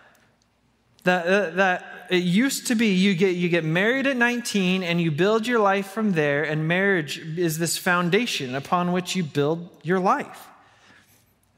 That, 1.05 1.25
uh, 1.25 1.49
that 1.55 2.07
it 2.11 2.21
used 2.21 2.67
to 2.67 2.75
be 2.75 2.89
you 2.89 3.15
get, 3.15 3.35
you 3.35 3.49
get 3.49 3.63
married 3.63 4.05
at 4.05 4.15
19 4.15 4.83
and 4.83 5.01
you 5.01 5.09
build 5.09 5.47
your 5.47 5.57
life 5.57 5.87
from 5.87 6.11
there, 6.11 6.43
and 6.43 6.67
marriage 6.67 7.17
is 7.17 7.57
this 7.57 7.79
foundation 7.79 8.53
upon 8.53 8.91
which 8.91 9.15
you 9.15 9.23
build 9.23 9.67
your 9.81 9.99
life. 9.99 10.45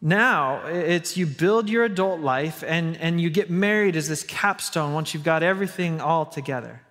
Now 0.02 0.66
it's 0.68 1.18
you 1.18 1.26
build 1.26 1.70
your 1.70 1.84
adult 1.84 2.22
life 2.22 2.64
and, 2.66 2.96
and 2.96 3.20
you 3.20 3.30
get 3.30 3.50
married 3.50 3.98
as 3.98 4.08
this 4.08 4.24
capstone 4.24 4.94
once 4.94 5.14
you've 5.14 5.26
got 5.26 5.44
everything 5.44 6.00
all 6.00 6.26
together. 6.26 6.84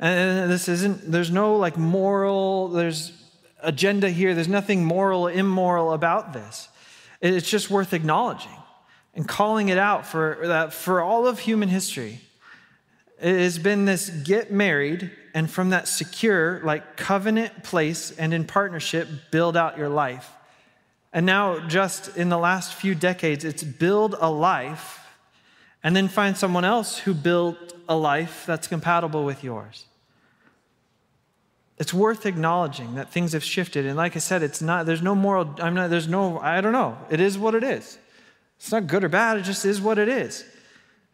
And 0.00 0.50
this 0.50 0.68
isn't, 0.68 1.10
there's 1.10 1.30
no 1.30 1.56
like 1.56 1.76
moral, 1.76 2.68
there's 2.68 3.12
agenda 3.60 4.10
here, 4.10 4.34
there's 4.34 4.48
nothing 4.48 4.84
moral, 4.84 5.26
immoral 5.26 5.92
about 5.92 6.32
this. 6.32 6.68
It's 7.20 7.50
just 7.50 7.70
worth 7.70 7.92
acknowledging 7.92 8.52
and 9.14 9.26
calling 9.26 9.68
it 9.68 9.78
out 9.78 10.06
for 10.06 10.38
that 10.44 10.72
for 10.72 11.00
all 11.00 11.26
of 11.26 11.40
human 11.40 11.68
history. 11.68 12.20
It 13.20 13.40
has 13.40 13.58
been 13.58 13.84
this 13.84 14.08
get 14.10 14.52
married 14.52 15.10
and 15.34 15.50
from 15.50 15.70
that 15.70 15.88
secure, 15.88 16.60
like 16.64 16.96
covenant 16.96 17.64
place 17.64 18.16
and 18.16 18.32
in 18.32 18.44
partnership, 18.44 19.08
build 19.32 19.56
out 19.56 19.76
your 19.76 19.88
life. 19.88 20.30
And 21.12 21.26
now, 21.26 21.66
just 21.66 22.16
in 22.16 22.28
the 22.28 22.38
last 22.38 22.74
few 22.74 22.94
decades, 22.94 23.44
it's 23.44 23.64
build 23.64 24.14
a 24.20 24.30
life 24.30 25.00
and 25.82 25.96
then 25.96 26.06
find 26.06 26.36
someone 26.36 26.64
else 26.64 26.98
who 26.98 27.14
built 27.14 27.74
a 27.88 27.96
life 27.96 28.44
that's 28.46 28.68
compatible 28.68 29.24
with 29.24 29.42
yours. 29.42 29.86
It's 31.78 31.94
worth 31.94 32.26
acknowledging 32.26 32.96
that 32.96 33.10
things 33.10 33.32
have 33.32 33.44
shifted. 33.44 33.86
And 33.86 33.96
like 33.96 34.16
I 34.16 34.18
said, 34.18 34.42
it's 34.42 34.60
not, 34.60 34.86
there's 34.86 35.02
no 35.02 35.14
moral, 35.14 35.54
I'm 35.60 35.74
not, 35.74 35.90
there's 35.90 36.08
no, 36.08 36.38
I 36.40 36.60
don't 36.60 36.72
know. 36.72 36.98
It 37.08 37.20
is 37.20 37.38
what 37.38 37.54
it 37.54 37.62
is. 37.62 37.98
It's 38.58 38.72
not 38.72 38.88
good 38.88 39.04
or 39.04 39.08
bad, 39.08 39.36
it 39.36 39.42
just 39.42 39.64
is 39.64 39.80
what 39.80 39.98
it 39.98 40.08
is. 40.08 40.44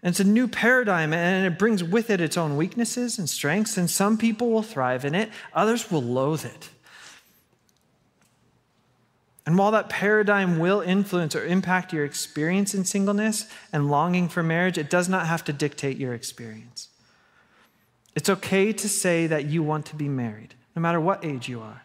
And 0.02 0.12
it's 0.12 0.20
a 0.20 0.24
new 0.24 0.48
paradigm, 0.48 1.12
and 1.12 1.46
it 1.46 1.58
brings 1.58 1.84
with 1.84 2.10
it 2.10 2.20
its 2.20 2.36
own 2.36 2.56
weaknesses 2.56 3.18
and 3.18 3.28
strengths, 3.28 3.76
and 3.76 3.90
some 3.90 4.16
people 4.16 4.50
will 4.50 4.62
thrive 4.62 5.04
in 5.04 5.14
it, 5.14 5.30
others 5.52 5.90
will 5.90 6.02
loathe 6.02 6.44
it. 6.44 6.70
And 9.46 9.58
while 9.58 9.72
that 9.72 9.90
paradigm 9.90 10.58
will 10.58 10.80
influence 10.80 11.36
or 11.36 11.44
impact 11.44 11.92
your 11.92 12.06
experience 12.06 12.74
in 12.74 12.86
singleness 12.86 13.46
and 13.72 13.90
longing 13.90 14.28
for 14.28 14.42
marriage, 14.42 14.78
it 14.78 14.88
does 14.88 15.08
not 15.08 15.26
have 15.26 15.44
to 15.44 15.52
dictate 15.52 15.98
your 15.98 16.14
experience. 16.14 16.88
It's 18.14 18.28
okay 18.28 18.72
to 18.72 18.88
say 18.88 19.26
that 19.26 19.46
you 19.46 19.62
want 19.62 19.86
to 19.86 19.96
be 19.96 20.08
married, 20.08 20.54
no 20.76 20.82
matter 20.82 21.00
what 21.00 21.24
age 21.24 21.48
you 21.48 21.60
are. 21.60 21.82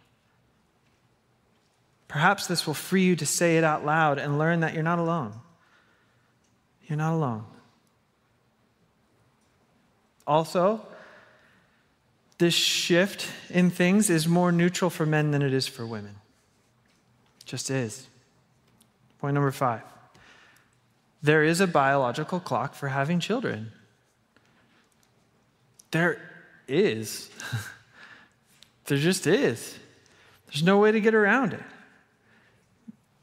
Perhaps 2.08 2.48
this 2.48 2.66
will 2.66 2.74
free 2.74 3.04
you 3.04 3.16
to 3.16 3.26
say 3.26 3.58
it 3.58 3.64
out 3.64 3.86
loud 3.86 4.18
and 4.18 4.38
learn 4.38 4.62
that 4.62 4.74
you're 4.74 4.84
not 4.84 5.00
alone. 5.00 5.34
You're 6.88 6.98
not 6.98 7.14
alone. 7.14 7.46
Also, 10.26 10.86
this 12.40 12.54
shift 12.54 13.28
in 13.50 13.70
things 13.70 14.10
is 14.10 14.28
more 14.28 14.52
neutral 14.52 14.90
for 14.90 15.06
men 15.06 15.32
than 15.32 15.42
it 15.42 15.54
is 15.54 15.68
for 15.68 15.86
women. 15.86 16.16
Just 17.46 17.70
is. 17.70 18.08
Point 19.20 19.34
number 19.34 19.52
five 19.52 19.84
there 21.22 21.44
is 21.44 21.60
a 21.60 21.68
biological 21.68 22.40
clock 22.40 22.74
for 22.74 22.88
having 22.88 23.20
children. 23.20 23.74
There 25.92 26.22
is. 26.68 27.30
there 28.86 28.98
just 28.98 29.28
is. 29.28 29.78
There's 30.48 30.64
no 30.64 30.78
way 30.78 30.92
to 30.92 31.02
get 31.02 31.14
around 31.14 31.54
it. 31.54 31.64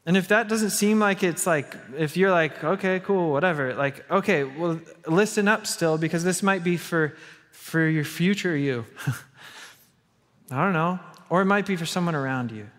And 0.05 0.15
if 0.15 0.29
that 0.29 0.47
doesn't 0.47 0.69
seem 0.69 0.99
like 0.99 1.21
it's 1.21 1.45
like, 1.45 1.75
if 1.97 2.15
you're 2.15 2.31
like, 2.31 2.63
okay, 2.63 3.01
cool, 3.01 3.31
whatever, 3.31 3.73
like, 3.73 4.09
okay, 4.09 4.45
well, 4.45 4.79
listen 5.05 5.49
up 5.49 5.67
still 5.67 5.97
because 5.97 6.23
this 6.23 6.41
might 6.41 6.63
be 6.63 6.77
for, 6.77 7.17
for 7.51 7.85
your 7.85 8.05
future 8.05 8.55
you. 8.55 8.85
I 10.51 10.63
don't 10.63 10.71
know. 10.71 10.99
Or 11.29 11.41
it 11.41 11.45
might 11.45 11.65
be 11.65 11.75
for 11.75 11.85
someone 11.85 12.15
around 12.15 12.53
you. 12.53 12.69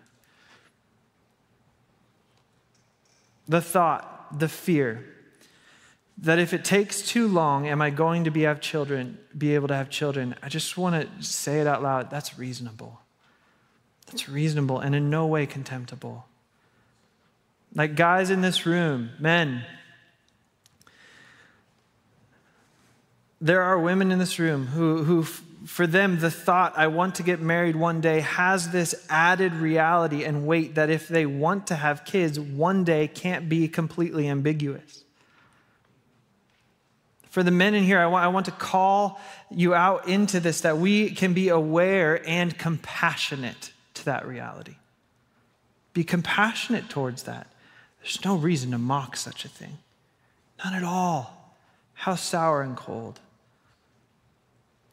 The 3.47 3.61
thought, 3.61 4.39
the 4.39 4.49
fear 4.49 5.05
that 6.21 6.37
if 6.37 6.53
it 6.53 6.65
takes 6.65 7.01
too 7.01 7.27
long, 7.27 7.67
am 7.67 7.81
I 7.81 7.89
going 7.89 8.25
to 8.25 8.31
be 8.31 8.41
have 8.41 8.59
children, 8.59 9.17
be 9.37 9.55
able 9.55 9.69
to 9.69 9.75
have 9.75 9.89
children? 9.89 10.35
I 10.43 10.49
just 10.49 10.77
want 10.77 10.95
to 10.95 11.23
say 11.23 11.61
it 11.61 11.67
out 11.67 11.81
loud. 11.81 12.09
That's 12.09 12.37
reasonable. 12.37 12.99
That's 14.07 14.27
reasonable 14.27 14.79
and 14.79 14.95
in 14.95 15.09
no 15.09 15.27
way 15.27 15.45
contemptible. 15.45 16.25
Like 17.73 17.95
guys 17.95 18.31
in 18.31 18.41
this 18.41 18.65
room, 18.65 19.11
men, 19.19 19.63
there 23.39 23.61
are 23.61 23.79
women 23.79 24.11
in 24.11 24.19
this 24.19 24.39
room 24.39 24.67
who, 24.67 25.03
who, 25.03 25.23
for 25.23 25.87
them, 25.87 26.19
the 26.19 26.31
thought, 26.31 26.73
I 26.77 26.87
want 26.87 27.15
to 27.15 27.23
get 27.23 27.39
married 27.39 27.75
one 27.75 28.01
day, 28.01 28.21
has 28.21 28.71
this 28.71 28.95
added 29.09 29.53
reality 29.53 30.25
and 30.25 30.45
weight 30.45 30.75
that 30.75 30.89
if 30.89 31.07
they 31.07 31.25
want 31.25 31.67
to 31.67 31.75
have 31.75 32.03
kids, 32.03 32.37
one 32.39 32.83
day 32.83 33.07
can't 33.07 33.47
be 33.47 33.69
completely 33.69 34.27
ambiguous. 34.27 35.05
For 37.29 37.43
the 37.43 37.51
men 37.51 37.75
in 37.75 37.83
here, 37.83 37.99
I 37.99 38.07
want, 38.07 38.25
I 38.25 38.27
want 38.27 38.45
to 38.47 38.51
call 38.51 39.19
you 39.51 39.73
out 39.75 40.07
into 40.07 40.39
this 40.39 40.61
that 40.61 40.77
we 40.77 41.11
can 41.11 41.33
be 41.33 41.49
aware 41.49 42.27
and 42.27 42.57
compassionate 42.57 43.71
to 43.95 44.05
that 44.05 44.27
reality. 44.27 44.75
Be 45.93 46.03
compassionate 46.03 46.89
towards 46.89 47.23
that. 47.23 47.47
There's 48.01 48.23
no 48.25 48.35
reason 48.35 48.71
to 48.71 48.77
mock 48.77 49.15
such 49.15 49.45
a 49.45 49.49
thing. 49.49 49.77
None 50.63 50.73
at 50.73 50.83
all. 50.83 51.55
How 51.93 52.15
sour 52.15 52.61
and 52.61 52.75
cold. 52.75 53.19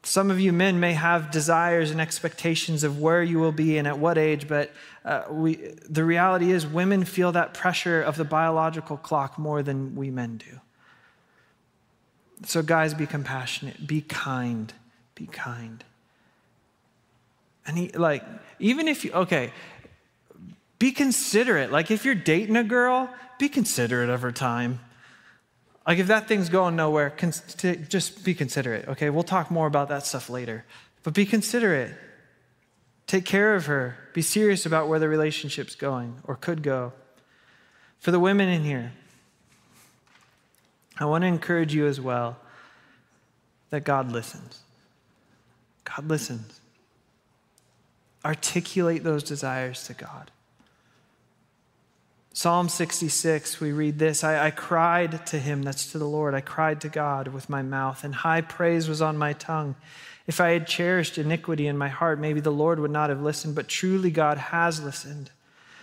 Some 0.03 0.31
of 0.31 0.39
you 0.39 0.53
men 0.53 0.79
may 0.79 0.93
have 0.93 1.31
desires 1.31 1.91
and 1.91 2.01
expectations 2.01 2.85
of 2.85 3.01
where 3.01 3.23
you 3.23 3.39
will 3.39 3.53
be 3.53 3.77
and 3.77 3.89
at 3.89 3.99
what 3.99 4.19
age, 4.19 4.47
but 4.47 4.73
uh, 5.05 5.25
we, 5.31 5.57
the 5.89 6.05
reality 6.05 6.53
is, 6.53 6.65
women 6.67 7.05
feel 7.05 7.33
that 7.33 7.55
pressure 7.55 8.03
of 8.03 8.17
the 8.17 8.25
biological 8.25 8.97
clock 8.97 9.37
more 9.39 9.63
than 9.63 9.97
we 9.97 10.11
men 10.11 10.37
do. 10.37 10.61
So, 12.47 12.63
guys, 12.63 12.95
be 12.95 13.07
compassionate, 13.07 13.87
be 13.87 14.01
kind, 14.01 14.73
be 15.17 15.27
kind. 15.27 15.83
And 17.67 17.77
he, 17.77 17.89
like, 17.89 18.23
even 18.61 18.87
if 18.87 19.05
you, 19.05 19.13
okay, 19.13 19.53
be 20.79 20.93
considerate. 20.93 21.73
Like, 21.73 21.91
if 21.91 22.05
you're 22.05 22.15
dating 22.15 22.57
a 22.57 22.63
girl, 22.63 23.11
be 23.41 23.49
considerate 23.49 24.11
of 24.11 24.23
her 24.23 24.31
time. 24.31 24.79
Like, 25.87 25.99
if 25.99 26.07
that 26.07 26.29
thing's 26.29 26.49
going 26.49 26.77
nowhere, 26.77 27.13
just 27.89 28.25
be 28.25 28.33
considerate, 28.33 28.87
okay? 28.89 29.11
We'll 29.11 29.25
talk 29.25 29.51
more 29.51 29.67
about 29.67 29.89
that 29.89 30.07
stuff 30.07 30.31
later. 30.31 30.65
But 31.03 31.15
be 31.15 31.27
considerate. 31.27 31.95
Take 33.09 33.25
care 33.25 33.57
of 33.57 33.67
her. 33.67 33.97
Be 34.13 34.23
serious 34.23 34.67
about 34.67 34.87
where 34.89 35.01
the 35.01 35.09
relationship's 35.09 35.75
going 35.75 36.21
or 36.23 36.37
could 36.37 36.63
go. 36.63 36.93
For 37.99 38.13
the 38.13 38.21
women 38.21 38.49
in 38.49 38.63
here, 38.63 38.93
I 40.99 41.05
want 41.05 41.23
to 41.23 41.29
encourage 41.29 41.75
you 41.75 41.87
as 41.87 42.01
well 42.01 42.37
that 43.71 43.85
God 43.85 44.11
listens. 44.11 44.61
God 45.85 46.09
listens. 46.09 46.61
Articulate 48.25 49.05
those 49.05 49.23
desires 49.23 49.85
to 49.85 49.95
God. 49.95 50.31
Psalm 52.33 52.69
66, 52.69 53.61
we 53.61 53.73
read 53.73 53.99
this 53.99 54.23
I, 54.23 54.49
I, 54.49 54.51
cried 54.51 55.27
to 55.29 55.39
him, 55.39 55.63
that's 55.63 55.93
to 55.93 55.99
the 55.99 56.05
Lord. 56.05 56.35
I 56.35 56.43
cried 56.43 56.83
to 56.83 56.89
God 56.91 57.29
with 57.29 57.49
my 57.49 57.63
mouth, 57.63 58.05
and 58.05 58.15
high 58.15 58.43
praise 58.43 58.91
was 58.91 59.01
on 59.01 59.17
my 59.17 59.33
tongue. 59.33 59.75
If 60.27 60.39
I 60.41 60.51
had 60.51 60.67
cherished 60.67 61.17
iniquity 61.17 61.67
in 61.67 61.79
my 61.79 61.89
heart, 61.89 62.19
maybe 62.19 62.41
the 62.41 62.51
Lord 62.51 62.79
would 62.79 62.91
not 62.91 63.09
have 63.09 63.23
listened, 63.23 63.55
but 63.55 63.69
truly 63.69 64.11
God 64.11 64.37
has 64.37 64.83
listened. 64.83 65.31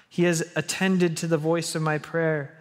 He 0.08 0.26
has 0.26 0.48
attended 0.56 1.18
to 1.18 1.28
the 1.28 1.40
voice 1.40 1.74
of 1.74 1.82
my 1.82 1.98
prayer. 1.98 2.56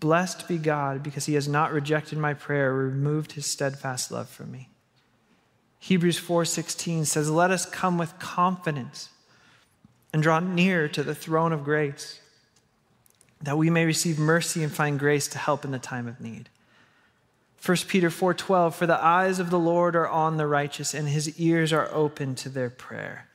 Blessed 0.00 0.46
be 0.46 0.58
God, 0.58 1.02
because 1.02 1.26
he 1.26 1.34
has 1.34 1.48
not 1.48 1.72
rejected 1.72 2.18
my 2.18 2.34
prayer 2.34 2.70
or 2.70 2.84
removed 2.84 3.32
his 3.32 3.46
steadfast 3.46 4.12
love 4.12 4.28
from 4.28 4.52
me. 4.52 4.68
Hebrews 5.80 6.18
4:16 6.18 7.04
says, 7.04 7.30
"Let 7.30 7.50
us 7.50 7.66
come 7.66 7.98
with 7.98 8.18
confidence 8.18 9.10
and 10.12 10.22
draw 10.22 10.40
near 10.40 10.88
to 10.88 11.02
the 11.02 11.14
throne 11.14 11.52
of 11.52 11.64
grace." 11.64 12.20
that 13.40 13.58
we 13.58 13.70
may 13.70 13.84
receive 13.84 14.18
mercy 14.18 14.62
and 14.62 14.72
find 14.72 14.98
grace 14.98 15.28
to 15.28 15.38
help 15.38 15.64
in 15.64 15.70
the 15.70 15.78
time 15.78 16.08
of 16.08 16.20
need. 16.20 16.48
1 17.60 17.88
Peter 17.88 18.10
4:12 18.10 18.74
For 18.74 18.86
the 18.86 19.02
eyes 19.02 19.38
of 19.38 19.50
the 19.50 19.58
Lord 19.58 19.96
are 19.96 20.08
on 20.08 20.36
the 20.36 20.46
righteous 20.46 20.94
and 20.94 21.08
his 21.08 21.38
ears 21.38 21.72
are 21.72 21.88
open 21.92 22.34
to 22.36 22.48
their 22.48 22.70
prayer. 22.70 23.27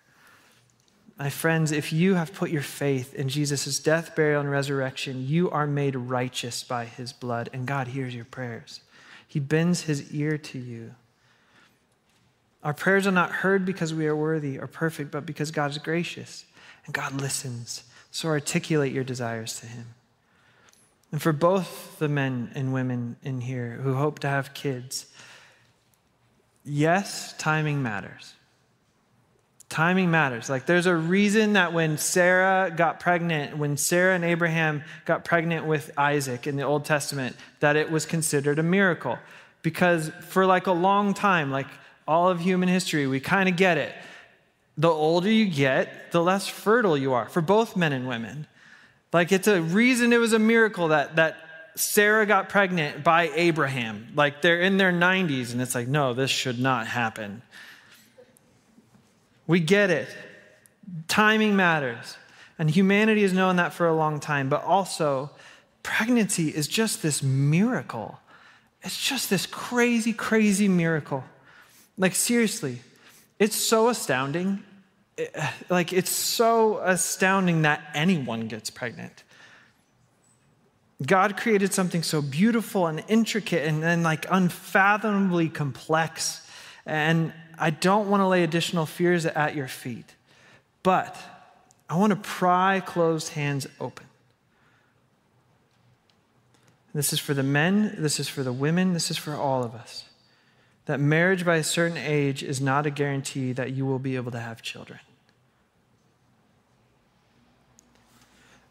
My 1.17 1.29
friends, 1.29 1.71
if 1.71 1.93
you 1.93 2.15
have 2.15 2.33
put 2.33 2.49
your 2.49 2.61
faith 2.61 3.13
in 3.13 3.29
Jesus' 3.29 3.79
death, 3.79 4.15
burial, 4.15 4.41
and 4.41 4.49
resurrection, 4.49 5.27
you 5.27 5.49
are 5.51 5.67
made 5.67 5.95
righteous 5.95 6.63
by 6.63 6.85
his 6.85 7.13
blood, 7.13 7.49
and 7.53 7.67
God 7.67 7.89
hears 7.89 8.15
your 8.15 8.25
prayers. 8.25 8.81
He 9.27 9.39
bends 9.39 9.83
his 9.83 10.11
ear 10.13 10.37
to 10.37 10.59
you. 10.59 10.95
Our 12.63 12.73
prayers 12.73 13.05
are 13.05 13.11
not 13.11 13.31
heard 13.31 13.65
because 13.65 13.93
we 13.93 14.07
are 14.07 14.15
worthy 14.15 14.57
or 14.57 14.67
perfect, 14.67 15.11
but 15.11 15.25
because 15.25 15.51
God 15.51 15.71
is 15.71 15.77
gracious 15.77 16.45
and 16.85 16.93
God 16.93 17.13
listens. 17.13 17.83
So 18.09 18.29
articulate 18.29 18.93
your 18.93 19.03
desires 19.03 19.59
to 19.59 19.65
Him. 19.65 19.87
And 21.11 21.21
for 21.21 21.33
both 21.33 21.99
the 21.99 22.07
men 22.07 22.51
and 22.55 22.73
women 22.73 23.17
in 23.23 23.41
here 23.41 23.79
who 23.83 23.95
hope 23.95 24.19
to 24.19 24.27
have 24.27 24.53
kids, 24.53 25.07
yes, 26.63 27.33
timing 27.37 27.83
matters. 27.83 28.33
Timing 29.73 30.11
matters. 30.11 30.49
Like, 30.49 30.65
there's 30.65 30.85
a 30.85 30.95
reason 30.95 31.53
that 31.53 31.73
when 31.73 31.97
Sarah 31.97 32.71
got 32.75 32.99
pregnant, 32.99 33.57
when 33.57 33.75
Sarah 33.75 34.15
and 34.15 34.23
Abraham 34.23 34.83
got 35.05 35.25
pregnant 35.25 35.65
with 35.65 35.91
Isaac 35.97 36.47
in 36.47 36.55
the 36.55 36.63
Old 36.63 36.85
Testament, 36.85 37.35
that 37.59 37.75
it 37.75 37.89
was 37.91 38.05
considered 38.05 38.59
a 38.59 38.63
miracle. 38.63 39.17
Because 39.63 40.11
for 40.27 40.45
like 40.45 40.67
a 40.67 40.71
long 40.71 41.13
time, 41.13 41.51
like 41.51 41.67
all 42.07 42.29
of 42.29 42.39
human 42.39 42.69
history, 42.69 43.07
we 43.07 43.19
kind 43.19 43.49
of 43.49 43.55
get 43.55 43.77
it 43.77 43.93
the 44.77 44.89
older 44.89 45.29
you 45.29 45.45
get, 45.45 46.11
the 46.11 46.21
less 46.21 46.47
fertile 46.47 46.97
you 46.97 47.13
are 47.13 47.29
for 47.29 47.41
both 47.41 47.75
men 47.75 47.93
and 47.93 48.07
women. 48.07 48.47
Like 49.11 49.31
it's 49.31 49.47
a 49.47 49.61
reason 49.61 50.13
it 50.13 50.17
was 50.17 50.33
a 50.33 50.39
miracle 50.39 50.89
that 50.89 51.15
that 51.17 51.37
Sarah 51.75 52.25
got 52.25 52.49
pregnant 52.49 53.03
by 53.03 53.29
Abraham. 53.29 54.07
Like 54.15 54.41
they're 54.41 54.61
in 54.61 54.77
their 54.77 54.91
90s 54.91 55.51
and 55.51 55.61
it's 55.61 55.75
like, 55.75 55.87
no, 55.87 56.13
this 56.13 56.29
should 56.29 56.59
not 56.59 56.87
happen. 56.87 57.41
We 59.47 59.59
get 59.59 59.89
it. 59.89 60.07
Timing 61.07 61.55
matters. 61.55 62.17
And 62.59 62.69
humanity 62.69 63.23
has 63.23 63.33
known 63.33 63.55
that 63.57 63.73
for 63.73 63.87
a 63.87 63.95
long 63.95 64.19
time, 64.19 64.49
but 64.49 64.63
also 64.63 65.31
pregnancy 65.81 66.49
is 66.49 66.67
just 66.67 67.01
this 67.01 67.21
miracle. 67.23 68.19
It's 68.83 69.01
just 69.01 69.29
this 69.29 69.45
crazy, 69.45 70.13
crazy 70.13 70.67
miracle. 70.67 71.23
Like, 71.97 72.15
seriously, 72.15 72.79
it's 73.39 73.55
so 73.55 73.89
astounding. 73.89 74.63
Eh, 75.17 75.47
like, 75.69 75.93
it's 75.93 76.11
so 76.11 76.77
astounding 76.79 77.63
that 77.63 77.81
anyone 77.93 78.47
gets 78.47 78.69
pregnant. 78.69 79.23
God 81.05 81.37
created 81.37 81.73
something 81.73 82.03
so 82.03 82.21
beautiful 82.21 82.87
and 82.87 83.03
intricate 83.07 83.67
and 83.67 84.03
like, 84.03 84.25
unfathomably 84.29 85.49
complex. 85.49 86.47
And 86.85 87.33
I 87.57 87.69
don't 87.69 88.09
want 88.09 88.21
to 88.21 88.27
lay 88.27 88.43
additional 88.43 88.85
fears 88.85 89.25
at 89.25 89.55
your 89.55 89.67
feet, 89.67 90.15
but 90.81 91.17
I 91.89 91.97
want 91.97 92.11
to 92.11 92.17
pry 92.17 92.79
closed 92.79 93.29
hands 93.29 93.67
open. 93.79 94.07
This 96.93 97.11
is 97.13 97.19
for 97.19 97.33
the 97.33 97.43
men, 97.43 97.95
this 97.97 98.19
is 98.19 98.27
for 98.27 98.43
the 98.43 98.53
women, 98.53 98.93
this 98.93 99.09
is 99.09 99.17
for 99.17 99.33
all 99.33 99.63
of 99.63 99.73
us 99.73 100.05
that 100.85 100.99
marriage 100.99 101.45
by 101.45 101.55
a 101.55 101.63
certain 101.63 101.97
age 101.97 102.43
is 102.43 102.59
not 102.59 102.85
a 102.85 102.89
guarantee 102.89 103.53
that 103.53 103.71
you 103.71 103.85
will 103.85 103.99
be 103.99 104.15
able 104.15 104.31
to 104.31 104.39
have 104.39 104.61
children. 104.61 104.99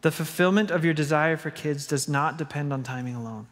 The 0.03 0.11
fulfillment 0.11 0.71
of 0.71 0.85
your 0.85 0.95
desire 0.95 1.37
for 1.37 1.51
kids 1.51 1.87
does 1.87 2.09
not 2.09 2.37
depend 2.37 2.73
on 2.73 2.83
timing 2.83 3.15
alone. 3.15 3.47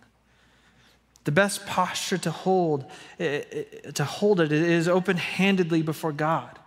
The 1.25 1.33
best 1.33 1.67
posture 1.67 2.19
to 2.19 2.31
hold, 2.31 2.85
eh, 3.19 3.43
eh, 3.53 3.91
to 3.93 4.05
hold 4.05 4.41
it 4.41 4.53
is 4.53 4.89
open-handedly 4.89 5.83
before 5.83 6.13
God. 6.13 6.59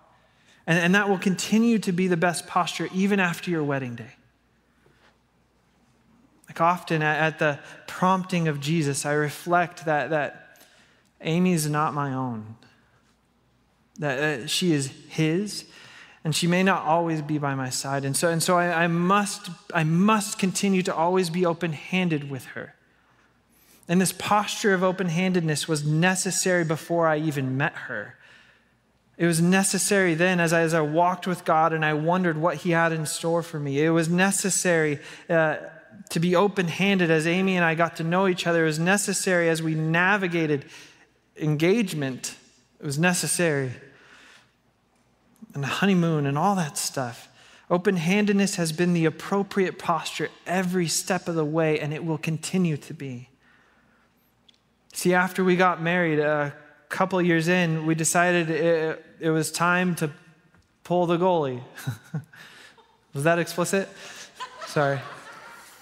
And, 0.68 0.80
and 0.80 0.95
that 0.95 1.10
will 1.10 1.18
continue 1.18 1.80
to 1.80 1.91
be 1.91 2.08
the 2.08 2.18
best 2.18 2.47
posture 2.47 2.88
even 2.93 3.20
after 3.20 3.49
your 3.49 3.64
wedding 3.64 3.95
day. 3.95 4.16
Like 6.47 6.62
often 6.62 7.01
at 7.01 7.39
the 7.39 7.60
prompting 7.88 8.47
of 8.47 8.60
Jesus, 8.60 9.06
I 9.06 9.14
reflect 9.14 9.86
that, 9.86 10.12
that 10.12 10.60
Amy 11.22 11.54
is 11.54 11.68
not 11.68 11.95
my 11.95 12.14
own. 12.14 12.58
That 13.97 14.20
uh, 14.20 14.47
she 14.47 14.72
is 14.72 14.91
his, 15.10 15.66
and 16.24 16.36
she 16.36 16.45
may 16.45 16.62
not 16.62 16.84
always 16.84 17.22
be 17.22 17.39
by 17.39 17.56
my 17.56 17.70
side. 17.70 18.06
And 18.06 18.16
so, 18.16 18.30
and 18.30 18.41
so 18.41 18.58
I, 18.58 18.84
I 18.84 18.88
must, 18.88 19.49
I 19.74 19.84
must 19.84 20.38
continue 20.38 20.84
to 20.84 20.93
always 20.93 21.30
be 21.32 21.45
open 21.45 21.74
handed 21.74 22.30
with 22.30 22.45
her. 22.45 22.76
And 23.88 23.99
this 23.99 24.13
posture 24.13 24.73
of 24.73 24.84
open 24.84 25.07
handedness 25.07 25.67
was 25.67 25.86
necessary 25.86 26.63
before 26.63 27.07
I 27.07 27.17
even 27.17 27.57
met 27.57 27.73
her. 27.73 28.15
It 29.17 29.27
was 29.27 29.41
necessary 29.41 30.15
then 30.15 30.39
as 30.39 30.53
I, 30.53 30.61
as 30.61 30.73
I 30.73 30.81
walked 30.81 31.27
with 31.27 31.45
God 31.45 31.73
and 31.73 31.86
I 31.86 31.93
wondered 31.93 32.38
what 32.38 32.57
He 32.57 32.71
had 32.71 32.91
in 32.91 33.05
store 33.05 33.43
for 33.43 33.59
me. 33.59 33.84
It 33.84 33.89
was 33.89 34.09
necessary 34.09 34.99
uh, 35.29 35.57
to 36.09 36.19
be 36.19 36.36
open 36.36 36.67
handed 36.67 37.11
as 37.11 37.27
Amy 37.27 37.55
and 37.55 37.65
I 37.65 37.75
got 37.75 37.97
to 37.97 38.03
know 38.03 38.27
each 38.27 38.47
other. 38.47 38.63
It 38.63 38.67
was 38.67 38.79
necessary 38.79 39.49
as 39.49 39.61
we 39.61 39.75
navigated 39.75 40.65
engagement, 41.38 42.36
it 42.79 42.86
was 42.86 42.97
necessary. 42.97 43.71
And 45.53 45.63
the 45.63 45.67
honeymoon 45.67 46.25
and 46.25 46.38
all 46.38 46.55
that 46.55 46.77
stuff. 46.77 47.29
Open 47.69 47.95
handedness 47.97 48.55
has 48.55 48.71
been 48.71 48.93
the 48.93 49.05
appropriate 49.05 49.77
posture 49.77 50.29
every 50.47 50.88
step 50.88 51.27
of 51.27 51.36
the 51.36 51.45
way, 51.45 51.79
and 51.79 51.93
it 51.93 52.03
will 52.03 52.17
continue 52.17 52.75
to 52.77 52.93
be. 52.93 53.29
See, 54.93 55.13
after 55.13 55.43
we 55.43 55.55
got 55.55 55.81
married, 55.81 56.19
a 56.19 56.53
couple 56.89 57.21
years 57.21 57.47
in, 57.47 57.85
we 57.85 57.95
decided 57.95 58.49
it, 58.49 59.05
it 59.19 59.29
was 59.31 59.51
time 59.51 59.95
to 59.95 60.11
pull 60.83 61.07
the 61.07 61.17
goalie. 61.17 61.63
was 63.13 63.23
that 63.23 63.39
explicit? 63.39 63.89
Sorry. 64.67 64.99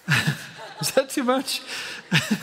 Is 0.81 0.91
that 0.91 1.09
too 1.09 1.23
much? 1.23 1.61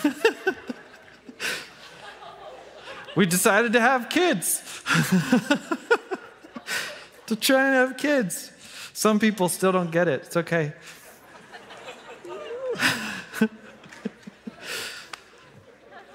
we 3.17 3.27
decided 3.27 3.73
to 3.73 3.81
have 3.81 4.09
kids. 4.09 4.63
to 7.27 7.35
try 7.35 7.67
and 7.67 7.75
have 7.75 7.97
kids. 7.97 8.53
Some 8.93 9.19
people 9.19 9.49
still 9.49 9.73
don't 9.73 9.91
get 9.91 10.07
it. 10.07 10.23
It's 10.27 10.37
okay. 10.37 10.73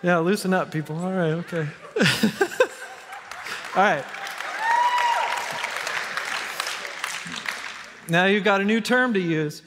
Yeah, 0.03 0.17
loosen 0.17 0.53
up, 0.53 0.69
people. 0.69 0.97
All 0.97 1.13
right, 1.13 1.31
okay. 1.31 1.67
All 3.75 3.81
right. 3.81 4.03
Now 8.09 8.25
you've 8.25 8.43
got 8.43 8.59
a 8.59 8.65
new 8.65 8.81
term 8.81 9.13
to 9.13 9.19
use. 9.19 9.61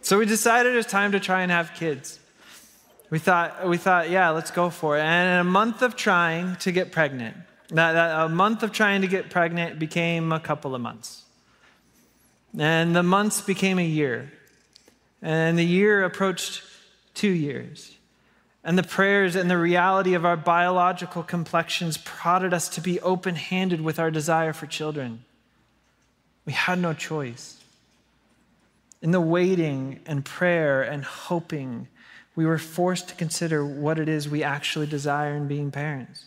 so 0.00 0.18
we 0.18 0.26
decided 0.26 0.72
it 0.72 0.76
was 0.76 0.86
time 0.86 1.10
to 1.12 1.20
try 1.20 1.42
and 1.42 1.50
have 1.50 1.74
kids. 1.74 2.20
We 3.10 3.18
thought, 3.18 3.68
we 3.68 3.76
thought, 3.76 4.08
yeah, 4.08 4.30
let's 4.30 4.52
go 4.52 4.70
for 4.70 4.96
it. 4.96 5.02
And 5.02 5.34
in 5.34 5.38
a 5.40 5.50
month 5.50 5.82
of 5.82 5.96
trying 5.96 6.54
to 6.56 6.70
get 6.70 6.92
pregnant, 6.92 7.36
That, 7.70 7.92
that 7.92 8.26
a 8.26 8.28
month 8.28 8.62
of 8.62 8.70
trying 8.70 9.00
to 9.00 9.08
get 9.08 9.28
pregnant 9.28 9.80
became 9.80 10.30
a 10.30 10.38
couple 10.38 10.74
of 10.74 10.80
months. 10.80 11.24
And 12.56 12.94
the 12.94 13.02
months 13.02 13.40
became 13.40 13.78
a 13.80 13.84
year. 13.84 14.32
And 15.22 15.58
the 15.58 15.64
year 15.64 16.04
approached 16.04 16.62
two 17.14 17.30
years. 17.30 17.96
And 18.62 18.76
the 18.76 18.82
prayers 18.82 19.36
and 19.36 19.50
the 19.50 19.58
reality 19.58 20.14
of 20.14 20.24
our 20.24 20.36
biological 20.36 21.22
complexions 21.22 21.98
prodded 21.98 22.52
us 22.52 22.68
to 22.70 22.80
be 22.80 23.00
open 23.00 23.36
handed 23.36 23.80
with 23.80 23.98
our 23.98 24.10
desire 24.10 24.52
for 24.52 24.66
children. 24.66 25.24
We 26.44 26.52
had 26.52 26.80
no 26.80 26.92
choice. 26.92 27.62
In 29.02 29.12
the 29.12 29.20
waiting 29.20 30.00
and 30.06 30.24
prayer 30.24 30.82
and 30.82 31.04
hoping, 31.04 31.86
we 32.34 32.44
were 32.44 32.58
forced 32.58 33.08
to 33.08 33.14
consider 33.14 33.64
what 33.64 33.98
it 33.98 34.08
is 34.08 34.28
we 34.28 34.42
actually 34.42 34.86
desire 34.86 35.36
in 35.36 35.46
being 35.46 35.70
parents. 35.70 36.24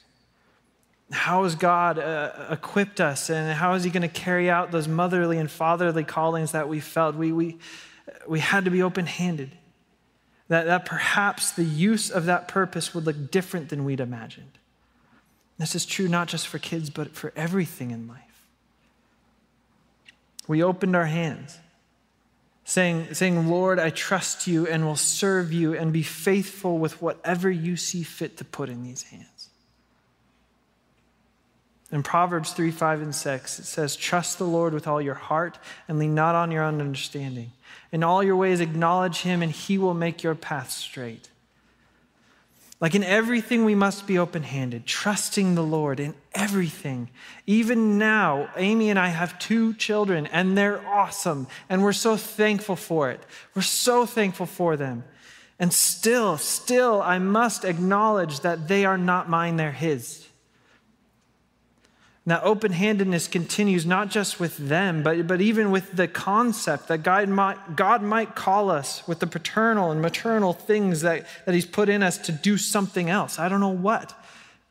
How 1.11 1.43
has 1.43 1.55
God 1.55 1.99
uh, 1.99 2.31
equipped 2.51 3.01
us, 3.01 3.29
and 3.29 3.51
how 3.57 3.73
is 3.73 3.83
He 3.83 3.89
going 3.89 4.03
to 4.03 4.07
carry 4.07 4.49
out 4.49 4.71
those 4.71 4.87
motherly 4.87 5.39
and 5.39 5.49
fatherly 5.49 6.03
callings 6.03 6.51
that 6.51 6.69
we 6.69 6.79
felt? 6.79 7.15
We, 7.15 7.31
we, 7.31 7.57
we 8.27 8.39
had 8.39 8.65
to 8.65 8.71
be 8.71 8.81
open 8.81 9.05
handed. 9.05 9.51
That, 10.47 10.65
that 10.65 10.85
perhaps 10.85 11.51
the 11.51 11.63
use 11.63 12.09
of 12.09 12.25
that 12.25 12.47
purpose 12.47 12.93
would 12.93 13.05
look 13.05 13.29
different 13.29 13.69
than 13.69 13.85
we'd 13.85 13.99
imagined. 13.99 14.57
This 15.59 15.75
is 15.75 15.85
true 15.85 16.07
not 16.07 16.27
just 16.27 16.47
for 16.47 16.57
kids, 16.57 16.89
but 16.89 17.15
for 17.15 17.31
everything 17.35 17.91
in 17.91 18.07
life. 18.07 18.23
We 20.47 20.63
opened 20.63 20.95
our 20.95 21.05
hands, 21.05 21.59
saying, 22.63 23.13
saying, 23.13 23.47
Lord, 23.47 23.77
I 23.77 23.91
trust 23.91 24.47
you 24.47 24.65
and 24.65 24.85
will 24.85 24.95
serve 24.95 25.53
you 25.53 25.75
and 25.75 25.93
be 25.93 26.01
faithful 26.01 26.79
with 26.79 27.01
whatever 27.01 27.51
you 27.51 27.77
see 27.77 28.01
fit 28.01 28.37
to 28.37 28.45
put 28.45 28.69
in 28.69 28.83
these 28.83 29.03
hands. 29.03 29.49
In 31.91 32.03
Proverbs 32.03 32.53
3 32.53 32.71
5 32.71 33.01
and 33.01 33.15
6, 33.15 33.59
it 33.59 33.65
says, 33.65 33.95
Trust 33.95 34.37
the 34.37 34.45
Lord 34.45 34.73
with 34.73 34.87
all 34.87 35.01
your 35.01 35.15
heart 35.15 35.59
and 35.87 35.99
lean 35.99 36.15
not 36.15 36.35
on 36.35 36.51
your 36.51 36.63
own 36.63 36.81
understanding. 36.81 37.51
In 37.91 38.03
all 38.03 38.23
your 38.23 38.35
ways, 38.35 38.59
acknowledge 38.59 39.21
him, 39.21 39.41
and 39.41 39.51
he 39.51 39.77
will 39.77 39.93
make 39.93 40.23
your 40.23 40.35
path 40.35 40.71
straight. 40.71 41.29
Like 42.79 42.95
in 42.95 43.03
everything, 43.03 43.65
we 43.65 43.75
must 43.75 44.07
be 44.07 44.17
open 44.17 44.43
handed, 44.43 44.85
trusting 44.85 45.55
the 45.55 45.63
Lord 45.63 45.99
in 45.99 46.13
everything. 46.33 47.09
Even 47.45 47.97
now, 47.97 48.49
Amy 48.55 48.89
and 48.89 48.97
I 48.97 49.09
have 49.09 49.37
two 49.37 49.73
children, 49.73 50.27
and 50.27 50.57
they're 50.57 50.85
awesome, 50.87 51.47
and 51.67 51.83
we're 51.83 51.91
so 51.91 52.15
thankful 52.15 52.77
for 52.77 53.11
it. 53.11 53.19
We're 53.53 53.63
so 53.63 54.05
thankful 54.05 54.45
for 54.45 54.77
them. 54.77 55.03
And 55.59 55.73
still, 55.73 56.37
still, 56.37 57.01
I 57.01 57.19
must 57.19 57.65
acknowledge 57.65 58.39
that 58.41 58.69
they 58.69 58.85
are 58.85 58.97
not 58.97 59.29
mine, 59.29 59.57
they're 59.57 59.73
His. 59.73 60.28
Now, 62.29 62.41
open 62.43 62.73
handedness 62.73 63.27
continues 63.27 63.87
not 63.87 64.11
just 64.11 64.39
with 64.39 64.55
them, 64.55 65.01
but, 65.01 65.25
but 65.25 65.41
even 65.41 65.71
with 65.71 65.95
the 65.95 66.07
concept 66.07 66.87
that 66.89 66.99
God 66.99 67.27
might, 67.27 67.75
God 67.75 68.03
might 68.03 68.35
call 68.35 68.69
us 68.69 69.01
with 69.07 69.17
the 69.17 69.25
paternal 69.25 69.89
and 69.89 69.99
maternal 69.99 70.53
things 70.53 71.01
that, 71.01 71.25
that 71.47 71.55
He's 71.55 71.65
put 71.65 71.89
in 71.89 72.03
us 72.03 72.19
to 72.19 72.31
do 72.31 72.55
something 72.55 73.09
else. 73.09 73.39
I 73.39 73.49
don't 73.49 73.59
know 73.59 73.69
what, 73.69 74.13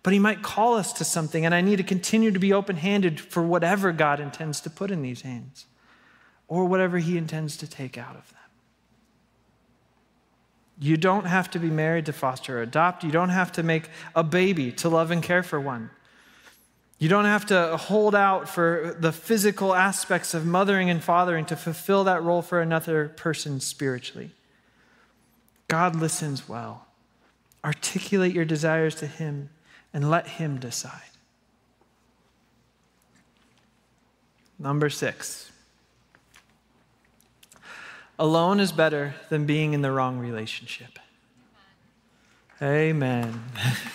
but 0.04 0.12
He 0.12 0.20
might 0.20 0.40
call 0.40 0.76
us 0.76 0.92
to 0.92 1.04
something, 1.04 1.44
and 1.44 1.52
I 1.52 1.60
need 1.60 1.78
to 1.78 1.82
continue 1.82 2.30
to 2.30 2.38
be 2.38 2.52
open 2.52 2.76
handed 2.76 3.18
for 3.18 3.42
whatever 3.42 3.90
God 3.90 4.20
intends 4.20 4.60
to 4.60 4.70
put 4.70 4.92
in 4.92 5.02
these 5.02 5.22
hands 5.22 5.66
or 6.46 6.64
whatever 6.64 6.98
He 6.98 7.18
intends 7.18 7.56
to 7.56 7.66
take 7.66 7.98
out 7.98 8.14
of 8.14 8.28
them. 8.28 8.38
You 10.78 10.96
don't 10.96 11.26
have 11.26 11.50
to 11.50 11.58
be 11.58 11.70
married 11.70 12.06
to 12.06 12.12
foster 12.12 12.60
or 12.60 12.62
adopt, 12.62 13.02
you 13.02 13.10
don't 13.10 13.30
have 13.30 13.50
to 13.50 13.64
make 13.64 13.88
a 14.14 14.22
baby 14.22 14.70
to 14.70 14.88
love 14.88 15.10
and 15.10 15.24
care 15.24 15.42
for 15.42 15.60
one. 15.60 15.90
You 16.98 17.08
don't 17.08 17.26
have 17.26 17.46
to 17.46 17.76
hold 17.76 18.14
out 18.14 18.48
for 18.48 18.96
the 18.98 19.12
physical 19.12 19.74
aspects 19.74 20.34
of 20.34 20.44
mothering 20.44 20.90
and 20.90 21.02
fathering 21.02 21.44
to 21.46 21.56
fulfill 21.56 22.04
that 22.04 22.22
role 22.22 22.42
for 22.42 22.60
another 22.60 23.08
person 23.08 23.60
spiritually. 23.60 24.30
God 25.68 25.94
listens 25.94 26.48
well. 26.48 26.86
Articulate 27.64 28.34
your 28.34 28.44
desires 28.44 28.96
to 28.96 29.06
Him 29.06 29.50
and 29.92 30.10
let 30.10 30.26
Him 30.26 30.58
decide. 30.58 31.02
Number 34.58 34.90
six 34.90 35.52
alone 38.18 38.58
is 38.58 38.72
better 38.72 39.14
than 39.28 39.46
being 39.46 39.72
in 39.72 39.82
the 39.82 39.92
wrong 39.92 40.18
relationship. 40.18 40.98
Amen. 42.60 43.44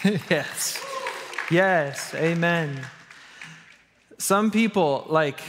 yes. 0.29 0.81
Yes, 1.53 2.15
amen. 2.15 2.81
Some 4.17 4.49
people, 4.49 5.05
like, 5.07 5.39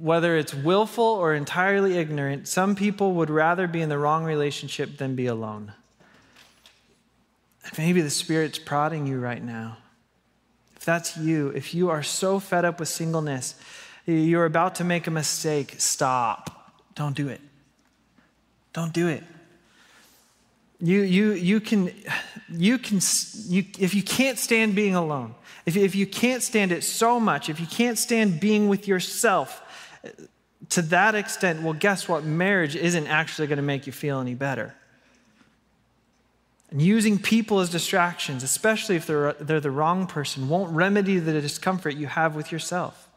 whether 0.00 0.38
it's 0.38 0.54
willful 0.54 1.04
or 1.04 1.34
entirely 1.34 1.98
ignorant, 1.98 2.48
some 2.48 2.74
people 2.74 3.12
would 3.12 3.28
rather 3.28 3.66
be 3.66 3.82
in 3.82 3.90
the 3.90 3.98
wrong 3.98 4.24
relationship 4.24 4.96
than 4.96 5.16
be 5.16 5.26
alone. 5.26 5.74
And 7.62 7.76
maybe 7.76 8.00
the 8.00 8.08
Spirit's 8.08 8.58
prodding 8.58 9.06
you 9.06 9.20
right 9.20 9.44
now. 9.44 9.76
If 10.76 10.86
that's 10.86 11.18
you, 11.18 11.48
if 11.48 11.74
you 11.74 11.90
are 11.90 12.02
so 12.02 12.40
fed 12.40 12.64
up 12.64 12.80
with 12.80 12.88
singleness, 12.88 13.54
you're 14.06 14.46
about 14.46 14.76
to 14.76 14.84
make 14.84 15.06
a 15.06 15.10
mistake, 15.10 15.74
stop. 15.76 16.72
Don't 16.94 17.14
do 17.14 17.28
it. 17.28 17.42
Don't 18.72 18.94
do 18.94 19.08
it. 19.08 19.24
You, 20.80 21.00
you, 21.00 21.32
you 21.32 21.60
can, 21.60 21.92
you 22.48 22.78
can 22.78 23.00
you, 23.46 23.64
if 23.78 23.94
you 23.94 24.02
can't 24.02 24.38
stand 24.38 24.74
being 24.74 24.94
alone, 24.94 25.34
if, 25.66 25.76
if 25.76 25.94
you 25.94 26.06
can't 26.06 26.42
stand 26.42 26.70
it 26.70 26.84
so 26.84 27.18
much, 27.18 27.48
if 27.48 27.60
you 27.60 27.66
can't 27.66 27.98
stand 27.98 28.38
being 28.38 28.68
with 28.68 28.86
yourself 28.86 29.60
uh, 30.04 30.08
to 30.70 30.82
that 30.82 31.14
extent, 31.14 31.62
well, 31.62 31.72
guess 31.72 32.08
what? 32.08 32.24
Marriage 32.24 32.76
isn't 32.76 33.06
actually 33.08 33.48
going 33.48 33.56
to 33.56 33.62
make 33.62 33.86
you 33.86 33.92
feel 33.92 34.20
any 34.20 34.34
better. 34.34 34.74
And 36.70 36.80
using 36.80 37.18
people 37.18 37.60
as 37.60 37.70
distractions, 37.70 38.42
especially 38.42 38.96
if 38.96 39.06
they're, 39.06 39.32
they're 39.34 39.60
the 39.60 39.70
wrong 39.70 40.06
person, 40.06 40.48
won't 40.48 40.70
remedy 40.72 41.18
the 41.18 41.40
discomfort 41.40 41.96
you 41.96 42.06
have 42.06 42.36
with 42.36 42.52
yourself. 42.52 43.08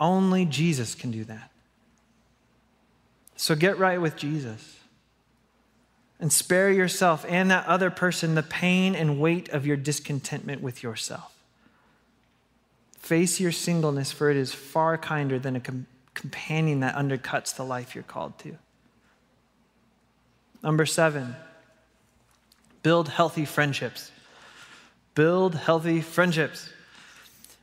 Only 0.00 0.44
Jesus 0.44 0.94
can 0.94 1.10
do 1.10 1.24
that. 1.24 1.50
So 3.36 3.54
get 3.54 3.78
right 3.78 4.00
with 4.00 4.16
Jesus 4.16 4.77
and 6.20 6.32
spare 6.32 6.70
yourself 6.70 7.24
and 7.28 7.50
that 7.50 7.66
other 7.66 7.90
person 7.90 8.34
the 8.34 8.42
pain 8.42 8.94
and 8.94 9.20
weight 9.20 9.48
of 9.50 9.66
your 9.66 9.76
discontentment 9.76 10.62
with 10.62 10.82
yourself. 10.82 11.34
Face 12.98 13.40
your 13.40 13.52
singleness, 13.52 14.12
for 14.12 14.30
it 14.30 14.36
is 14.36 14.52
far 14.52 14.98
kinder 14.98 15.38
than 15.38 15.56
a 15.56 15.60
com- 15.60 15.86
companion 16.14 16.80
that 16.80 16.96
undercuts 16.96 17.54
the 17.54 17.64
life 17.64 17.94
you're 17.94 18.04
called 18.04 18.38
to. 18.40 18.58
Number 20.62 20.84
seven, 20.84 21.36
build 22.82 23.08
healthy 23.08 23.44
friendships. 23.44 24.10
Build 25.14 25.54
healthy 25.54 26.00
friendships. 26.00 26.68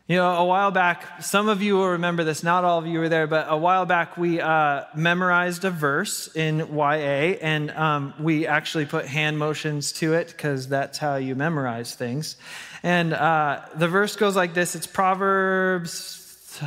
You 0.07 0.17
know, 0.17 0.35
a 0.35 0.45
while 0.45 0.69
back, 0.69 1.23
some 1.23 1.49
of 1.49 1.63
you 1.63 1.77
will 1.77 1.89
remember 1.89 2.23
this, 2.23 2.43
not 2.43 2.63
all 2.63 2.77
of 2.77 2.85
you 2.85 2.99
were 2.99 3.09
there, 3.09 3.25
but 3.25 3.47
a 3.49 3.57
while 3.57 3.87
back 3.87 4.17
we 4.17 4.39
uh, 4.39 4.83
memorized 4.93 5.65
a 5.65 5.71
verse 5.71 6.27
in 6.35 6.59
YA 6.59 7.39
and 7.41 7.71
um, 7.71 8.13
we 8.19 8.45
actually 8.45 8.85
put 8.85 9.07
hand 9.07 9.39
motions 9.39 9.91
to 9.93 10.13
it 10.13 10.27
because 10.27 10.67
that's 10.67 10.99
how 10.99 11.15
you 11.15 11.33
memorize 11.33 11.95
things. 11.95 12.37
And 12.83 13.15
uh, 13.15 13.61
the 13.73 13.87
verse 13.87 14.15
goes 14.15 14.35
like 14.35 14.53
this 14.53 14.75
it's 14.75 14.85
Proverbs 14.85 16.61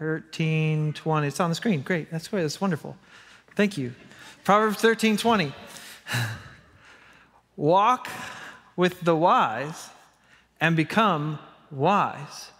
13 0.00 0.92
20. 0.92 1.26
It's 1.28 1.38
on 1.38 1.50
the 1.50 1.54
screen. 1.54 1.82
Great. 1.82 2.10
That's, 2.10 2.26
that's 2.26 2.60
wonderful. 2.60 2.96
Thank 3.54 3.78
you. 3.78 3.94
Proverbs 4.42 4.78
13 4.78 5.18
20. 5.18 5.52
Walk 7.56 8.08
with 8.74 9.02
the 9.02 9.14
wise 9.14 9.90
and 10.60 10.74
become 10.74 11.38
wise. 11.70 12.51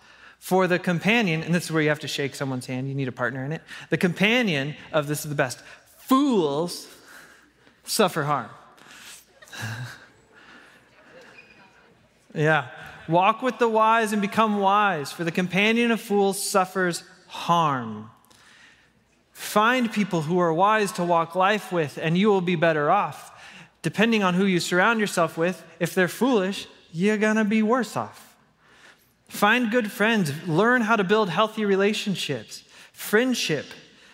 For 0.43 0.67
the 0.67 0.81
companion, 0.81 1.45
and 1.45 1.55
this 1.55 1.67
is 1.67 1.71
where 1.71 1.81
you 1.85 1.89
have 1.91 2.01
to 2.01 2.09
shake 2.09 2.35
someone's 2.35 2.67
hand, 2.67 2.89
you 2.89 2.97
need 2.97 3.07
a 3.07 3.13
partner 3.13 3.45
in 3.45 3.53
it. 3.53 3.63
The 3.91 3.97
companion 3.97 4.75
of 4.93 5.07
this 5.07 5.21
is 5.25 5.29
the 5.29 5.37
best 5.37 5.61
fools 5.99 6.89
suffer 7.85 8.25
harm. 8.25 8.51
yeah. 12.35 12.67
Walk 13.09 13.41
with 13.41 13.61
the 13.61 13.69
wise 13.69 14.13
and 14.13 14.21
become 14.21 14.59
wise, 14.59 15.13
for 15.13 15.23
the 15.23 15.31
companion 15.31 15.93
of 15.93 16.01
fools 16.01 16.45
suffers 16.45 17.05
harm. 17.29 18.11
Find 19.31 19.93
people 19.93 20.23
who 20.23 20.41
are 20.41 20.53
wise 20.53 20.91
to 20.93 21.05
walk 21.05 21.37
life 21.37 21.71
with, 21.71 22.01
and 22.03 22.19
you 22.19 22.31
will 22.31 22.41
be 22.41 22.57
better 22.57 22.91
off. 22.91 23.31
Depending 23.83 24.25
on 24.25 24.35
who 24.35 24.47
you 24.47 24.59
surround 24.59 24.99
yourself 24.99 25.39
with, 25.39 25.65
if 25.79 25.95
they're 25.95 26.09
foolish, 26.09 26.67
you're 26.93 27.17
gonna 27.17 27.45
be 27.45 27.63
worse 27.63 27.97
off. 27.97 28.32
Find 29.33 29.71
good 29.71 29.91
friends. 29.91 30.31
Learn 30.47 30.83
how 30.83 30.95
to 30.95 31.03
build 31.03 31.31
healthy 31.31 31.65
relationships. 31.65 32.65
Friendship 32.93 33.65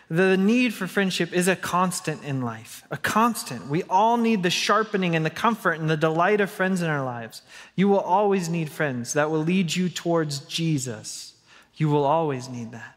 The 0.08 0.36
need 0.36 0.72
for 0.72 0.86
friendship 0.86 1.32
is 1.32 1.48
a 1.48 1.56
constant 1.56 2.22
in 2.22 2.40
life, 2.40 2.84
a 2.88 2.96
constant. 2.96 3.66
We 3.66 3.82
all 3.90 4.16
need 4.16 4.44
the 4.44 4.48
sharpening 4.48 5.16
and 5.16 5.26
the 5.26 5.30
comfort 5.44 5.80
and 5.80 5.90
the 5.90 5.96
delight 5.96 6.40
of 6.40 6.50
friends 6.50 6.82
in 6.82 6.88
our 6.88 7.04
lives. 7.04 7.42
You 7.74 7.88
will 7.88 7.98
always 7.98 8.48
need 8.48 8.70
friends 8.70 9.12
that 9.14 9.28
will 9.28 9.42
lead 9.42 9.74
you 9.74 9.88
towards 9.88 10.38
Jesus. 10.38 11.34
You 11.74 11.88
will 11.88 12.04
always 12.04 12.48
need 12.48 12.70
that. 12.70 12.96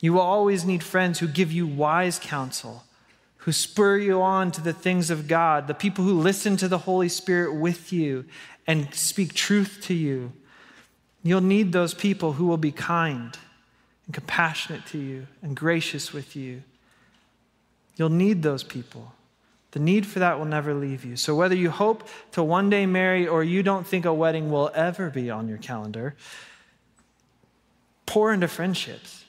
You 0.00 0.12
will 0.12 0.20
always 0.20 0.64
need 0.64 0.84
friends 0.84 1.18
who 1.18 1.26
give 1.26 1.50
you 1.50 1.66
wise 1.66 2.20
counsel, 2.22 2.84
who 3.38 3.52
spur 3.52 3.98
you 3.98 4.22
on 4.22 4.52
to 4.52 4.60
the 4.60 4.72
things 4.72 5.10
of 5.10 5.26
God, 5.26 5.66
the 5.66 5.74
people 5.74 6.04
who 6.04 6.18
listen 6.18 6.56
to 6.58 6.68
the 6.68 6.78
Holy 6.78 7.08
Spirit 7.08 7.56
with 7.56 7.92
you 7.92 8.26
and 8.64 8.94
speak 8.94 9.34
truth 9.34 9.80
to 9.82 9.92
you. 9.92 10.32
You'll 11.22 11.40
need 11.40 11.72
those 11.72 11.94
people 11.94 12.34
who 12.34 12.46
will 12.46 12.56
be 12.56 12.72
kind 12.72 13.36
and 14.06 14.14
compassionate 14.14 14.86
to 14.86 14.98
you 14.98 15.26
and 15.40 15.56
gracious 15.56 16.12
with 16.12 16.34
you. 16.34 16.62
You'll 17.96 18.08
need 18.08 18.42
those 18.42 18.64
people. 18.64 19.12
The 19.72 19.80
need 19.80 20.06
for 20.06 20.18
that 20.18 20.38
will 20.38 20.46
never 20.46 20.74
leave 20.74 21.04
you. 21.04 21.16
So, 21.16 21.34
whether 21.34 21.54
you 21.54 21.70
hope 21.70 22.06
to 22.32 22.42
one 22.42 22.68
day 22.68 22.84
marry 22.84 23.26
or 23.26 23.42
you 23.42 23.62
don't 23.62 23.86
think 23.86 24.04
a 24.04 24.12
wedding 24.12 24.50
will 24.50 24.70
ever 24.74 25.08
be 25.08 25.30
on 25.30 25.48
your 25.48 25.58
calendar, 25.58 26.14
pour 28.04 28.32
into 28.32 28.48
friendships 28.48 29.24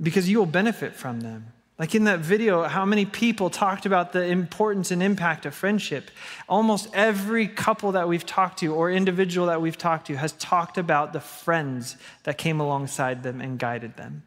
because 0.00 0.28
you 0.28 0.38
will 0.38 0.46
benefit 0.46 0.94
from 0.94 1.20
them. 1.20 1.52
Like 1.82 1.96
in 1.96 2.04
that 2.04 2.20
video, 2.20 2.62
how 2.62 2.84
many 2.84 3.04
people 3.04 3.50
talked 3.50 3.86
about 3.86 4.12
the 4.12 4.22
importance 4.22 4.92
and 4.92 5.02
impact 5.02 5.46
of 5.46 5.52
friendship? 5.52 6.12
Almost 6.48 6.88
every 6.94 7.48
couple 7.48 7.90
that 7.90 8.08
we've 8.08 8.24
talked 8.24 8.60
to 8.60 8.72
or 8.72 8.88
individual 8.88 9.48
that 9.48 9.60
we've 9.60 9.76
talked 9.76 10.06
to 10.06 10.14
has 10.14 10.30
talked 10.34 10.78
about 10.78 11.12
the 11.12 11.18
friends 11.18 11.96
that 12.22 12.38
came 12.38 12.60
alongside 12.60 13.24
them 13.24 13.40
and 13.40 13.58
guided 13.58 13.96
them 13.96 14.22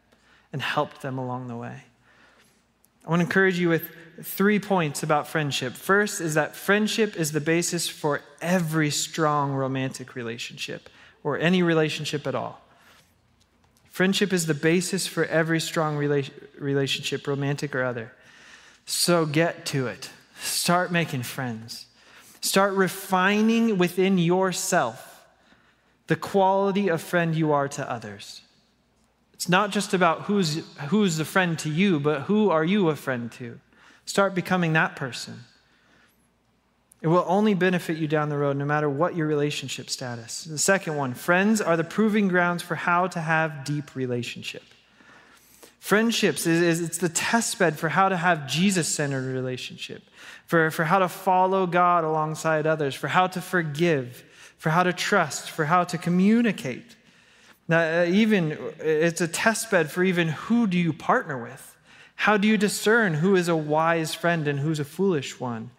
and 0.52 0.60
helped 0.60 1.00
them 1.00 1.16
along 1.16 1.48
the 1.48 1.56
way. 1.56 1.84
I 3.06 3.08
want 3.08 3.20
to 3.20 3.24
encourage 3.24 3.58
you 3.58 3.70
with 3.70 3.88
three 4.22 4.58
points 4.58 5.02
about 5.02 5.26
friendship. 5.26 5.72
First 5.72 6.20
is 6.20 6.34
that 6.34 6.54
friendship 6.54 7.16
is 7.16 7.32
the 7.32 7.40
basis 7.40 7.88
for 7.88 8.20
every 8.42 8.90
strong 8.90 9.54
romantic 9.54 10.14
relationship 10.14 10.90
or 11.24 11.38
any 11.38 11.62
relationship 11.62 12.26
at 12.26 12.34
all. 12.34 12.65
Friendship 13.96 14.30
is 14.30 14.44
the 14.44 14.52
basis 14.52 15.06
for 15.06 15.24
every 15.24 15.58
strong 15.58 15.96
rela- 15.96 16.30
relationship, 16.58 17.26
romantic 17.26 17.74
or 17.74 17.82
other. 17.82 18.12
So 18.84 19.24
get 19.24 19.64
to 19.72 19.86
it. 19.86 20.10
Start 20.38 20.92
making 20.92 21.22
friends. 21.22 21.86
Start 22.42 22.74
refining 22.74 23.78
within 23.78 24.18
yourself 24.18 25.24
the 26.08 26.14
quality 26.14 26.88
of 26.88 27.00
friend 27.00 27.34
you 27.34 27.52
are 27.52 27.68
to 27.68 27.90
others. 27.90 28.42
It's 29.32 29.48
not 29.48 29.70
just 29.70 29.94
about 29.94 30.24
who's, 30.24 30.62
who's 30.88 31.16
the 31.16 31.24
friend 31.24 31.58
to 31.60 31.70
you, 31.70 31.98
but 31.98 32.24
who 32.24 32.50
are 32.50 32.64
you 32.64 32.90
a 32.90 32.96
friend 32.96 33.32
to? 33.32 33.58
Start 34.04 34.34
becoming 34.34 34.74
that 34.74 34.94
person. 34.94 35.44
It 37.02 37.08
will 37.08 37.24
only 37.28 37.54
benefit 37.54 37.98
you 37.98 38.08
down 38.08 38.30
the 38.30 38.38
road, 38.38 38.56
no 38.56 38.64
matter 38.64 38.88
what 38.88 39.14
your 39.14 39.26
relationship 39.26 39.90
status. 39.90 40.44
The 40.44 40.58
second 40.58 40.96
one 40.96 41.14
friends 41.14 41.60
are 41.60 41.76
the 41.76 41.84
proving 41.84 42.28
grounds 42.28 42.62
for 42.62 42.74
how 42.74 43.06
to 43.08 43.20
have 43.20 43.64
deep 43.64 43.94
relationship. 43.94 44.62
Friendships 45.78 46.46
is, 46.46 46.62
is 46.62 46.80
it's 46.80 46.98
the 46.98 47.08
test 47.08 47.58
bed 47.60 47.78
for 47.78 47.88
how 47.88 48.08
to 48.08 48.16
have 48.16 48.48
Jesus 48.48 48.88
centered 48.88 49.32
relationship, 49.32 50.02
for, 50.46 50.70
for 50.72 50.84
how 50.84 50.98
to 50.98 51.08
follow 51.08 51.66
God 51.66 52.02
alongside 52.02 52.66
others, 52.66 52.94
for 52.94 53.06
how 53.06 53.28
to 53.28 53.40
forgive, 53.40 54.24
for 54.58 54.70
how 54.70 54.82
to 54.82 54.92
trust, 54.92 55.50
for 55.50 55.66
how 55.66 55.84
to 55.84 55.96
communicate. 55.96 56.96
Now, 57.68 58.00
uh, 58.00 58.04
even 58.06 58.58
it's 58.80 59.20
a 59.20 59.28
test 59.28 59.70
bed 59.70 59.90
for 59.90 60.02
even 60.02 60.28
who 60.28 60.66
do 60.66 60.76
you 60.76 60.92
partner 60.92 61.40
with? 61.40 61.76
How 62.16 62.36
do 62.36 62.48
you 62.48 62.56
discern 62.56 63.14
who 63.14 63.36
is 63.36 63.48
a 63.48 63.56
wise 63.56 64.14
friend 64.14 64.48
and 64.48 64.58
who's 64.58 64.80
a 64.80 64.84
foolish 64.84 65.38
one? 65.38 65.70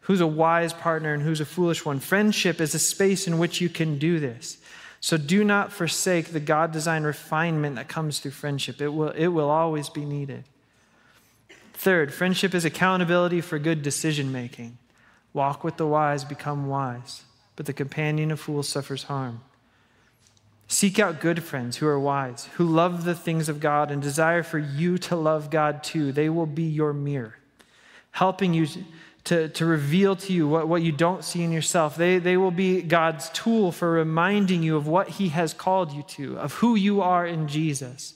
Who's 0.00 0.20
a 0.20 0.26
wise 0.26 0.72
partner 0.72 1.12
and 1.12 1.22
who's 1.22 1.40
a 1.40 1.44
foolish 1.44 1.84
one. 1.84 2.00
Friendship 2.00 2.60
is 2.60 2.74
a 2.74 2.78
space 2.78 3.26
in 3.26 3.38
which 3.38 3.60
you 3.60 3.68
can 3.68 3.98
do 3.98 4.18
this. 4.18 4.58
So 5.00 5.16
do 5.16 5.44
not 5.44 5.72
forsake 5.72 6.26
the 6.28 6.40
God 6.40 6.72
designed 6.72 7.06
refinement 7.06 7.76
that 7.76 7.88
comes 7.88 8.18
through 8.18 8.32
friendship. 8.32 8.80
It 8.80 8.88
will, 8.88 9.10
it 9.10 9.28
will 9.28 9.48
always 9.48 9.88
be 9.88 10.04
needed. 10.04 10.44
Third, 11.72 12.12
friendship 12.12 12.54
is 12.54 12.66
accountability 12.66 13.40
for 13.40 13.58
good 13.58 13.82
decision 13.82 14.30
making. 14.30 14.76
Walk 15.32 15.64
with 15.64 15.78
the 15.78 15.86
wise, 15.86 16.24
become 16.24 16.66
wise, 16.66 17.22
but 17.56 17.64
the 17.64 17.72
companion 17.72 18.30
of 18.30 18.40
fools 18.40 18.68
suffers 18.68 19.04
harm. 19.04 19.40
Seek 20.68 20.98
out 20.98 21.20
good 21.20 21.42
friends 21.42 21.78
who 21.78 21.86
are 21.86 21.98
wise, 21.98 22.48
who 22.54 22.64
love 22.64 23.04
the 23.04 23.14
things 23.14 23.48
of 23.48 23.60
God 23.60 23.90
and 23.90 24.02
desire 24.02 24.42
for 24.42 24.58
you 24.58 24.98
to 24.98 25.16
love 25.16 25.50
God 25.50 25.82
too. 25.82 26.12
They 26.12 26.28
will 26.28 26.46
be 26.46 26.62
your 26.62 26.92
mirror, 26.92 27.36
helping 28.12 28.52
you 28.52 28.66
to, 29.24 29.48
to 29.50 29.66
reveal 29.66 30.16
to 30.16 30.32
you 30.32 30.48
what, 30.48 30.68
what 30.68 30.82
you 30.82 30.92
don't 30.92 31.24
see 31.24 31.42
in 31.42 31.52
yourself. 31.52 31.96
They, 31.96 32.18
they 32.18 32.36
will 32.36 32.50
be 32.50 32.82
God's 32.82 33.28
tool 33.30 33.70
for 33.72 33.90
reminding 33.90 34.62
you 34.62 34.76
of 34.76 34.86
what 34.86 35.08
He 35.08 35.28
has 35.28 35.52
called 35.52 35.92
you 35.92 36.02
to, 36.04 36.38
of 36.38 36.54
who 36.54 36.74
you 36.74 37.02
are 37.02 37.26
in 37.26 37.48
Jesus. 37.48 38.14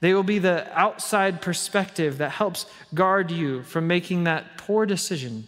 They 0.00 0.14
will 0.14 0.22
be 0.22 0.38
the 0.38 0.66
outside 0.78 1.40
perspective 1.40 2.18
that 2.18 2.32
helps 2.32 2.66
guard 2.92 3.30
you 3.30 3.62
from 3.62 3.86
making 3.86 4.24
that 4.24 4.58
poor 4.58 4.86
decision 4.86 5.46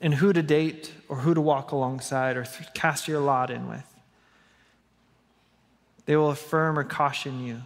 in 0.00 0.12
who 0.12 0.32
to 0.32 0.42
date 0.42 0.92
or 1.08 1.18
who 1.18 1.34
to 1.34 1.40
walk 1.40 1.72
alongside 1.72 2.36
or 2.36 2.44
th- 2.44 2.68
cast 2.74 3.08
your 3.08 3.20
lot 3.20 3.50
in 3.50 3.68
with. 3.68 3.84
They 6.06 6.16
will 6.16 6.30
affirm 6.30 6.78
or 6.78 6.84
caution 6.84 7.44
you 7.44 7.62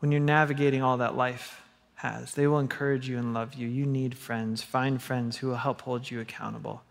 when 0.00 0.10
you're 0.10 0.20
navigating 0.20 0.82
all 0.82 0.96
that 0.96 1.16
life 1.16 1.62
has. 2.02 2.34
They 2.34 2.46
will 2.46 2.58
encourage 2.58 3.08
you 3.08 3.18
and 3.18 3.32
love 3.32 3.54
you. 3.54 3.68
You 3.68 3.86
need 3.86 4.16
friends. 4.16 4.62
Find 4.62 5.00
friends 5.00 5.38
who 5.38 5.48
will 5.48 5.56
help 5.56 5.82
hold 5.82 6.10
you 6.10 6.20
accountable. 6.20 6.82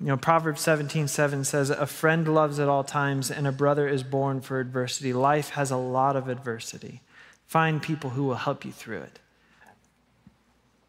You 0.00 0.08
know, 0.08 0.16
Proverbs 0.16 0.60
17, 0.60 1.08
7 1.08 1.44
says, 1.44 1.70
A 1.70 1.86
friend 1.86 2.32
loves 2.32 2.58
at 2.58 2.68
all 2.68 2.84
times, 2.84 3.30
and 3.30 3.46
a 3.46 3.52
brother 3.52 3.88
is 3.88 4.02
born 4.02 4.40
for 4.40 4.60
adversity. 4.60 5.12
Life 5.12 5.50
has 5.50 5.70
a 5.70 5.76
lot 5.76 6.16
of 6.16 6.28
adversity. 6.28 7.00
Find 7.46 7.80
people 7.80 8.10
who 8.10 8.24
will 8.24 8.34
help 8.34 8.64
you 8.64 8.72
through 8.72 9.00
it. 9.00 9.18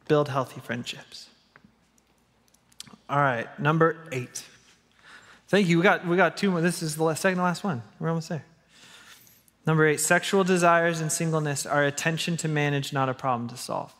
Build 0.08 0.30
healthy 0.30 0.60
friendships. 0.60 1.30
All 3.10 3.20
right, 3.20 3.48
number 3.60 4.08
eight. 4.12 4.44
Thank 5.48 5.68
you. 5.68 5.78
We 5.78 5.84
got, 5.84 6.06
we 6.06 6.18
got 6.18 6.36
two 6.36 6.52
more. 6.52 6.60
This 6.60 6.84
is 6.84 6.98
the 6.98 7.04
last, 7.04 7.22
second 7.22 7.38
to 7.38 7.44
last 7.44 7.64
one. 7.64 7.82
We're 8.00 8.10
almost 8.10 8.28
there. 8.28 8.44
Number 9.68 9.86
eight, 9.86 10.00
sexual 10.00 10.46
desires 10.46 11.02
and 11.02 11.12
singleness 11.12 11.66
are 11.66 11.84
attention 11.84 12.38
to 12.38 12.48
manage, 12.48 12.94
not 12.94 13.10
a 13.10 13.14
problem 13.14 13.50
to 13.50 13.58
solve. 13.58 13.94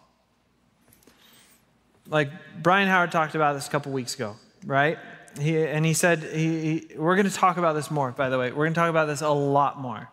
Like 2.08 2.32
Brian 2.64 2.88
Howard 2.88 3.12
talked 3.12 3.36
about 3.36 3.54
this 3.54 3.68
a 3.68 3.70
couple 3.70 3.92
weeks 3.92 4.16
ago, 4.16 4.38
right? 4.66 4.98
He, 5.38 5.62
and 5.62 5.86
he 5.86 5.94
said, 5.94 6.24
he, 6.24 6.62
he, 6.62 6.96
we're 6.96 7.18
going 7.18 7.28
to 7.28 7.36
talk 7.36 7.58
about 7.58 7.74
this 7.74 7.92
more, 7.92 8.14
by 8.14 8.30
the 8.30 8.40
way. 8.40 8.50
We're 8.50 8.64
going 8.64 8.74
to 8.76 8.80
talk 8.80 8.90
about 8.90 9.08
this 9.08 9.20
a 9.20 9.30
lot 9.30 9.78
more. 9.78 10.10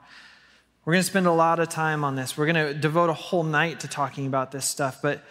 We're 0.85 0.95
going 0.95 1.05
to 1.05 1.09
spend 1.09 1.29
a 1.29 1.33
lot 1.33 1.61
of 1.61 1.69
time 1.69 2.03
on 2.03 2.17
this. 2.17 2.37
We're 2.37 2.53
going 2.53 2.67
to 2.67 2.75
devote 2.75 3.09
a 3.09 3.15
whole 3.15 3.45
night 3.45 3.81
to 3.81 3.89
talking 3.89 4.27
about 4.27 4.51
this 4.51 4.67
stuff. 4.67 5.01
But, 5.01 5.23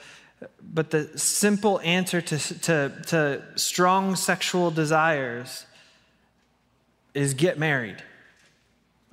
but 0.61 0.89
the 0.89 1.17
simple 1.19 1.81
answer 1.81 2.21
to, 2.21 2.37
to, 2.37 3.01
to 3.07 3.43
strong 3.55 4.15
sexual 4.15 4.71
desires 4.71 5.65
is 7.13 7.33
get 7.33 7.59
married. 7.59 8.01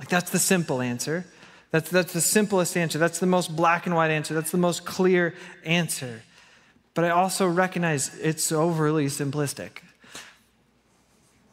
Like, 0.01 0.09
that's 0.09 0.31
the 0.31 0.39
simple 0.39 0.81
answer. 0.81 1.27
That's, 1.71 1.91
that's 1.91 2.13
the 2.13 2.21
simplest 2.21 2.77
answer. 2.77 2.99
That's 2.99 3.21
the 3.21 3.27
most 3.27 3.55
black 3.55 3.87
and 3.87 3.95
white 3.95 4.11
answer. 4.11 4.35
That's 4.35 4.51
the 4.51 4.59
most 4.59 4.85
clear 4.85 5.35
answer. 5.65 6.23
But 6.95 7.05
I 7.05 7.11
also 7.11 7.47
recognize 7.47 8.19
it's 8.19 8.51
overly 8.51 9.07
simplistic. 9.07 9.83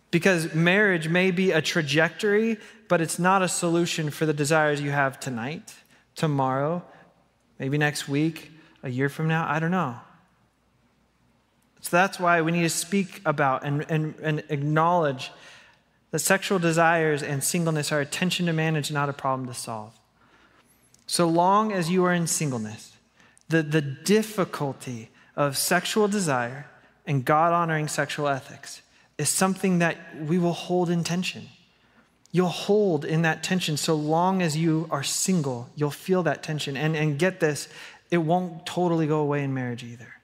Because 0.09 0.55
marriage 0.55 1.09
may 1.09 1.29
be 1.29 1.51
a 1.51 1.61
trajectory, 1.61 2.57
but 2.87 3.01
it's 3.01 3.19
not 3.19 3.41
a 3.41 3.49
solution 3.49 4.09
for 4.09 4.25
the 4.25 4.33
desires 4.33 4.81
you 4.81 4.91
have 4.91 5.19
tonight, 5.19 5.75
tomorrow, 6.15 6.83
maybe 7.59 7.77
next 7.77 8.07
week, 8.07 8.51
a 8.81 8.89
year 8.89 9.09
from 9.09 9.27
now. 9.27 9.45
I 9.47 9.59
don't 9.59 9.71
know. 9.71 9.97
So 11.81 11.97
that's 11.97 12.19
why 12.19 12.41
we 12.41 12.53
need 12.53 12.63
to 12.63 12.69
speak 12.69 13.21
about 13.25 13.65
and, 13.65 13.85
and, 13.89 14.15
and 14.23 14.43
acknowledge 14.49 15.31
that 16.11 16.19
sexual 16.19 16.59
desires 16.59 17.21
and 17.21 17.43
singleness 17.43 17.91
are 17.91 17.99
a 17.99 18.05
tension 18.05 18.45
to 18.45 18.53
manage, 18.53 18.91
not 18.91 19.09
a 19.09 19.13
problem 19.13 19.47
to 19.47 19.53
solve. 19.53 19.93
So 21.05 21.27
long 21.27 21.71
as 21.71 21.89
you 21.89 22.03
are 22.05 22.13
in 22.13 22.27
singleness, 22.27 22.93
the, 23.49 23.63
the 23.63 23.81
difficulty 23.81 25.09
of 25.35 25.57
sexual 25.57 26.07
desire 26.07 26.67
and 27.05 27.23
God 27.23 27.53
honoring 27.53 27.87
sexual 27.87 28.27
ethics 28.27 28.81
is 29.17 29.29
something 29.29 29.79
that 29.79 29.97
we 30.19 30.37
will 30.37 30.53
hold 30.53 30.89
in 30.89 31.03
tension. 31.03 31.47
You'll 32.31 32.49
hold 32.49 33.05
in 33.05 33.21
that 33.21 33.41
tension 33.41 33.77
so 33.77 33.95
long 33.95 34.41
as 34.41 34.57
you 34.57 34.87
are 34.91 35.03
single. 35.03 35.69
You'll 35.75 35.91
feel 35.91 36.23
that 36.23 36.43
tension. 36.43 36.75
And, 36.75 36.95
and 36.95 37.17
get 37.17 37.39
this, 37.39 37.69
it 38.11 38.17
won't 38.17 38.65
totally 38.65 39.07
go 39.07 39.19
away 39.21 39.43
in 39.43 39.53
marriage 39.53 39.83
either. 39.83 40.16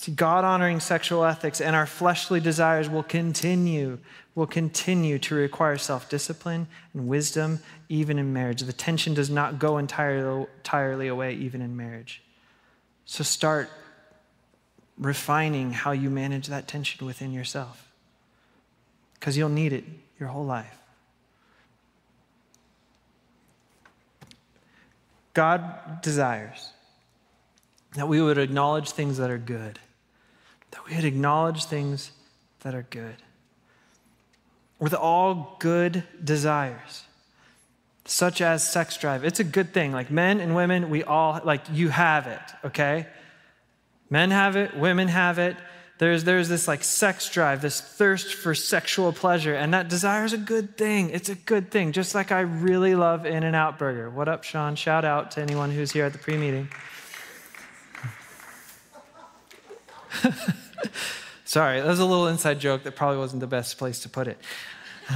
See, 0.00 0.12
God 0.12 0.44
honoring 0.44 0.80
sexual 0.80 1.26
ethics 1.26 1.60
and 1.60 1.76
our 1.76 1.84
fleshly 1.84 2.40
desires 2.40 2.88
will 2.88 3.02
continue, 3.02 3.98
will 4.34 4.46
continue 4.46 5.18
to 5.18 5.34
require 5.34 5.76
self 5.76 6.08
discipline 6.08 6.68
and 6.94 7.06
wisdom, 7.06 7.60
even 7.90 8.18
in 8.18 8.32
marriage. 8.32 8.62
The 8.62 8.72
tension 8.72 9.12
does 9.12 9.28
not 9.28 9.58
go 9.58 9.76
entirely, 9.76 10.46
entirely 10.56 11.06
away, 11.06 11.34
even 11.34 11.60
in 11.60 11.76
marriage. 11.76 12.22
So 13.04 13.22
start 13.22 13.68
refining 14.96 15.70
how 15.70 15.90
you 15.90 16.08
manage 16.08 16.46
that 16.46 16.66
tension 16.66 17.04
within 17.04 17.30
yourself, 17.30 17.92
because 19.16 19.36
you'll 19.36 19.50
need 19.50 19.74
it 19.74 19.84
your 20.18 20.30
whole 20.30 20.46
life. 20.46 20.78
God 25.34 26.00
desires 26.00 26.70
that 27.96 28.08
we 28.08 28.22
would 28.22 28.38
acknowledge 28.38 28.92
things 28.92 29.18
that 29.18 29.28
are 29.28 29.36
good 29.36 29.78
that 30.72 30.86
we 30.88 30.94
would 30.94 31.04
acknowledge 31.04 31.64
things 31.64 32.12
that 32.60 32.74
are 32.74 32.86
good. 32.90 33.16
With 34.78 34.94
all 34.94 35.56
good 35.58 36.04
desires, 36.22 37.04
such 38.04 38.40
as 38.40 38.68
sex 38.68 38.96
drive. 38.96 39.24
It's 39.24 39.40
a 39.40 39.44
good 39.44 39.72
thing. 39.72 39.92
Like 39.92 40.10
men 40.10 40.40
and 40.40 40.54
women, 40.54 40.90
we 40.90 41.04
all, 41.04 41.40
like, 41.44 41.62
you 41.72 41.90
have 41.90 42.26
it, 42.26 42.40
okay? 42.64 43.06
Men 44.08 44.30
have 44.30 44.56
it, 44.56 44.76
women 44.76 45.08
have 45.08 45.38
it. 45.38 45.56
There's, 45.98 46.24
there's 46.24 46.48
this 46.48 46.66
like 46.66 46.82
sex 46.82 47.28
drive, 47.28 47.60
this 47.60 47.80
thirst 47.80 48.32
for 48.32 48.54
sexual 48.54 49.12
pleasure, 49.12 49.54
and 49.54 49.74
that 49.74 49.88
desire 49.88 50.24
is 50.24 50.32
a 50.32 50.38
good 50.38 50.78
thing. 50.78 51.10
It's 51.10 51.28
a 51.28 51.34
good 51.34 51.70
thing, 51.70 51.92
just 51.92 52.14
like 52.14 52.32
I 52.32 52.40
really 52.40 52.94
love 52.94 53.26
In-N-Out 53.26 53.78
Burger. 53.78 54.08
What 54.08 54.26
up, 54.26 54.42
Sean? 54.42 54.76
Shout 54.76 55.04
out 55.04 55.30
to 55.32 55.42
anyone 55.42 55.70
who's 55.70 55.92
here 55.92 56.06
at 56.06 56.12
the 56.12 56.18
pre 56.18 56.38
meeting. 56.38 56.70
Sorry, 61.44 61.80
that 61.80 61.86
was 61.86 61.98
a 61.98 62.04
little 62.04 62.28
inside 62.28 62.60
joke 62.60 62.84
that 62.84 62.94
probably 62.96 63.18
wasn't 63.18 63.40
the 63.40 63.46
best 63.46 63.78
place 63.78 64.00
to 64.00 64.08
put 64.08 64.28
it. 64.28 64.38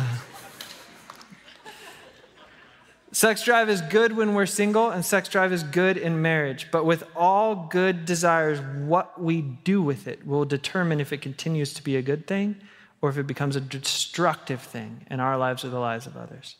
sex 3.13 3.45
drive 3.45 3.69
is 3.69 3.81
good 3.83 4.17
when 4.17 4.35
we're 4.35 4.47
single, 4.47 4.91
and 4.91 5.05
sex 5.05 5.29
drive 5.29 5.53
is 5.53 5.63
good 5.63 5.97
in 5.97 6.21
marriage. 6.21 6.69
But 6.73 6.85
with 6.85 7.05
all 7.15 7.69
good 7.71 8.05
desires, 8.05 8.61
what 8.61 9.21
we 9.21 9.43
do 9.43 9.81
with 9.81 10.09
it 10.09 10.27
will 10.27 10.45
determine 10.45 11.01
if 11.01 11.13
it 11.13 11.19
continues 11.19 11.73
to 11.75 11.85
be 11.85 11.97
a 11.97 12.03
good 12.03 12.27
thing 12.27 12.57
or 13.01 13.11
if 13.11 13.19
it 13.19 13.27
becomes 13.27 13.55
a 13.55 13.61
destructive 13.61 14.63
thing 14.63 15.07
in 15.11 15.21
our 15.21 15.37
lives 15.39 15.65
or 15.65 15.69
the 15.69 15.79
lives 15.79 16.07
of 16.07 16.17
others. 16.17 16.57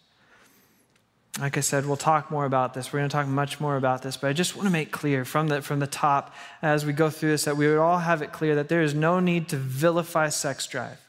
Like 1.41 1.57
I 1.57 1.61
said, 1.61 1.85
we'll 1.85 1.97
talk 1.97 2.31
more 2.31 2.45
about 2.45 2.75
this. 2.75 2.93
We're 2.93 3.01
going 3.01 3.09
to 3.09 3.17
talk 3.17 3.27
much 3.27 3.59
more 3.59 3.77
about 3.77 4.03
this, 4.03 4.17
but 4.17 4.29
I 4.29 4.33
just 4.33 4.55
want 4.55 4.67
to 4.67 4.73
make 4.73 4.93
clear 4.93 5.25
from 5.25 5.49
the, 5.49 5.63
from 5.63 5.81
the 5.81 5.87
top 5.87 6.33
as 6.63 6.87
we 6.87 6.93
go 6.93 7.11
through 7.11 7.31
this 7.31 7.45
that 7.45 7.57
we 7.57 7.67
would 7.67 7.79
all 7.79 7.99
have 7.99 8.23
it 8.23 8.31
clear 8.31 8.55
that 8.55 8.69
there 8.69 8.83
is 8.83 8.95
no 8.95 9.19
need 9.19 9.49
to 9.49 9.57
vilify 9.57 10.29
sex 10.29 10.67
drive. 10.69 11.01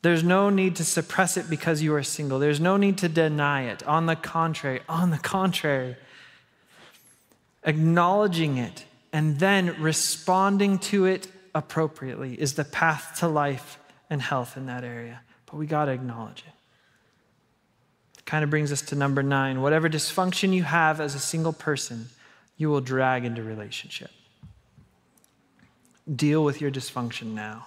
There's 0.00 0.24
no 0.24 0.48
need 0.48 0.76
to 0.76 0.84
suppress 0.84 1.36
it 1.36 1.50
because 1.50 1.82
you 1.82 1.94
are 1.94 2.02
single. 2.02 2.38
There's 2.38 2.60
no 2.60 2.78
need 2.78 2.98
to 2.98 3.08
deny 3.08 3.64
it. 3.64 3.82
On 3.86 4.06
the 4.06 4.16
contrary, 4.16 4.80
on 4.88 5.10
the 5.10 5.18
contrary, 5.18 5.96
acknowledging 7.62 8.56
it 8.56 8.86
and 9.12 9.38
then 9.38 9.80
responding 9.80 10.78
to 10.78 11.04
it 11.04 11.28
appropriately 11.54 12.40
is 12.40 12.54
the 12.54 12.64
path 12.64 13.18
to 13.18 13.28
life 13.28 13.78
and 14.08 14.22
health 14.22 14.56
in 14.56 14.64
that 14.66 14.82
area. 14.82 15.20
But 15.44 15.56
we 15.56 15.66
got 15.66 15.84
to 15.84 15.92
acknowledge 15.92 16.42
it 16.46 16.61
kind 18.24 18.44
of 18.44 18.50
brings 18.50 18.72
us 18.72 18.82
to 18.82 18.94
number 18.94 19.22
nine. 19.22 19.62
Whatever 19.62 19.88
dysfunction 19.88 20.52
you 20.52 20.62
have 20.62 21.00
as 21.00 21.14
a 21.14 21.18
single 21.18 21.52
person, 21.52 22.08
you 22.56 22.70
will 22.70 22.80
drag 22.80 23.24
into 23.24 23.42
relationship. 23.42 24.10
Deal 26.14 26.44
with 26.44 26.60
your 26.60 26.70
dysfunction 26.70 27.34
now. 27.34 27.66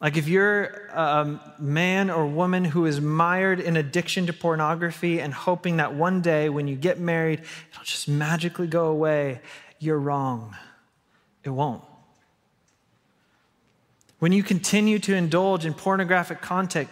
Like 0.00 0.16
if 0.16 0.28
you're 0.28 0.86
a 0.94 1.40
man 1.58 2.08
or 2.08 2.26
woman 2.26 2.64
who 2.64 2.86
is 2.86 3.00
mired 3.00 3.60
in 3.60 3.76
addiction 3.76 4.26
to 4.26 4.32
pornography 4.32 5.20
and 5.20 5.34
hoping 5.34 5.76
that 5.76 5.94
one 5.94 6.22
day 6.22 6.48
when 6.48 6.66
you 6.66 6.74
get 6.74 6.98
married, 6.98 7.42
it'll 7.70 7.84
just 7.84 8.08
magically 8.08 8.66
go 8.66 8.86
away, 8.86 9.40
you're 9.78 9.98
wrong. 9.98 10.56
It 11.44 11.50
won't. 11.50 11.84
When 14.20 14.32
you 14.32 14.42
continue 14.42 14.98
to 15.00 15.14
indulge 15.14 15.66
in 15.66 15.74
pornographic 15.74 16.40
content, 16.40 16.88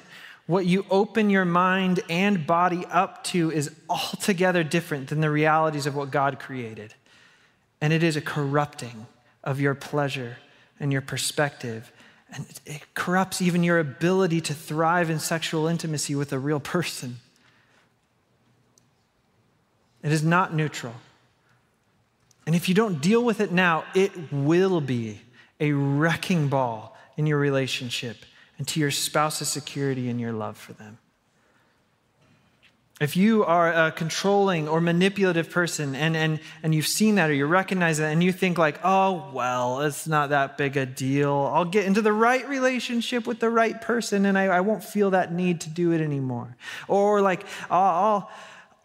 what 0.49 0.65
you 0.65 0.87
open 0.91 1.29
your 1.29 1.45
mind 1.45 2.01
and 2.09 2.47
body 2.47 2.87
up 2.87 3.23
to 3.23 3.53
is 3.53 3.71
altogether 3.89 4.65
different 4.65 5.09
than 5.09 5.21
the 5.21 5.31
realities 5.31 5.85
of 5.85 5.95
what 5.95 6.11
God 6.11 6.41
created. 6.41 6.95
And 7.83 7.93
it 7.93 8.03
is 8.03 8.17
a 8.17 8.23
corrupting 8.23 9.07
of 9.45 9.61
your 9.61 9.75
pleasure 9.75 10.39
and 10.81 10.91
your 10.91 11.03
perspective. 11.03 11.93
And 12.33 12.47
it 12.65 12.83
corrupts 12.95 13.43
even 13.43 13.63
your 13.63 13.79
ability 13.79 14.41
to 14.41 14.55
thrive 14.55 15.11
in 15.11 15.19
sexual 15.19 15.67
intimacy 15.67 16.15
with 16.15 16.33
a 16.33 16.39
real 16.39 16.61
person. 16.61 17.19
It 20.03 20.13
is 20.13 20.25
not 20.25 20.55
neutral. 20.55 20.95
And 22.47 22.55
if 22.57 22.71
you 22.71 22.75
don't 22.75 23.03
deal 23.03 23.23
with 23.23 23.41
it 23.41 23.53
now, 23.53 23.85
it 23.95 24.33
will 24.33 24.81
be 24.81 25.21
a 25.61 25.73
wrecking 25.73 26.49
ball 26.49 26.97
in 27.19 27.27
your 27.27 27.39
relationship 27.39 28.17
and 28.59 28.67
to 28.69 28.81
your 28.81 28.91
spouse's 28.91 29.49
security 29.49 30.09
and 30.09 30.21
your 30.21 30.33
love 30.33 30.57
for 30.57 30.73
them. 30.75 30.99
If 33.01 33.17
you 33.17 33.45
are 33.45 33.73
a 33.73 33.93
controlling 33.93 34.67
or 34.67 34.81
manipulative 34.81 35.51
person 35.51 35.95
and, 35.95 36.17
and, 36.17 36.41
and 36.65 36.75
you've 36.75 36.89
seen 36.89 37.15
that 37.15 37.31
or 37.31 37.33
you 37.33 37.47
recognize 37.47 37.99
that 37.99 38.11
and 38.11 38.25
you 38.25 38.33
think 38.33 38.59
like, 38.59 38.81
oh, 38.83 39.31
well, 39.33 39.83
it's 39.83 40.09
not 40.09 40.31
that 40.31 40.59
big 40.59 40.77
a 40.77 40.85
deal. 40.85 41.49
I'll 41.55 41.65
get 41.65 41.85
into 41.85 42.03
the 42.03 42.13
right 42.13 42.47
relationship 42.49 43.25
with 43.25 43.39
the 43.39 43.51
right 43.51 43.81
person 43.81 44.27
and 44.27 44.37
I, 44.37 44.47
I 44.47 44.61
won't 44.63 44.83
feel 44.83 45.11
that 45.11 45.33
need 45.33 45.61
to 45.61 45.71
do 45.71 45.93
it 45.93 46.01
anymore. 46.01 46.57
Or 46.89 47.21
like, 47.21 47.47
I'll, 47.71 47.81
I'll, 47.81 48.31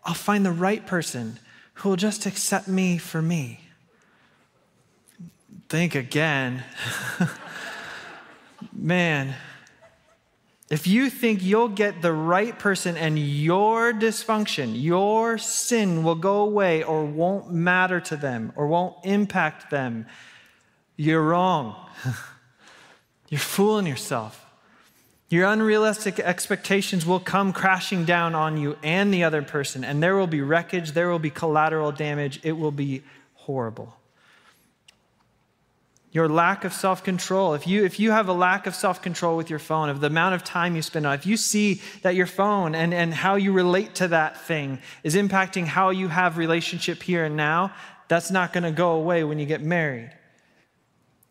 I'll 0.05 0.13
find 0.13 0.45
the 0.45 0.51
right 0.51 0.86
person 0.86 1.39
who 1.76 1.89
will 1.89 1.95
just 1.95 2.28
accept 2.28 2.67
me 2.67 2.99
for 2.99 3.19
me. 3.19 3.61
Think 5.69 5.95
again. 5.95 6.63
Man, 8.71 9.34
if 10.74 10.88
you 10.88 11.11
think 11.11 11.43
you'll 11.43 11.67
get 11.67 12.01
the 12.01 12.11
right 12.11 12.57
person 12.57 12.97
and 12.97 13.19
your 13.19 13.93
dysfunction, 13.93 14.74
your 14.74 15.38
sin 15.38 16.01
will 16.01 16.15
go 16.15 16.41
away 16.41 16.82
or 16.82 17.05
won't 17.05 17.51
matter 17.51 17.99
to 17.99 18.17
them 18.17 18.51
or 18.55 18.65
won't 18.65 18.95
impact 19.03 19.69
them, 19.69 20.07
you're 20.95 21.21
wrong. 21.21 21.76
you're 23.30 23.39
fooling 23.39 23.86
yourself. 23.86 24.43
Your 25.30 25.47
unrealistic 25.47 26.19
expectations 26.19 27.05
will 27.05 27.19
come 27.19 27.53
crashing 27.53 28.03
down 28.03 28.34
on 28.34 28.57
you 28.57 28.76
and 28.82 29.13
the 29.13 29.24
other 29.26 29.43
person, 29.43 29.84
and 29.84 30.01
there 30.01 30.15
will 30.15 30.26
be 30.26 30.41
wreckage, 30.41 30.93
there 30.93 31.07
will 31.07 31.19
be 31.19 31.30
collateral 31.30 31.91
damage. 31.91 32.39
It 32.41 32.53
will 32.53 32.71
be 32.71 33.03
horrible 33.36 33.95
your 36.14 36.30
lack 36.30 36.64
of 36.64 36.72
self-control. 36.72 37.55
If 37.55 37.68
you 37.68 37.84
if 37.84 37.99
you 37.99 38.11
have 38.11 38.30
a 38.30 38.34
lack 38.34 38.68
of 38.68 38.76
self-control 38.76 39.36
with 39.36 39.49
your 39.49 39.59
phone 39.59 39.89
of 39.89 39.99
the 39.99 40.07
amount 40.07 40.36
of 40.36 40.43
time 40.43 40.76
you 40.76 40.82
spend 40.84 41.05
on 41.05 41.16
if 41.16 41.26
you 41.26 41.36
see 41.36 41.82
that 42.03 42.16
your 42.16 42.28
phone 42.28 42.76
and, 42.76 42.93
and 42.93 43.14
how 43.14 43.36
you 43.36 43.51
relate 43.51 43.95
to 43.95 44.07
that 44.09 44.39
thing 44.39 44.80
is 45.03 45.16
impacting 45.16 45.66
how 45.66 45.89
you 45.89 46.07
have 46.07 46.38
relationship 46.38 47.01
here 47.01 47.26
and 47.26 47.36
now 47.36 47.74
that's 48.07 48.30
not 48.30 48.53
going 48.53 48.64
to 48.64 48.72
go 48.72 48.91
away 48.91 49.24
when 49.24 49.39
you 49.39 49.47
get 49.47 49.61
married. 49.61 50.11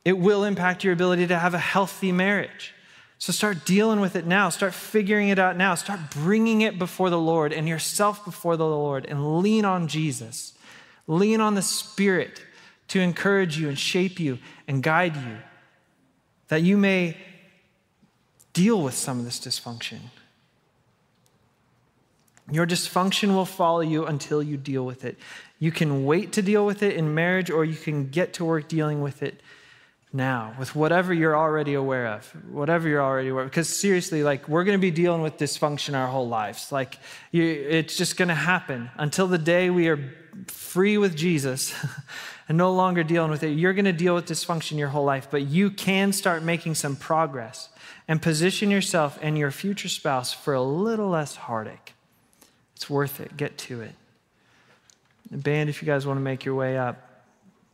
It 0.04 0.18
will 0.18 0.42
impact 0.42 0.82
your 0.82 0.92
ability 0.92 1.28
to 1.28 1.38
have 1.38 1.54
a 1.54 1.58
healthy 1.58 2.10
marriage. 2.10 2.74
So 3.18 3.32
start 3.32 3.64
dealing 3.64 4.00
with 4.00 4.16
it 4.16 4.26
now. 4.26 4.48
Start 4.48 4.74
figuring 4.74 5.28
it 5.28 5.38
out 5.38 5.56
now. 5.56 5.76
Start 5.76 6.00
bringing 6.10 6.62
it 6.62 6.76
before 6.76 7.08
the 7.08 7.20
lord 7.20 7.52
and 7.52 7.68
yourself 7.68 8.24
before 8.24 8.56
the 8.56 8.66
lord 8.66 9.06
and 9.06 9.38
lean 9.38 9.64
on 9.64 9.86
jesus. 9.86 10.54
Lean 11.06 11.40
on 11.40 11.54
the 11.54 11.62
spirit 11.62 12.42
to 12.92 13.00
encourage 13.00 13.58
you 13.58 13.70
and 13.70 13.78
shape 13.78 14.20
you 14.20 14.38
and 14.68 14.82
guide 14.82 15.16
you, 15.16 15.38
that 16.48 16.60
you 16.60 16.76
may 16.76 17.16
deal 18.52 18.82
with 18.82 18.92
some 18.92 19.18
of 19.18 19.24
this 19.24 19.40
dysfunction. 19.40 19.98
Your 22.50 22.66
dysfunction 22.66 23.28
will 23.28 23.46
follow 23.46 23.80
you 23.80 24.04
until 24.04 24.42
you 24.42 24.58
deal 24.58 24.84
with 24.84 25.06
it. 25.06 25.16
You 25.58 25.72
can 25.72 26.04
wait 26.04 26.32
to 26.32 26.42
deal 26.42 26.66
with 26.66 26.82
it 26.82 26.94
in 26.94 27.14
marriage, 27.14 27.48
or 27.48 27.64
you 27.64 27.76
can 27.76 28.10
get 28.10 28.34
to 28.34 28.44
work 28.44 28.68
dealing 28.68 29.00
with 29.00 29.22
it 29.22 29.40
now 30.12 30.54
with 30.58 30.76
whatever 30.76 31.14
you're 31.14 31.34
already 31.34 31.72
aware 31.72 32.08
of, 32.08 32.26
whatever 32.50 32.90
you're 32.90 33.00
already 33.00 33.30
aware 33.30 33.44
of. 33.44 33.50
Because 33.50 33.70
seriously, 33.70 34.22
like 34.22 34.46
we're 34.50 34.64
going 34.64 34.76
to 34.76 34.82
be 34.82 34.90
dealing 34.90 35.22
with 35.22 35.38
dysfunction 35.38 35.94
our 35.94 36.08
whole 36.08 36.28
lives. 36.28 36.70
Like 36.70 36.98
you, 37.30 37.42
it's 37.42 37.96
just 37.96 38.18
going 38.18 38.28
to 38.28 38.34
happen 38.34 38.90
until 38.98 39.28
the 39.28 39.38
day 39.38 39.70
we 39.70 39.88
are 39.88 40.12
free 40.46 40.98
with 40.98 41.16
Jesus 41.16 41.72
and 42.48 42.58
no 42.58 42.72
longer 42.72 43.02
dealing 43.02 43.30
with 43.30 43.42
it. 43.42 43.50
You're 43.50 43.72
going 43.72 43.84
to 43.84 43.92
deal 43.92 44.14
with 44.14 44.26
dysfunction 44.26 44.78
your 44.78 44.88
whole 44.88 45.04
life, 45.04 45.28
but 45.30 45.42
you 45.42 45.70
can 45.70 46.12
start 46.12 46.42
making 46.42 46.74
some 46.74 46.96
progress 46.96 47.68
and 48.08 48.20
position 48.20 48.70
yourself 48.70 49.18
and 49.22 49.38
your 49.38 49.50
future 49.50 49.88
spouse 49.88 50.32
for 50.32 50.54
a 50.54 50.62
little 50.62 51.08
less 51.08 51.36
heartache. 51.36 51.94
It's 52.76 52.90
worth 52.90 53.20
it. 53.20 53.36
Get 53.36 53.58
to 53.58 53.80
it. 53.80 53.94
Band, 55.30 55.70
if 55.70 55.80
you 55.80 55.86
guys 55.86 56.06
want 56.06 56.18
to 56.18 56.22
make 56.22 56.44
your 56.44 56.54
way 56.54 56.76
up, 56.76 57.24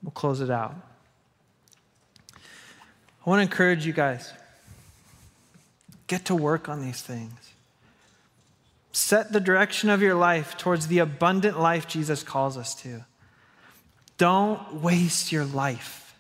we'll 0.03 0.13
close 0.13 0.41
it 0.41 0.51
out. 0.51 0.75
I 2.35 3.31
want 3.31 3.41
to 3.41 3.43
encourage 3.43 3.85
you 3.85 3.93
guys 3.93 4.33
get 6.07 6.27
to 6.27 6.35
work 6.35 6.69
on 6.69 6.81
these 6.81 7.03
things. 7.03 7.53
Set 8.93 9.33
the 9.33 9.41
direction 9.41 9.91
of 9.91 10.01
your 10.03 10.15
life 10.15 10.57
towards 10.57 10.87
the 10.87 10.99
abundant 10.99 11.59
life 11.59 11.87
Jesus 11.87 12.23
calls 12.23 12.57
us 12.57 12.75
to. 12.77 13.05
Don't 14.19 14.83
waste 14.83 15.33
your 15.33 15.45
life. 15.45 16.15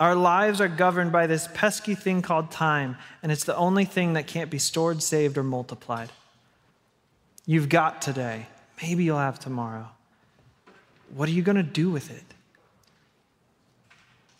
Our 0.00 0.16
lives 0.16 0.60
are 0.60 0.68
governed 0.68 1.12
by 1.12 1.28
this 1.28 1.48
pesky 1.54 1.94
thing 1.94 2.22
called 2.22 2.50
time, 2.50 2.96
and 3.22 3.30
it's 3.30 3.44
the 3.44 3.56
only 3.56 3.84
thing 3.84 4.14
that 4.14 4.26
can't 4.26 4.50
be 4.50 4.58
stored, 4.58 5.00
saved, 5.02 5.38
or 5.38 5.44
multiplied. 5.44 6.10
You've 7.46 7.68
got 7.68 8.02
today. 8.02 8.46
Maybe 8.82 9.04
you'll 9.04 9.18
have 9.18 9.38
tomorrow. 9.38 9.90
What 11.14 11.28
are 11.28 11.32
you 11.32 11.42
going 11.42 11.56
to 11.56 11.62
do 11.62 11.90
with 11.90 12.10
it? 12.10 12.24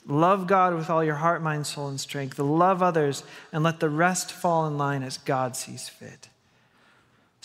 Love 0.06 0.48
God 0.48 0.74
with 0.74 0.90
all 0.90 1.04
your 1.04 1.14
heart, 1.16 1.42
mind, 1.42 1.66
soul, 1.66 1.88
and 1.88 2.00
strength. 2.00 2.38
Love 2.38 2.82
others, 2.82 3.22
and 3.52 3.62
let 3.62 3.78
the 3.78 3.88
rest 3.88 4.32
fall 4.32 4.66
in 4.66 4.76
line 4.76 5.04
as 5.04 5.18
God 5.18 5.56
sees 5.56 5.88
fit. 5.88 6.28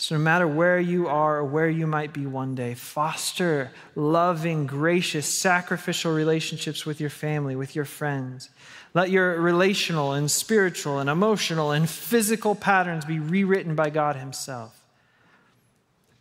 So, 0.00 0.16
no 0.16 0.22
matter 0.22 0.46
where 0.46 0.78
you 0.78 1.08
are 1.08 1.38
or 1.38 1.44
where 1.44 1.68
you 1.68 1.84
might 1.88 2.12
be 2.12 2.24
one 2.24 2.54
day, 2.54 2.74
foster 2.74 3.72
loving, 3.96 4.64
gracious, 4.64 5.26
sacrificial 5.26 6.12
relationships 6.14 6.86
with 6.86 7.00
your 7.00 7.10
family, 7.10 7.56
with 7.56 7.74
your 7.74 7.84
friends. 7.84 8.48
Let 8.94 9.10
your 9.10 9.40
relational 9.40 10.12
and 10.12 10.30
spiritual 10.30 11.00
and 11.00 11.10
emotional 11.10 11.72
and 11.72 11.90
physical 11.90 12.54
patterns 12.54 13.04
be 13.04 13.18
rewritten 13.18 13.74
by 13.74 13.90
God 13.90 14.14
Himself. 14.14 14.80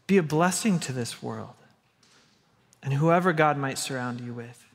Be 0.07 0.17
a 0.17 0.23
blessing 0.23 0.79
to 0.79 0.91
this 0.91 1.21
world 1.21 1.53
and 2.81 2.95
whoever 2.95 3.31
God 3.31 3.59
might 3.59 3.77
surround 3.77 4.21
you 4.21 4.33
with. 4.33 4.66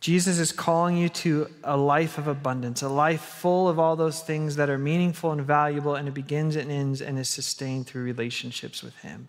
Jesus 0.00 0.38
is 0.38 0.52
calling 0.52 0.96
you 0.96 1.08
to 1.08 1.48
a 1.64 1.76
life 1.76 2.18
of 2.18 2.28
abundance, 2.28 2.82
a 2.82 2.88
life 2.88 3.20
full 3.20 3.68
of 3.68 3.78
all 3.78 3.96
those 3.96 4.20
things 4.22 4.54
that 4.56 4.70
are 4.70 4.78
meaningful 4.78 5.32
and 5.32 5.40
valuable, 5.42 5.96
and 5.96 6.06
it 6.06 6.14
begins 6.14 6.54
and 6.54 6.70
ends 6.70 7.02
and 7.02 7.18
is 7.18 7.28
sustained 7.28 7.86
through 7.88 8.04
relationships 8.04 8.82
with 8.82 8.96
Him, 8.98 9.28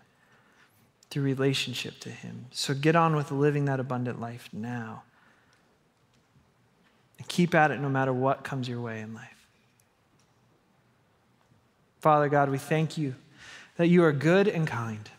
through 1.10 1.24
relationship 1.24 1.98
to 2.00 2.10
Him. 2.10 2.46
So 2.52 2.72
get 2.72 2.94
on 2.94 3.16
with 3.16 3.32
living 3.32 3.64
that 3.64 3.80
abundant 3.80 4.20
life 4.20 4.48
now. 4.52 5.02
And 7.18 7.26
keep 7.26 7.52
at 7.54 7.72
it 7.72 7.80
no 7.80 7.88
matter 7.88 8.12
what 8.12 8.44
comes 8.44 8.68
your 8.68 8.80
way 8.80 9.00
in 9.00 9.12
life. 9.12 9.48
Father 12.00 12.28
God, 12.28 12.48
we 12.48 12.58
thank 12.58 12.96
you 12.96 13.16
that 13.76 13.88
you 13.88 14.04
are 14.04 14.12
good 14.12 14.46
and 14.46 14.66
kind 14.66 15.10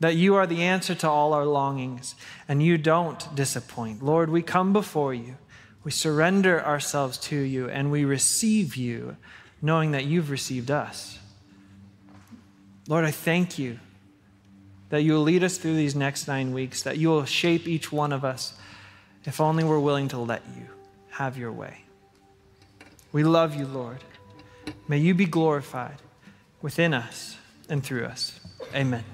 that 0.00 0.14
you 0.14 0.34
are 0.34 0.46
the 0.46 0.62
answer 0.62 0.94
to 0.94 1.08
all 1.08 1.32
our 1.32 1.46
longings 1.46 2.14
and 2.48 2.62
you 2.62 2.76
don't 2.76 3.34
disappoint. 3.34 4.02
Lord, 4.02 4.30
we 4.30 4.42
come 4.42 4.72
before 4.72 5.14
you. 5.14 5.36
We 5.84 5.90
surrender 5.90 6.64
ourselves 6.64 7.16
to 7.18 7.36
you 7.36 7.68
and 7.70 7.90
we 7.90 8.04
receive 8.04 8.76
you, 8.76 9.16
knowing 9.62 9.92
that 9.92 10.04
you've 10.04 10.30
received 10.30 10.70
us. 10.70 11.18
Lord, 12.88 13.04
I 13.04 13.10
thank 13.10 13.58
you 13.58 13.78
that 14.90 15.02
you 15.02 15.14
will 15.14 15.22
lead 15.22 15.42
us 15.42 15.58
through 15.58 15.76
these 15.76 15.96
next 15.96 16.28
nine 16.28 16.52
weeks, 16.52 16.82
that 16.82 16.98
you 16.98 17.08
will 17.08 17.24
shape 17.24 17.66
each 17.66 17.90
one 17.90 18.12
of 18.12 18.24
us, 18.24 18.54
if 19.24 19.40
only 19.40 19.64
we're 19.64 19.80
willing 19.80 20.08
to 20.08 20.18
let 20.18 20.42
you 20.56 20.66
have 21.10 21.36
your 21.36 21.50
way. 21.50 21.78
We 23.12 23.24
love 23.24 23.54
you, 23.54 23.66
Lord. 23.66 24.04
May 24.88 24.98
you 24.98 25.14
be 25.14 25.24
glorified 25.24 25.96
within 26.62 26.94
us 26.94 27.36
and 27.68 27.82
through 27.82 28.04
us. 28.04 28.38
Amen. 28.74 29.04